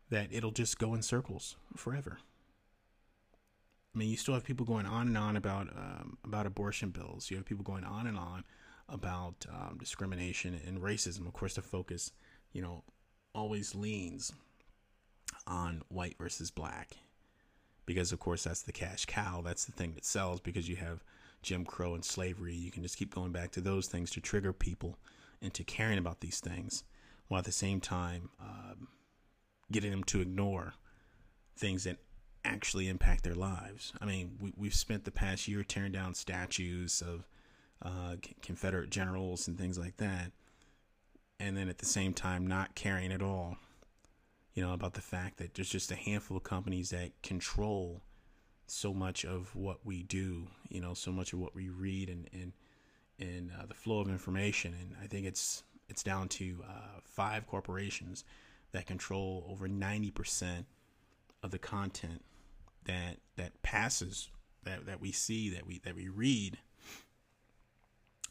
that 0.09 0.27
it'll 0.31 0.51
just 0.51 0.77
go 0.77 0.93
in 0.93 1.01
circles 1.01 1.55
forever. 1.75 2.19
I 3.93 3.97
mean, 3.97 4.09
you 4.09 4.17
still 4.17 4.33
have 4.33 4.43
people 4.43 4.65
going 4.65 4.86
on 4.86 5.07
and 5.07 5.17
on 5.17 5.38
about 5.38 5.69
um, 5.69 6.17
about 6.25 6.45
abortion 6.45 6.89
bills. 6.89 7.31
You 7.31 7.38
have 7.38 7.45
people 7.45 7.63
going 7.63 7.86
on 7.86 8.07
and 8.07 8.17
on 8.17 8.43
about 8.89 9.45
um, 9.49 9.77
discrimination 9.79 10.59
and 10.67 10.81
racism. 10.81 11.25
Of 11.25 11.33
course, 11.33 11.55
the 11.55 11.61
focus, 11.61 12.11
you 12.51 12.61
know, 12.61 12.83
always 13.33 13.73
leans 13.73 14.33
on 15.47 15.81
white 15.88 16.17
versus 16.19 16.51
black, 16.51 16.97
because 17.86 18.11
of 18.11 18.19
course 18.19 18.43
that's 18.43 18.63
the 18.63 18.73
cash 18.73 19.05
cow. 19.05 19.41
That's 19.41 19.63
the 19.63 19.71
thing 19.71 19.93
that 19.93 20.03
sells. 20.03 20.41
Because 20.41 20.67
you 20.67 20.75
have 20.75 21.01
Jim 21.41 21.63
Crow 21.63 21.95
and 21.95 22.03
slavery, 22.03 22.53
you 22.53 22.71
can 22.71 22.83
just 22.83 22.97
keep 22.97 23.15
going 23.15 23.31
back 23.31 23.51
to 23.51 23.61
those 23.61 23.88
things 23.88 24.11
to 24.11 24.19
trigger 24.19 24.51
people 24.51 24.97
into 25.46 25.64
caring 25.64 25.98
about 25.98 26.20
these 26.22 26.39
things, 26.39 26.84
while 27.28 27.39
at 27.39 27.46
the 27.46 27.52
same 27.52 27.80
time 27.80 28.30
um, 28.39 28.88
getting 29.72 29.91
them 29.91 30.04
to 30.06 30.22
ignore 30.22 30.74
things 31.58 31.84
that 31.86 31.98
actually 32.43 32.88
impact 32.88 33.24
their 33.24 33.36
lives. 33.36 33.93
I 34.00 34.06
mean, 34.06 34.38
we, 34.39 34.54
we've 34.56 34.74
spent 34.74 35.04
the 35.04 35.12
past 35.12 35.48
year 35.48 35.64
tearing 35.64 35.91
down 35.91 36.14
statues 36.14 37.02
of 37.02 37.28
uh, 37.82 38.16
Confederate 38.41 38.89
generals 38.89 39.48
and 39.48 39.58
things 39.58 39.78
like 39.78 39.98
that, 39.98 40.32
and 41.39 41.58
then 41.58 41.70
at 41.70 41.80
the 41.80 41.86
same 41.86 42.14
time 42.14 42.48
not 42.48 42.76
caring 42.76 43.12
at 43.12 43.22
all, 43.22 43.58
you 44.54 44.64
know, 44.64 44.74
about 44.74 44.93
the 44.93 45.02
fact 45.02 45.38
that 45.38 45.54
there's 45.54 45.70
just 45.70 45.91
a 45.91 45.96
handful 45.96 46.38
of 46.38 46.43
companies 46.43 46.91
that 46.91 47.12
control 47.22 48.02
so 48.68 48.93
much 48.93 49.26
of 49.26 49.56
what 49.56 49.86
we 49.86 50.04
do, 50.04 50.48
you 50.70 50.82
know, 50.82 50.93
so 50.93 51.12
much 51.12 51.34
of 51.34 51.39
what 51.39 51.56
we 51.56 51.70
read 51.70 52.10
and 52.10 52.30
and 52.34 52.54
and 53.20 53.51
uh, 53.51 53.66
the 53.66 53.74
flow 53.74 53.99
of 53.99 54.07
information, 54.07 54.74
and 54.80 54.95
I 55.01 55.07
think 55.07 55.26
it's 55.26 55.63
it's 55.88 56.03
down 56.03 56.28
to 56.30 56.63
uh, 56.68 56.99
five 57.03 57.47
corporations 57.47 58.24
that 58.72 58.86
control 58.86 59.45
over 59.49 59.68
ninety 59.68 60.11
percent 60.11 60.66
of 61.43 61.51
the 61.51 61.59
content 61.59 62.24
that 62.86 63.18
that 63.38 63.61
passes 63.61 64.30
that 64.63 64.86
that 64.86 64.99
we 64.99 65.11
see 65.11 65.49
that 65.51 65.66
we 65.66 65.80
that 65.80 65.95
we 65.95 66.09
read. 66.09 66.57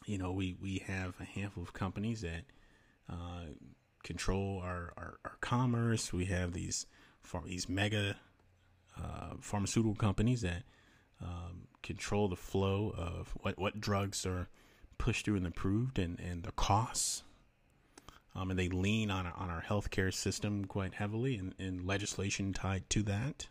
You 0.05 0.17
know 0.17 0.31
we 0.31 0.55
we 0.61 0.83
have 0.87 1.15
a 1.19 1.25
handful 1.25 1.63
of 1.63 1.73
companies 1.73 2.21
that 2.21 2.43
uh, 3.09 3.45
control 4.03 4.61
our, 4.63 4.93
our, 4.97 5.17
our 5.25 5.37
commerce. 5.41 6.13
We 6.13 6.25
have 6.25 6.53
these 6.53 6.85
these 7.45 7.67
mega 7.67 8.15
uh, 9.01 9.33
pharmaceutical 9.41 9.95
companies 9.95 10.41
that 10.41 10.63
um, 11.21 11.67
control 11.81 12.27
the 12.27 12.35
flow 12.35 12.93
of 12.95 13.33
what, 13.41 13.57
what 13.57 13.81
drugs 13.81 14.25
are 14.25 14.47
pushed 14.97 15.25
through 15.25 15.37
and 15.37 15.47
approved 15.47 15.99
and, 15.99 16.19
and 16.19 16.43
the 16.43 16.51
costs 16.51 17.23
um, 18.35 18.49
and 18.49 18.59
they 18.59 18.67
lean 18.67 19.09
on, 19.11 19.25
on 19.27 19.49
our 19.49 19.63
healthcare 19.67 20.13
system 20.13 20.65
quite 20.65 20.95
heavily 20.95 21.37
and, 21.37 21.53
and 21.57 21.85
legislation 21.85 22.53
tied 22.53 22.89
to 22.89 23.03
that 23.03 23.47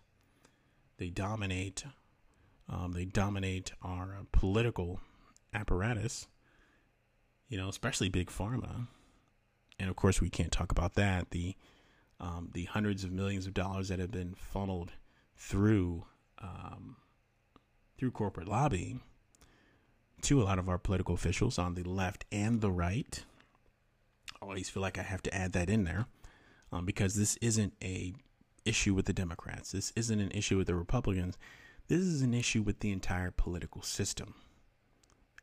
they 0.99 1.11
dominate. 1.11 1.84
Um, 2.68 2.92
they 2.92 3.05
dominate 3.05 3.72
our 3.82 4.16
uh, 4.18 4.24
political 4.32 5.01
apparatus. 5.53 6.26
You 7.49 7.59
know, 7.59 7.68
especially 7.68 8.09
big 8.09 8.30
pharma, 8.30 8.88
and 9.78 9.90
of 9.90 9.97
course 9.97 10.20
we 10.20 10.30
can't 10.30 10.51
talk 10.51 10.72
about 10.72 10.95
that. 10.95 11.30
The 11.30 11.55
um, 12.18 12.51
the 12.53 12.64
hundreds 12.64 13.05
of 13.05 13.12
millions 13.12 13.47
of 13.47 13.55
dollars 13.55 13.88
that 13.88 13.99
have 13.99 14.11
been 14.11 14.34
funneled 14.34 14.92
through 15.36 16.05
um, 16.42 16.97
through 17.99 18.12
corporate 18.12 18.49
lobbying 18.49 19.03
to 20.25 20.43
a 20.43 20.45
lot 20.45 20.59
of 20.59 20.68
our 20.68 20.79
political 20.79 21.14
officials 21.14 21.59
on 21.59 21.75
the 21.75 21.83
left 21.83 22.25
and 22.33 22.61
the 22.61 22.70
right. 22.70 23.25
I 24.41 24.45
always 24.45 24.70
feel 24.70 24.83
like 24.83 24.99
I 24.99 25.03
have 25.03 25.22
to 25.22 25.35
add 25.35 25.53
that 25.53 25.68
in 25.68 25.85
there 25.85 26.07
um, 26.72 26.87
because 26.87 27.14
this 27.14 27.37
isn't 27.43 27.75
a 27.83 28.14
issue 28.64 28.95
with 28.95 29.05
the 29.05 29.12
Democrats. 29.12 29.72
This 29.72 29.93
isn't 29.95 30.20
an 30.20 30.31
issue 30.31 30.57
with 30.57 30.66
the 30.66 30.75
Republicans. 30.75 31.37
This 31.89 32.01
is 32.01 32.22
an 32.22 32.33
issue 32.33 32.62
with 32.62 32.81
the 32.81 32.91
entire 32.91 33.31
political 33.31 33.83
system. 33.83 34.35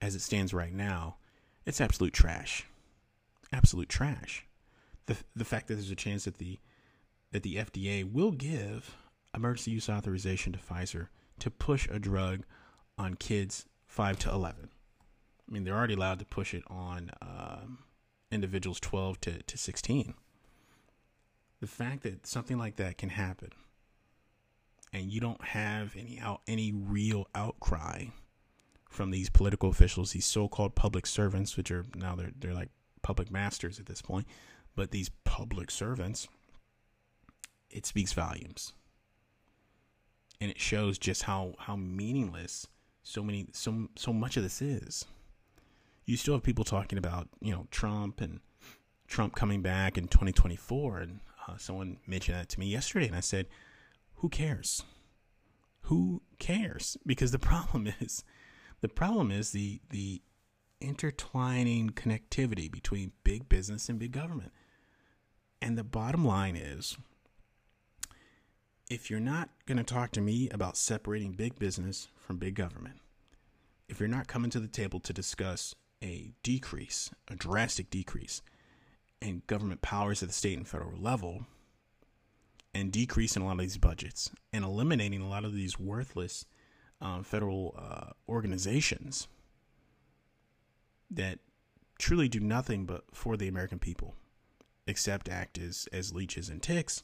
As 0.02 0.16
it 0.16 0.22
stands 0.22 0.54
right 0.54 0.74
now, 0.74 1.18
it's 1.66 1.80
absolute 1.80 2.14
trash. 2.14 2.66
Absolute 3.54 3.90
trash. 3.90 4.48
The 5.06 5.18
the 5.36 5.46
fact 5.46 5.68
that 5.68 5.76
there's 5.76 5.92
a 5.92 5.96
chance 5.96 6.26
that 6.26 6.40
the 6.40 6.58
that 7.32 7.44
the 7.44 7.58
FDA 7.58 8.12
will 8.12 8.32
give 8.32 8.96
emergency 9.36 9.72
use 9.72 9.90
authorization 9.90 10.54
to 10.54 10.60
Pfizer 10.60 11.08
to 11.40 11.52
push 11.52 11.88
a 11.90 12.00
drug 12.00 12.46
on 12.98 13.14
kids 13.16 13.66
5 13.92 14.20
to 14.20 14.32
11. 14.32 14.70
I 15.48 15.54
mean, 15.54 15.64
they're 15.64 15.76
already 15.76 15.96
allowed 15.96 16.20
to 16.20 16.26
push 16.26 16.54
it 16.54 16.64
on 16.68 17.12
um, 17.22 17.80
individuals 18.32 18.80
12 18.80 19.22
to, 19.22 19.44
to 19.44 19.58
16 19.58 20.14
the 21.62 21.68
fact 21.68 22.02
that 22.04 22.28
something 22.28 22.58
like 22.58 22.76
that 22.76 22.98
can 22.98 23.10
happen 23.10 23.52
and 24.92 25.12
you 25.12 25.22
don't 25.22 25.44
have 25.44 25.96
any 25.96 26.20
out 26.20 26.42
any 26.48 26.74
real 26.74 27.28
outcry 27.34 28.06
from 28.90 29.12
these 29.12 29.30
political 29.30 29.70
officials, 29.70 30.12
these 30.12 30.26
so-called 30.26 30.76
public 30.76 31.06
servants, 31.06 31.56
which 31.56 31.72
are 31.72 31.86
now 31.96 32.14
they're 32.16 32.32
they're 32.38 32.54
like 32.54 32.72
public 33.04 33.32
masters 33.32 33.80
at 33.80 33.86
this 33.86 34.02
point, 34.02 34.28
but 34.76 34.92
these 34.92 35.10
public 35.24 35.72
servants, 35.72 36.28
it 37.70 37.86
speaks 37.86 38.12
volumes, 38.12 38.74
and 40.42 40.52
it 40.52 40.60
shows 40.60 40.98
just 40.98 41.24
how 41.24 41.54
how 41.60 41.78
meaningless 41.78 42.68
so 43.04 43.24
many 43.24 43.48
so 43.52 43.88
so 43.96 44.14
much 44.14 44.38
of 44.38 44.44
this 44.44 44.62
is. 44.62 45.06
You 46.06 46.18
still 46.18 46.34
have 46.34 46.44
people 46.44 46.66
talking 46.66 46.98
about 46.98 47.30
you 47.40 47.52
know 47.52 47.68
Trump 47.72 48.22
and 48.22 48.40
Trump 49.08 49.36
coming 49.36 49.62
back 49.62 49.98
in 49.98 50.08
2024, 50.08 50.98
and 51.00 51.20
uh, 51.48 51.58
someone 51.58 51.98
mentioned 52.08 52.38
that 52.38 52.50
to 52.50 52.60
me 52.60 52.68
yesterday, 52.68 53.08
and 53.08 53.16
I 53.16 53.22
said, 53.22 53.48
"Who 54.16 54.30
cares? 54.30 54.84
Who 55.82 56.22
cares?" 56.40 56.98
Because 57.06 57.32
the 57.32 57.40
problem 57.52 57.92
is, 58.00 58.24
the 58.82 58.90
problem 58.90 59.32
is 59.32 59.52
the 59.52 59.82
the 59.90 60.22
intertwining 60.80 61.92
connectivity 61.92 62.72
between 62.72 63.12
big 63.24 63.48
business 63.48 63.88
and 63.88 64.00
big 64.00 64.12
government. 64.12 64.52
And 65.62 65.78
the 65.78 65.84
bottom 65.84 66.26
line 66.26 66.56
is, 66.56 66.98
if 68.90 69.10
you're 69.10 69.20
not 69.20 69.50
going 69.68 69.78
to 69.78 69.84
talk 69.84 70.12
to 70.12 70.22
me 70.22 70.50
about 70.50 70.76
separating 70.76 71.34
big 71.34 71.60
business 71.60 72.08
from 72.32 72.38
big 72.38 72.56
government, 72.56 72.96
if 73.90 74.00
you're 74.00 74.08
not 74.08 74.26
coming 74.26 74.50
to 74.50 74.62
the 74.62 74.68
table 74.70 75.02
to 75.02 75.12
discuss 75.12 75.76
a 76.02 76.32
decrease, 76.44 77.12
a 77.30 77.36
drastic 77.36 77.90
decrease 77.90 78.42
in 79.22 79.42
government 79.48 79.82
powers 79.82 80.24
at 80.24 80.30
the 80.30 80.34
state 80.34 80.58
and 80.58 80.66
federal 80.66 80.98
level 80.98 81.46
and 82.74 82.90
decreasing 82.90 83.44
a 83.44 83.46
lot 83.46 83.52
of 83.52 83.60
these 83.60 83.78
budgets 83.78 84.32
and 84.54 84.64
eliminating 84.64 85.22
a 85.22 85.28
lot 85.28 85.44
of 85.44 85.54
these 85.54 85.78
worthless 85.78 86.46
um, 87.02 87.22
federal 87.22 87.76
uh, 87.78 88.12
organizations 88.30 89.28
that 91.10 91.40
truly 92.00 92.30
do 92.30 92.40
nothing 92.40 92.86
but 92.86 93.04
for 93.12 93.36
the 93.36 93.50
American 93.50 93.78
people 93.78 94.16
except 94.88 95.28
act 95.28 95.58
as, 95.58 95.86
as 95.92 96.14
leeches 96.14 96.48
and 96.48 96.64
ticks. 96.64 97.04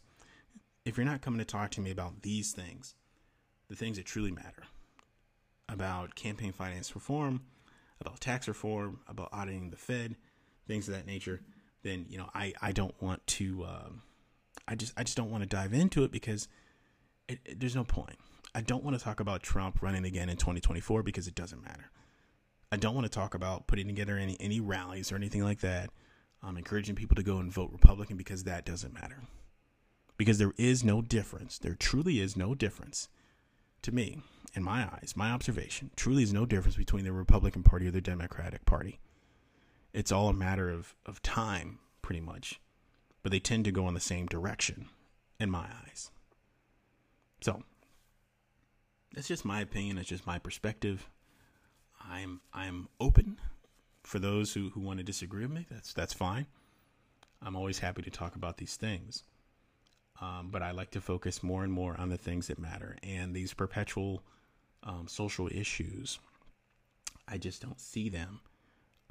If 0.86 0.96
you're 0.96 1.06
not 1.06 1.22
coming 1.22 1.40
to 1.40 1.46
talk 1.46 1.72
to 1.72 1.82
me 1.82 1.92
about 1.92 2.22
these 2.22 2.54
things, 2.54 2.96
the 3.68 3.76
things 3.76 3.98
that 3.98 4.06
truly 4.06 4.32
matter, 4.32 4.64
about 5.70 6.16
campaign 6.16 6.52
finance 6.52 6.96
reform, 6.96 7.42
about 8.00 8.20
tax 8.20 8.48
reform, 8.48 9.00
about 9.08 9.30
auditing 9.32 9.70
the 9.70 9.78
Fed, 9.78 10.16
things 10.68 10.88
of 10.88 10.94
that 10.94 11.06
nature, 11.06 11.42
then 11.84 12.06
you 12.10 12.18
know 12.18 12.30
I 12.34 12.54
I 12.62 12.72
don't 12.72 13.00
want 13.02 13.26
to. 13.28 13.66
Um, 13.66 14.02
I 14.68 14.76
just 14.76 14.94
I 14.98 15.04
just 15.04 15.18
don't 15.18 15.32
want 15.32 15.44
to 15.44 15.50
dive 15.50 15.74
into 15.74 16.04
it 16.04 16.12
because 16.12 16.48
it, 17.28 17.40
it, 17.46 17.60
there's 17.60 17.76
no 17.76 17.84
point. 17.84 18.18
I 18.56 18.62
don't 18.62 18.84
want 18.84 18.98
to 18.98 19.04
talk 19.04 19.20
about 19.20 19.44
Trump 19.44 19.82
running 19.82 20.06
again 20.06 20.30
in 20.30 20.38
2024 20.38 21.04
because 21.04 21.28
it 21.28 21.36
doesn't 21.36 21.64
matter. 21.64 21.92
I 22.72 22.78
don't 22.78 22.96
want 22.96 23.06
to 23.06 23.10
talk 23.10 23.34
about 23.34 23.68
putting 23.68 23.88
together 23.88 24.18
any 24.18 24.38
any 24.40 24.60
rallies 24.60 25.12
or 25.12 25.16
anything 25.16 25.44
like 25.44 25.62
that. 25.62 25.90
I'm 26.44 26.58
encouraging 26.58 26.96
people 26.96 27.16
to 27.16 27.24
go 27.24 27.38
and 27.38 27.52
vote 27.52 27.72
Republican 27.72 28.18
because 28.18 28.44
that 28.44 28.66
doesn't 28.66 28.94
matter. 28.94 29.24
Because 30.18 30.38
there 30.38 30.54
is 30.58 30.84
no 30.84 31.02
difference. 31.02 31.58
There 31.58 31.76
truly 31.76 32.20
is 32.20 32.36
no 32.36 32.56
difference 32.56 33.08
to 33.88 33.96
me, 33.96 34.18
in 34.54 34.64
my 34.64 34.84
eyes, 34.84 35.14
my 35.16 35.32
observation, 35.32 35.92
truly 35.96 36.22
is 36.22 36.34
no 36.34 36.46
difference 36.46 36.76
between 36.76 37.06
the 37.06 37.14
Republican 37.14 37.64
Party 37.64 37.88
or 37.88 37.92
the 37.92 38.02
Democratic 38.02 38.66
Party. 38.66 39.00
It's 39.94 40.12
all 40.12 40.28
a 40.28 40.34
matter 40.34 40.70
of, 40.70 40.94
of 41.06 41.22
time, 41.22 41.80
pretty 42.02 42.20
much. 42.20 42.60
But 43.24 43.32
they 43.32 43.40
tend 43.40 43.64
to 43.64 43.72
go 43.72 43.88
in 43.88 43.94
the 43.94 44.02
same 44.02 44.26
direction, 44.26 44.90
in 45.40 45.50
my 45.50 45.68
eyes. 45.86 46.12
So, 47.40 47.64
that's 49.14 49.30
just 49.30 49.46
my 49.46 49.62
opinion. 49.62 49.98
It's 49.98 50.10
just 50.10 50.28
my 50.28 50.38
perspective. 50.38 51.10
I'm 52.04 52.42
I'm 52.54 52.90
open 53.00 53.40
for 54.04 54.20
those 54.20 54.54
who, 54.54 54.70
who 54.72 54.82
want 54.82 55.00
to 55.00 55.04
disagree 55.04 55.44
with 55.44 55.52
me. 55.52 55.66
That's 55.72 55.94
that's 55.94 56.14
fine. 56.14 56.46
I'm 57.42 57.56
always 57.56 57.80
happy 57.80 58.02
to 58.02 58.10
talk 58.10 58.36
about 58.36 58.58
these 58.58 58.76
things. 58.76 59.24
Um, 60.20 60.50
but 60.52 60.64
I 60.64 60.72
like 60.72 60.92
to 60.92 61.02
focus 61.02 61.44
more 61.44 61.64
and 61.64 61.72
more 61.72 61.96
on 62.00 62.10
the 62.10 62.18
things 62.18 62.48
that 62.48 62.58
matter. 62.58 62.98
And 63.04 63.36
these 63.36 63.54
perpetual 63.54 64.24
um, 64.84 65.08
social 65.08 65.48
issues, 65.52 66.20
I 67.28 67.38
just 67.38 67.62
don't 67.62 67.80
see 67.80 68.10
them 68.10 68.40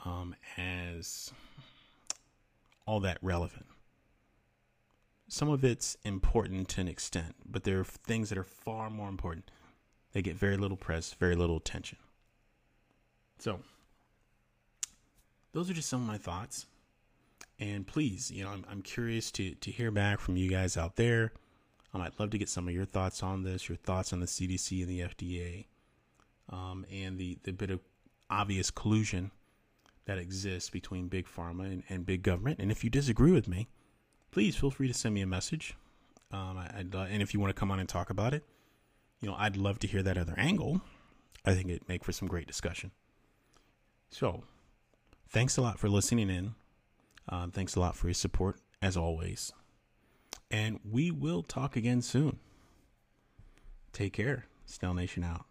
um, 0.05 0.35
as 0.57 1.33
all 2.87 3.01
that 3.01 3.19
relevant. 3.23 3.67
Some 5.29 5.49
of 5.49 5.65
it's 5.65 5.97
important 6.05 6.69
to 6.71 6.81
an 6.81 6.89
extent, 6.89 7.35
but 7.45 7.65
there 7.65 7.81
are 7.81 7.85
things 7.85 8.29
that 8.29 8.39
are 8.39 8.45
far 8.45 8.91
more 8.91 9.09
important. 9.09 9.51
They 10.13 10.23
get 10.23 10.37
very 10.37 10.57
little 10.57 10.77
press, 10.77 11.13
very 11.13 11.35
little 11.35 11.57
attention. 11.57 11.99
So, 13.39 13.61
those 15.53 15.69
are 15.69 15.75
just 15.75 15.89
some 15.89 16.01
of 16.01 16.07
my 16.07 16.19
thoughts. 16.19 16.67
And 17.59 17.87
please, 17.87 18.31
you 18.31 18.45
know, 18.45 18.51
I'm, 18.51 18.65
I'm 18.71 18.83
curious 18.83 19.31
to, 19.33 19.55
to 19.55 19.71
hear 19.71 19.91
back 19.91 20.21
from 20.21 20.37
you 20.37 20.51
guys 20.51 20.77
out 20.77 20.97
there. 20.97 21.33
Um, 21.95 22.03
I'd 22.03 22.19
love 22.19 22.31
to 22.31 22.39
get 22.39 22.49
some 22.49 22.69
of 22.69 22.75
your 22.75 22.85
thoughts 22.85 23.23
on 23.23 23.43
this, 23.43 23.69
your 23.69 23.77
thoughts 23.77 24.13
on 24.13 24.21
the 24.21 24.27
CDC 24.27 24.83
and 24.83 24.89
the 24.89 25.01
FDA, 25.01 25.67
um, 26.51 26.85
and 26.93 27.19
the, 27.19 27.39
the 27.45 27.53
bit 27.53 27.71
of 27.71 27.81
obvious 28.29 28.71
collusion 28.71 29.31
that 30.05 30.19
exists 30.19 30.69
between 30.69 31.09
big 31.09 31.27
pharma 31.27 31.65
and, 31.65 31.83
and 31.89 32.05
big 32.05 32.23
government. 32.23 32.59
And 32.59 32.71
if 32.71 32.85
you 32.85 32.91
disagree 32.91 33.33
with 33.33 33.49
me, 33.49 33.69
please 34.31 34.57
feel 34.57 34.71
free 34.71 34.89
to 34.89 34.95
send 34.95 35.15
me 35.15 35.23
a 35.23 35.27
message. 35.27 35.75
Um, 36.33 36.59
I, 36.59 36.67
uh, 36.67 37.05
and 37.05 37.23
if 37.23 37.33
you 37.33 37.41
want 37.41 37.55
to 37.55 37.59
come 37.59 37.71
on 37.71 37.81
and 37.81 37.89
talk 37.89 38.11
about 38.11 38.35
it, 38.35 38.45
you 39.21 39.29
know, 39.29 39.35
I'd 39.39 39.57
love 39.57 39.79
to 39.81 39.87
hear 39.87 40.03
that 40.03 40.19
other 40.19 40.35
angle. 40.37 40.83
I 41.45 41.55
think 41.55 41.69
it'd 41.69 41.89
make 41.89 42.05
for 42.05 42.13
some 42.13 42.29
great 42.29 42.47
discussion. 42.47 42.91
So, 44.11 44.43
thanks 45.29 45.57
a 45.57 45.63
lot 45.63 45.79
for 45.79 45.89
listening 45.89 46.29
in. 46.29 46.55
Uh, 47.29 47.49
thanks 47.53 47.74
a 47.74 47.81
lot 47.81 47.97
for 47.97 48.07
your 48.07 48.14
support, 48.14 48.59
as 48.81 48.97
always. 48.97 49.53
And 50.51 50.79
we 50.89 51.11
will 51.11 51.43
talk 51.43 51.77
again 51.77 52.03
soon. 52.03 52.39
Take 53.93 54.12
care. 54.12 54.47
Snell 54.64 54.95
Nation 54.95 55.24
out. 55.24 55.47